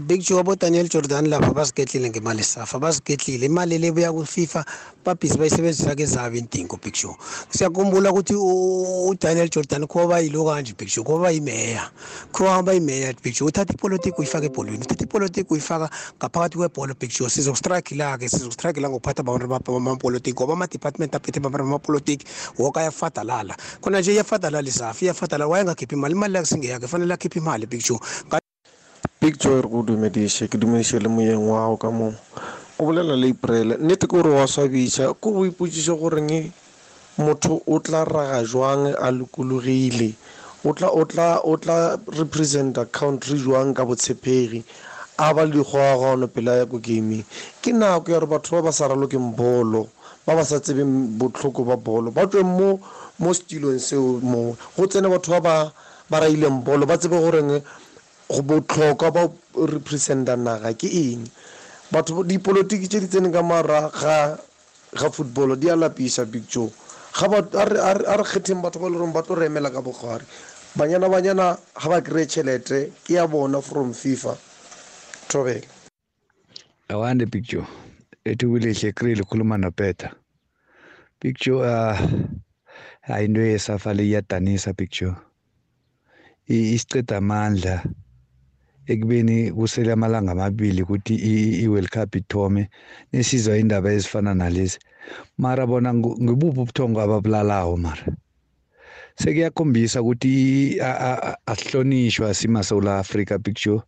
big 0.00 0.22
joe 0.22 0.40
abo 0.40 0.56
daniel 0.56 0.88
jordan 0.88 1.28
lapha 1.28 1.52
basigetlile 1.52 2.10
ngemali 2.10 2.42
safa 2.44 2.78
basigetlile 2.78 3.46
imali 3.46 3.78
le 3.78 3.92
buya 3.92 4.12
ku-fifa 4.12 4.64
babhizi 5.04 5.38
bayisebenzisa 5.38 5.94
kezabo 5.94 6.36
indingo 6.36 6.78
big 6.82 6.94
joe 6.94 7.14
siyakhumbula 7.50 8.10
ukuthi 8.10 8.34
udaniel 8.34 9.50
jordan 9.50 9.86
kuba 9.86 10.06
bayilo 10.06 10.44
kanje 10.44 10.74
big 10.78 10.88
joe 10.88 11.04
kuba 11.04 11.18
bayimeya 11.18 11.90
kuba 12.32 12.62
bayimeya 12.62 13.14
big 13.22 13.34
joe 13.34 13.48
uthatha 13.48 13.74
ipolitiki 13.74 14.16
uyifaka 14.18 14.46
ebholweni 14.46 14.78
uthatha 14.78 15.04
ipolitiki 15.04 15.52
uyifaka 15.52 15.90
ngaphakathi 16.18 16.56
kwebholo 16.56 16.94
big 17.00 17.10
joe 17.10 17.30
sizokustrike 17.30 17.94
la-ke 17.94 18.28
sizokustrike 18.28 18.80
la 18.80 18.88
ngokuphatha 18.88 19.22
bamapolitiki 19.22 20.32
ngoba 20.32 20.52
ama-department 20.52 21.14
aphethe 21.14 21.40
bamapolitiki 21.40 22.26
woke 22.58 22.80
ayafadalala 22.80 23.56
khona 23.80 24.00
nje 24.00 24.12
iyafadalala 24.12 24.68
isafa 24.68 25.04
iyafadalala 25.04 25.48
wayengakhiphi 25.82 25.94
imali 25.94 26.14
imali 26.14 26.36
yakusingeyakhe 26.36 26.86
fanele 26.88 27.14
akhiphe 27.14 27.38
imali 27.38 27.66
big 27.66 27.82
joe. 27.82 27.98
Big 29.20 29.38
joy 29.38 29.60
re 29.60 29.68
go 29.68 29.82
dumediše 29.82 30.48
ke 30.48 30.58
dumediše 30.58 30.98
le 31.00 31.08
moyeng 31.08 31.48
wa 31.48 31.66
gago 31.66 31.76
ka 31.76 31.90
moo. 31.90 32.14
O 32.78 32.84
bolela 32.84 33.16
le 33.16 33.28
iprele 33.28 33.76
nnete 33.76 34.06
ke 34.06 34.16
gore 34.16 34.30
wa 34.30 34.46
swabitša 34.46 35.14
ko 35.20 35.30
bo 35.30 35.46
ipotšiše 35.46 35.94
goreng 35.98 36.52
motho 37.18 37.62
o 37.66 37.78
tla 37.78 38.04
raga 38.04 38.44
jwang 38.44 38.94
a 38.98 39.10
lokologile? 39.10 40.14
O 40.64 40.72
tla 40.72 40.88
o 40.90 41.04
tla 41.04 41.40
o 41.44 41.56
tla 41.56 41.98
representa 42.18 42.84
country 42.86 43.38
jwang 43.38 43.74
ka 43.74 43.84
botshepegi 43.84 44.64
a 45.18 45.34
ba 45.34 45.44
le 45.44 45.52
dikgoagaano 45.52 46.26
pela 46.28 46.56
ya 46.56 46.66
ko 46.66 46.78
gaming 46.78 47.24
ke 47.62 47.72
nako 47.72 48.10
ya 48.12 48.18
gore 48.18 48.26
batho 48.26 48.56
ba 48.56 48.62
ba 48.62 48.72
sa 48.72 48.88
ralokeng 48.88 49.36
bolo 49.36 49.88
ba 50.26 50.34
ba 50.34 50.44
sa 50.44 50.58
tsebeng 50.58 51.18
botlhoko 51.18 51.64
ba 51.64 51.76
bolo 51.76 52.10
ba 52.10 52.26
tsweng 52.26 52.46
mo 52.46 52.80
mo 53.18 53.32
setilong 53.34 53.78
seo 53.78 54.20
moo 54.22 54.56
go 54.76 54.86
tsene 54.86 55.08
batho 55.08 55.40
ba 55.40 55.72
ba 56.10 56.20
raileng 56.20 56.64
bolo 56.64 56.86
ba 56.86 56.96
tsebe 56.98 57.16
goreng 57.18 57.62
go 58.28 58.42
botlhokwa 58.42 59.10
ba 59.12 59.22
representa 59.56 60.36
naga 60.36 60.72
ke 60.72 60.88
eng. 60.88 61.28
Batho 61.92 62.24
dipolotiki 62.24 62.88
tse 62.88 63.00
di 63.00 63.08
tseneng 63.08 63.32
ka 63.32 63.42
mara 63.42 63.90
ga 63.92 64.38
ga 64.96 65.08
football 65.10 65.56
di 65.56 65.68
a 65.68 65.76
lapisa 65.76 66.24
joe. 66.48 66.72
Ga 67.12 67.26
a 67.28 67.64
re 68.16 68.24
kgetheng 68.24 68.62
batho 68.62 68.80
ba 68.80 68.88
le 68.88 68.96
goreng 68.96 69.12
ba 69.12 69.22
tlo 69.22 69.34
re 69.36 69.46
emela 69.46 69.70
ka 69.70 69.80
bogare. 69.80 70.24
Banyana 70.76 71.08
banyana 71.08 71.58
ga 71.76 71.88
ba 71.88 72.00
kry-e 72.00 72.26
tšhelete 72.26 72.92
ke 73.04 73.14
ya 73.14 73.26
bona 73.26 73.60
from 73.60 73.92
fifa. 73.92 74.36
Thobela. 75.28 75.68
Awande 76.88 77.28
big 77.30 77.44
joe. 77.44 77.66
Ethukulihle 78.24 78.92
kril 78.92 79.20
ukhuluma 79.20 79.58
nopeta 79.58 80.14
big 81.22 81.38
joe 81.38 81.62
uh, 81.62 81.98
hayi 83.02 83.26
into 83.26 83.40
yesafa 83.40 83.94
le 83.94 84.02
iyadanisa 84.06 84.72
joe 84.90 85.14
isiceda 86.46 87.16
amandla 87.16 87.84
ekubeni 88.86 89.52
kusele 89.52 89.92
amalanga 89.92 90.32
amabili 90.32 90.82
ukuthi 90.82 91.14
i-world 91.62 91.88
cup 91.88 92.14
ithome 92.14 92.68
nesizwa 93.12 93.58
indaba 93.58 93.92
ezifana 93.92 94.34
nalezi. 94.34 94.78
Mara 95.38 95.66
bona 95.66 95.94
ngibuphi 95.94 96.60
ubuthongo 96.60 97.00
ababulalawo 97.00 97.76
mara? 97.76 98.06
Sekuyakhombisa 99.16 100.02
ukuthi 100.02 100.80
asihlonishwa 101.46 102.34
simasouth 102.34 102.86
africa 102.88 103.38
picture. 103.42 103.80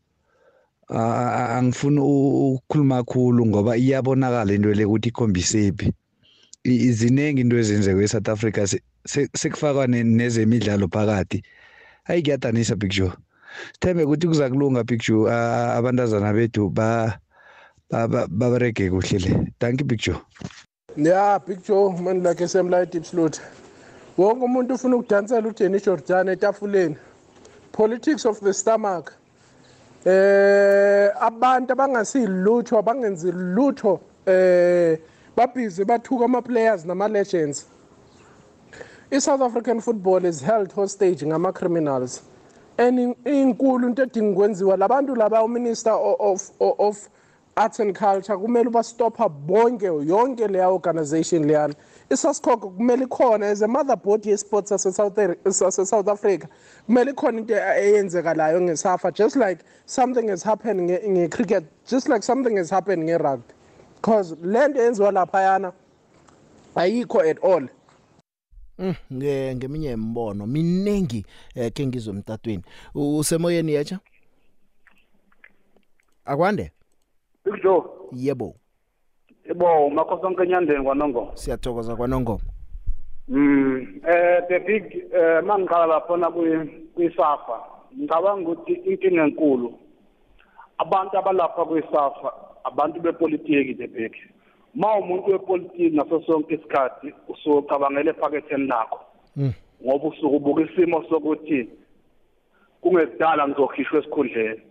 Angifuni 0.89 2.01
ukukhuluma 2.01 2.97
kakhulu 3.03 3.47
ngoba 3.47 3.77
iyabonakala 3.77 4.53
into 4.55 4.75
le 4.75 4.85
ukuthi 4.85 5.09
ikhombisephi 5.09 5.93
iziningi 6.65 7.41
into 7.41 7.59
ezenzeka 7.59 8.03
e-south 8.03 8.29
africa 8.29 8.67
sekufakwa 9.07 9.87
nezemidlalo 9.87 10.89
phakathi. 10.89 11.43
Hayi 12.05 12.23
kuyadanisa 12.23 12.77
picture 12.77 13.13
sithembe 13.73 14.05
ukuthi 14.05 14.27
kuza 14.27 14.49
kulunga 14.51 14.85
picture 14.85 15.33
abantazana 15.33 16.33
bethu 16.33 16.71
ba 16.71 17.19
baberege 18.29 18.91
kuhle 18.91 19.19
le. 19.19 19.53
Thank 19.59 19.81
you 19.81 19.87
picture 19.87 20.17
ya 20.97 21.39
big 21.39 21.63
joe 21.67 21.93
mani 22.01 22.21
lakhe 22.21 22.49
semla 22.49 22.87
deep 22.87 23.05
slot 23.05 23.41
wonke 24.19 24.45
umuntu 24.45 24.75
ufuna 24.75 24.97
ukudansela 24.97 25.49
ujenny 25.49 25.81
jordan 25.81 26.29
etafuleni. 26.29 26.97
Politics 27.73 28.27
of 28.27 28.41
the 28.41 28.53
stomach. 28.53 29.13
Eh 30.07 31.11
abantu 31.21 31.73
abangasilutho 31.73 32.79
abangenzi 32.79 33.33
lutho 33.33 34.01
eh 34.27 34.99
babhizi 35.37 35.85
bathuka 35.85 36.25
ama-players 36.25 36.85
nama-legends. 36.85 37.67
I-south 39.11 39.43
african 39.43 39.81
football 39.81 40.25
is 40.25 40.41
held 40.41 40.73
hostage 40.73 41.23
ngama-criminals. 41.23 42.23
And 42.79 43.15
inkulu 43.25 43.89
into 43.89 44.03
edinga 44.03 44.33
ukwenziwa 44.33 44.77
labantu 44.77 45.15
laba 45.17 45.45
uminister 45.45 45.93
of, 45.93 46.51
of, 46.61 46.81
of 46.81 47.09
arts 47.57 47.79
and 47.81 47.95
culture 47.95 48.37
kumele 48.37 48.67
ubastopha 48.69 49.29
bonke 49.29 49.87
yonke 49.87 50.49
leya 50.49 50.69
organization 50.71 51.45
leyana. 51.45 51.75
Isasikhokho 52.11 52.71
kumele 52.77 53.07
ikhona 53.07 53.45
as 53.45 53.63
a 53.63 53.69
mother 53.69 53.95
board 53.97 54.27
ye-sports 54.27 54.71
sase-south 54.71 56.09
africa 56.09 56.49
kumele 56.89 57.13
ikhona 57.13 57.39
into 57.39 57.55
eyenzekalayo 57.55 58.61
ngesafa 58.61 59.13
just 59.15 59.37
like 59.37 59.61
something 59.87 60.29
has 60.29 60.43
happened 60.43 60.81
nge-cricket 60.91 61.65
just 61.87 62.09
like 62.09 62.23
something 62.23 62.57
has 62.57 62.71
happened 62.71 63.03
nge-rugby. 63.05 63.55
Because 63.97 64.35
le 64.43 64.69
nto 64.69 64.81
yenziwa 64.83 65.13
laphayana 65.13 65.73
ayikho 66.75 67.21
at 67.31 67.39
all. 67.45 67.61
Mm 67.61 67.69
nge 69.13 69.55
ngeminye 69.55 69.93
imbono 69.93 70.47
minengi 70.47 71.27
eh, 71.55 71.73
ke 71.73 71.87
ngizwe 71.87 72.15
emtatweni 72.15 72.63
usemoyeni 72.95 73.75
yacha 73.75 74.01
Akwande? 76.25 76.73
Ijo 77.47 78.09
Yebo. 78.13 78.55
Yebo 79.49 79.91
makho 79.91 80.21
sonke 80.21 80.47
nyandeni 80.47 80.85
kwanongo 80.85 81.33
Siyathokoza 81.35 81.97
kwanongo 81.97 82.41
Mm 83.29 84.01
eh 84.09 84.43
the 84.49 84.59
big 84.59 84.85
eh 85.13 85.43
mangiqala 85.45 85.87
lapho 85.87 86.17
na 86.17 86.31
kwisafa 86.95 87.61
ngicabanga 87.97 88.51
ukuthi 88.51 88.73
inkinga 88.73 89.25
enkulu. 89.25 89.79
Abantu 90.79 91.19
abalapha 91.19 91.65
kwisafa 91.65 92.33
abantu 92.65 93.01
bepolitiki 93.01 93.75
the 93.75 93.87
big. 93.87 94.13
Ma 94.75 94.97
umuntu 94.97 95.31
wepolitiki 95.31 95.97
naso 95.97 96.23
sonke 96.27 96.55
isikhathi 96.55 97.15
usocabangele 97.29 98.11
ephaketheni 98.11 98.67
lakho. 98.67 99.01
Ngoba 99.85 100.09
usuke 100.09 100.37
ubuka 100.37 100.63
isimo 100.63 101.05
sokuthi 101.09 101.69
kungekudala 102.81 103.49
ngizokhishwa 103.49 103.99
esikhundleni. 103.99 104.63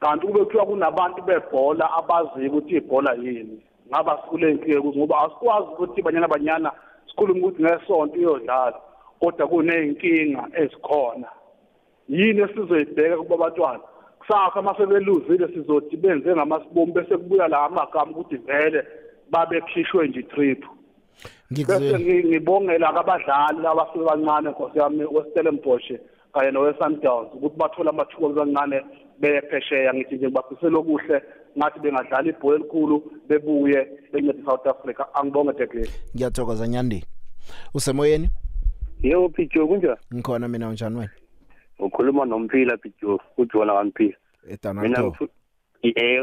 Kanti 0.00 0.26
kube 0.26 0.44
kuthiwa 0.44 0.66
kunabantu 0.66 1.22
bebhola 1.22 1.84
abaziyo 1.98 2.48
ukuthi 2.50 2.76
ibhola 2.76 3.12
yini. 3.14 3.62
Ngaba 3.88 4.18
sikule 4.22 4.50
inkinga 4.50 4.80
ukuthi 4.80 4.98
ngoba 4.98 5.20
asikwazi 5.20 5.68
ukuthi 5.68 6.02
banyana 6.02 6.28
banyana 6.28 6.72
sikhuluma 7.08 7.40
ukuthi 7.40 7.62
ngesonto 7.62 8.16
iyodlala 8.16 8.78
kodwa 9.20 9.46
kuneyinkinga 9.48 10.42
ezikhona. 10.54 11.28
Yini 12.08 12.40
esizoyibheka 12.40 13.16
kuba 13.16 13.36
batwana 13.36 13.80
kusasa 14.30 14.62
mase 14.62 14.86
beluzile 14.86 15.48
sizothi 15.48 15.96
benze 15.96 16.32
ngamasibomu 16.32 16.92
bese 16.92 17.16
kubuya 17.16 17.48
la 17.48 17.62
amagama 17.62 18.10
ukuthi 18.10 18.36
vele 18.36 18.84
babekhishwe 19.30 20.08
nje 20.08 20.22
trip 20.22 20.64
bese 21.50 21.98
ngibongela 21.98 22.88
abadlali 22.88 23.66
abasebancane 23.66 24.50
nkosi 24.50 24.78
yami 24.78 25.04
weStellenbosch 25.04 25.92
kanye 26.32 26.50
noweSundowns 26.50 27.34
ukuthi 27.34 27.56
bathola 27.56 27.90
amathuba 27.90 28.34
kancane 28.34 28.82
bephesheya 29.20 29.94
ngithi 29.94 30.14
nje 30.14 30.28
bafisela 30.28 30.78
okuhle 30.78 31.22
ngathi 31.58 31.80
bengadlala 31.80 32.28
ibhola 32.28 32.56
elikhulu 32.56 33.02
bebuye 33.28 33.86
bencede 34.12 34.44
South 34.44 34.66
Africa. 34.66 35.04
Angibonge 35.14 35.52
Dekle 35.52 35.88
ngiyathokoza 36.14 36.68
nyandeni 36.68 37.04
usemoyeni? 37.74 38.30
Yebo 39.02 39.28
Pijo 39.28 39.66
kunjani? 39.66 39.96
Ngikhona 40.14 40.48
mina 40.48 40.68
unjani 40.68 40.96
wena? 40.98 41.19
Ukhuluma 41.80 42.24
nomphila 42.24 42.76
Pijo 42.76 43.20
ujona 43.38 43.72
kamphila 43.72 44.16
mina 44.82 45.12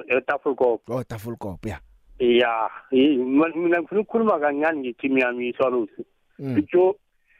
eTafulkop 0.08 0.90
oh 0.90 1.04
Tafulkop 1.04 1.66
ya. 1.66 1.80
Ya 2.20 2.70
mina 2.92 3.82
ngifuna 3.82 4.02
ukukhuluma 4.02 4.40
kancane 4.40 4.80
ngeteam 4.80 5.18
yami 5.18 5.50
iswalusi 5.50 6.06
Pijo 6.56 6.96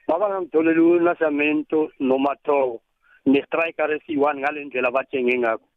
baba 0.08 0.30
ngangitholela 0.30 0.82
unasamento 0.82 1.92
nomatho 2.00 2.82
ne-striker 3.26 3.92
esi-one 3.92 4.40
ngale 4.40 4.66
ndlela 4.66 4.92
batshenge 4.92 5.38
ngakho. 5.40 5.68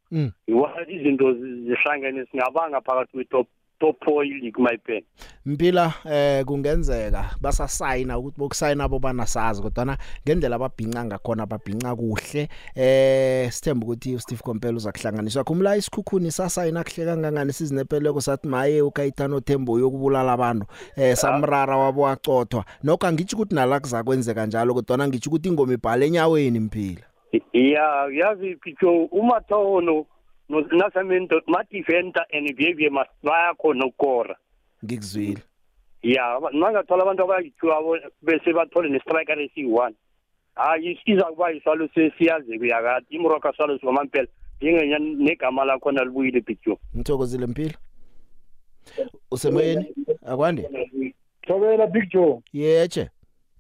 Iwa 0.47 0.87
izinto 0.89 1.33
zihlangene 1.35 2.27
singabanga 2.27 2.81
phakathi 2.81 3.13
kwe-top 3.13 3.47
top 3.81 3.97
4 4.05 4.25
league 4.25 4.59
my 4.59 4.77
pen 4.77 5.03
Mpila 5.47 5.95
eh 6.11 6.45
kungenzeka. 6.45 7.25
Basasayina 7.41 8.19
ukuthi 8.19 8.39
bokusayina 8.39 8.85
abo 8.85 8.99
banasazi 8.99 9.63
kodwa 9.63 9.97
ngendlela 10.27 10.57
ababhinqa 10.57 11.05
ngakhona 11.05 11.47
babhinqa 11.47 11.97
kuhle. 11.97 12.49
Eh 12.75 13.51
sithemba 13.51 13.87
ukuthi 13.87 14.15
uSteve 14.15 14.43
Kompela 14.43 14.77
uza 14.77 14.93
kuhlanganiswa 14.93 15.45
kumla 15.45 15.77
isikhukhuni 15.77 16.31
sasayina 16.31 16.85
kuhle 16.85 17.07
kangangani? 17.07 17.53
Sizinepeleko 17.53 18.21
sathi 18.21 18.49
maye 18.49 18.83
ukayithano 18.83 19.41
Thembo 19.41 19.79
yokubulala 19.79 20.33
abantu. 20.33 20.67
Eh 20.97 21.17
samrara 21.17 21.77
wabo 21.77 22.09
acothwa. 22.09 22.65
Nokho 22.83 23.07
angitsho 23.07 23.37
ukuthi 23.37 23.55
nala 23.55 23.81
kuzakwenzeka 23.81 24.47
njalo 24.47 24.75
kodwa 24.75 25.09
ngitsho 25.09 25.31
ukuthi 25.31 25.49
ingoma 25.49 25.73
ibhale 25.73 26.07
enyaweni 26.07 26.61
Mpila 26.61 27.11
ya 27.53 28.09
yazi 28.13 28.57
picture 28.57 29.09
uma 29.13 29.41
thono 30.51 30.67
no 30.71 30.79
nasamento 30.79 31.41
ma 31.47 31.63
defender 31.71 32.27
and 32.33 32.57
behavior 32.57 32.91
must 32.91 33.11
bayakhona 33.23 33.87
ukukora 33.87 34.37
ngikuzwile. 34.85 35.43
Ya 36.03 36.41
mangathola 36.53 37.03
abantu 37.03 37.23
abayithiwabo 37.23 37.99
bese 38.23 38.53
bathole 38.53 38.89
ne-striker 38.89 39.41
esi-one 39.41 39.95
hayi 40.55 40.99
iza 41.05 41.25
kuba 41.25 41.51
yisalo 41.51 41.89
sesiyazi 41.95 42.59
kuyakade 42.59 43.07
imroka 43.11 43.53
salo 43.57 43.79
sikwamampela 43.79 44.29
njengenya 44.61 44.99
negama 44.99 45.65
lakhona 45.65 46.05
libuyile 46.05 46.41
picture 46.41 46.77
ngithokozile 46.97 47.47
Mpila 47.47 47.75
usemoyeni? 49.31 49.87
Akwande? 50.27 50.69
Thobela 51.47 51.87
Big 51.87 52.11
Joe. 52.11 52.41
Yeche. 52.53 53.09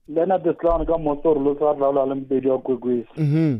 Lena 0.09 0.38
beslana 0.38 0.84
ka 0.84 0.99
motor 0.99 1.38
lo 1.38 1.57
sa 1.59 1.74
dlala 1.74 2.07
le 2.07 2.14
mbedi 2.14 2.49
wa 2.49 2.59
kwekwesi 2.59 3.09
mhm. 3.16 3.59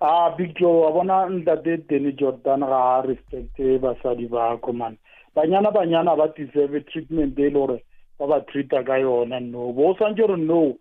Ah 0.00 0.30
Big 0.36 0.54
Joe 0.58 0.80
wa 0.82 0.92
bona 0.92 1.26
ntate 1.26 1.88
Danny 1.88 2.12
Jordan 2.12 2.60
ga 2.60 2.98
a 2.98 3.06
respect 3.06 3.58
basadi 3.58 4.30
ba 4.30 4.56
ko 4.58 4.72
man. 4.72 4.96
Banyana 5.34 5.72
banyana 5.72 6.16
ba 6.16 6.32
deserve 6.36 6.86
treatment 6.86 7.38
e 7.38 7.50
lore 7.50 7.82
ba 8.18 8.26
ba 8.26 8.40
treata 8.40 8.84
ka 8.86 8.94
yona 8.94 9.40
no. 9.40 9.72
Bo 9.72 9.94
santse 9.98 10.28
re 10.28 10.36
no 10.36 10.78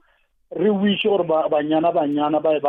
re 0.56 0.70
wish 0.70 1.04
gore 1.04 1.24
banyana 1.26 1.92
banyana 1.92 2.42
ba 2.42 2.60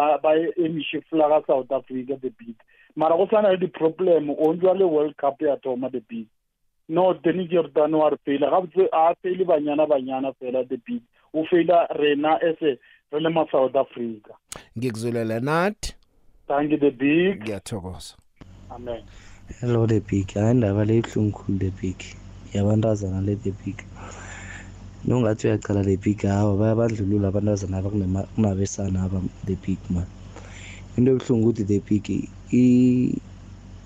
emishe 0.57 1.05
flaga 1.11 1.45
South 1.47 1.71
Africa 1.71 2.19
the 2.21 2.31
big 2.31 2.57
mara 2.97 3.17
go 3.17 3.29
sana 3.31 3.51
le 3.51 3.57
di 3.59 3.67
problem 3.67 4.31
o 4.31 4.55
njwa 4.55 4.79
le 4.79 4.85
World 4.85 5.17
Cup 5.17 5.41
ya 5.43 5.57
thoma 5.57 5.91
the 5.91 6.01
big 6.01 6.27
no 6.89 7.13
Danny 7.13 7.47
Jordan 7.47 7.93
wa 7.95 8.09
re 8.09 8.17
pele 8.25 8.49
ga 8.49 8.61
botse 8.61 8.89
a 8.93 9.15
pele 9.23 9.45
banyana 9.45 9.87
banyana 9.87 10.33
fela 10.41 10.67
the 10.69 10.79
big 10.79 11.03
o 11.35 11.45
fela 11.45 11.87
rena 11.99 12.39
ese 12.41 12.79
re 13.13 13.21
le 13.21 13.29
ma 13.29 13.45
South 13.53 13.77
Africa. 13.77 14.33
Ngikuzwile 14.79 15.41
nathi. 15.41 15.98
Thank 16.49 16.71
you 16.71 16.79
the 16.79 16.91
big. 16.91 17.45
Ngiyathokoza. 17.45 18.15
Amen. 18.71 19.03
Hello 19.61 19.87
the 19.87 20.01
big. 20.01 20.27
Hayi 20.35 20.51
indaba 20.51 20.85
le 20.85 20.99
ibuhlungu 20.99 21.33
khulu 21.33 21.59
the 21.59 21.71
big. 21.71 21.97
Yabantazana 22.55 23.25
le 23.25 23.35
the 23.35 23.51
big. 23.51 23.85
Nongathi 25.07 25.47
uyaqala 25.49 25.85
le 25.85 25.97
big 25.97 26.23
hawa 26.23 26.57
bayabandlulula 26.57 27.29
abantazana 27.29 27.83
kunabesana 27.83 29.05
aba 29.05 29.23
the 29.45 29.55
big 29.57 29.79
man. 29.91 30.07
Into 30.97 31.13
ebuhlungu 31.13 31.49
ukuthi 31.51 31.67
the 31.67 31.79
big 31.81 32.29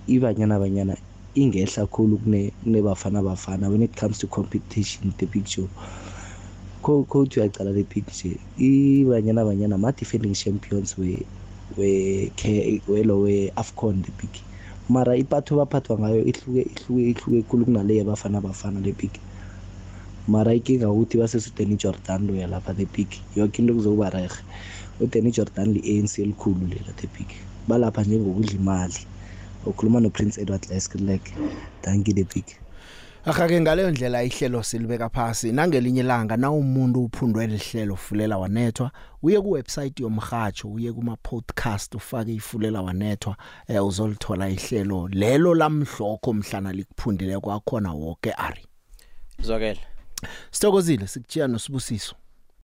ibanyana 0.08 0.58
banyana 0.58 0.96
ingehla 1.34 1.86
khulu 1.86 2.18
kunebafana 2.18 3.22
bafana 3.22 3.70
when 3.70 3.82
it 3.82 3.96
comes 3.96 4.18
to 4.18 4.26
competition 4.26 5.12
the 5.18 5.26
big 5.26 5.46
show. 5.48 5.68
Coach 6.82 7.36
uyaqala 7.36 7.74
the 7.74 7.82
big 7.82 8.06
nje 8.06 8.38
ibanyana 8.58 9.44
banyana 9.44 9.78
ma-defending 9.78 10.34
champions 10.34 10.96
we 10.96 11.26
welo 11.76 13.20
we-afcon 13.20 14.02
the 14.02 14.12
big. 14.12 14.30
Mara 14.88 15.16
ipatho 15.16 15.56
baphathwa 15.56 15.98
ngayo 15.98 16.24
ihluke 16.24 16.62
ihluke 16.62 17.10
ihluke 17.10 17.42
khulu 17.42 17.64
kunale 17.64 17.96
yabafana 17.96 18.40
bafana 18.40 18.80
le 18.80 18.92
big. 18.92 19.10
Mara 20.28 20.54
ikinga 20.54 20.90
ukuthi 20.90 21.18
basesudeni 21.18 21.76
jordan 21.76 22.26
loya 22.26 22.46
lapha 22.46 22.74
the 22.76 22.84
big. 22.84 23.08
Yoke 23.34 23.58
into 23.58 23.74
kuzokuba 23.74 24.10
rehe 24.10 24.28
udeni 25.00 25.32
jordan 25.32 25.72
li-anc 25.72 26.18
elikhulu 26.18 26.66
lela 26.68 26.92
the 26.96 27.06
big. 27.06 27.28
Balapha 27.68 28.02
njengokudla 28.02 28.52
imali. 28.52 29.06
Ukhuluma 29.66 30.00
no-prince 30.00 30.40
edward 30.40 30.66
leskrlek 30.70 31.22
danki 31.82 32.12
the 32.14 32.24
big. 32.24 32.61
Akake 33.24 33.60
ngaleyo 33.60 33.90
ndlela 33.90 34.22
ihlelo 34.22 34.62
silibeka 34.62 35.08
phasi 35.08 35.52
nangelinye 35.52 36.00
ilanga 36.00 36.36
na 36.36 36.50
umuntu 36.50 37.04
uphundwe 37.04 37.46
lihlelo 37.46 37.96
fulela 37.96 38.38
wanethwa 38.38 38.90
uye 39.22 39.40
ku 39.40 39.50
website 39.50 40.00
yomhajo 40.00 40.68
uye 40.68 40.92
kuma 40.92 41.16
podcast 41.16 41.94
ufake 41.94 42.34
ifulela 42.34 42.82
wanethwa 42.82 43.36
eh, 43.68 43.86
uzolithola 43.86 44.48
ihlelo 44.48 45.08
lelo 45.08 45.54
lamhlokho 45.54 46.32
mhlana 46.32 46.72
likuphundile 46.72 47.38
kwakhona 47.38 47.92
wonke 47.92 48.32
ari. 48.32 48.66
Zwakele 49.42 49.80
Sithokozile 50.50 51.06
sikujiya 51.06 51.48
nosibusiso. 51.48 52.14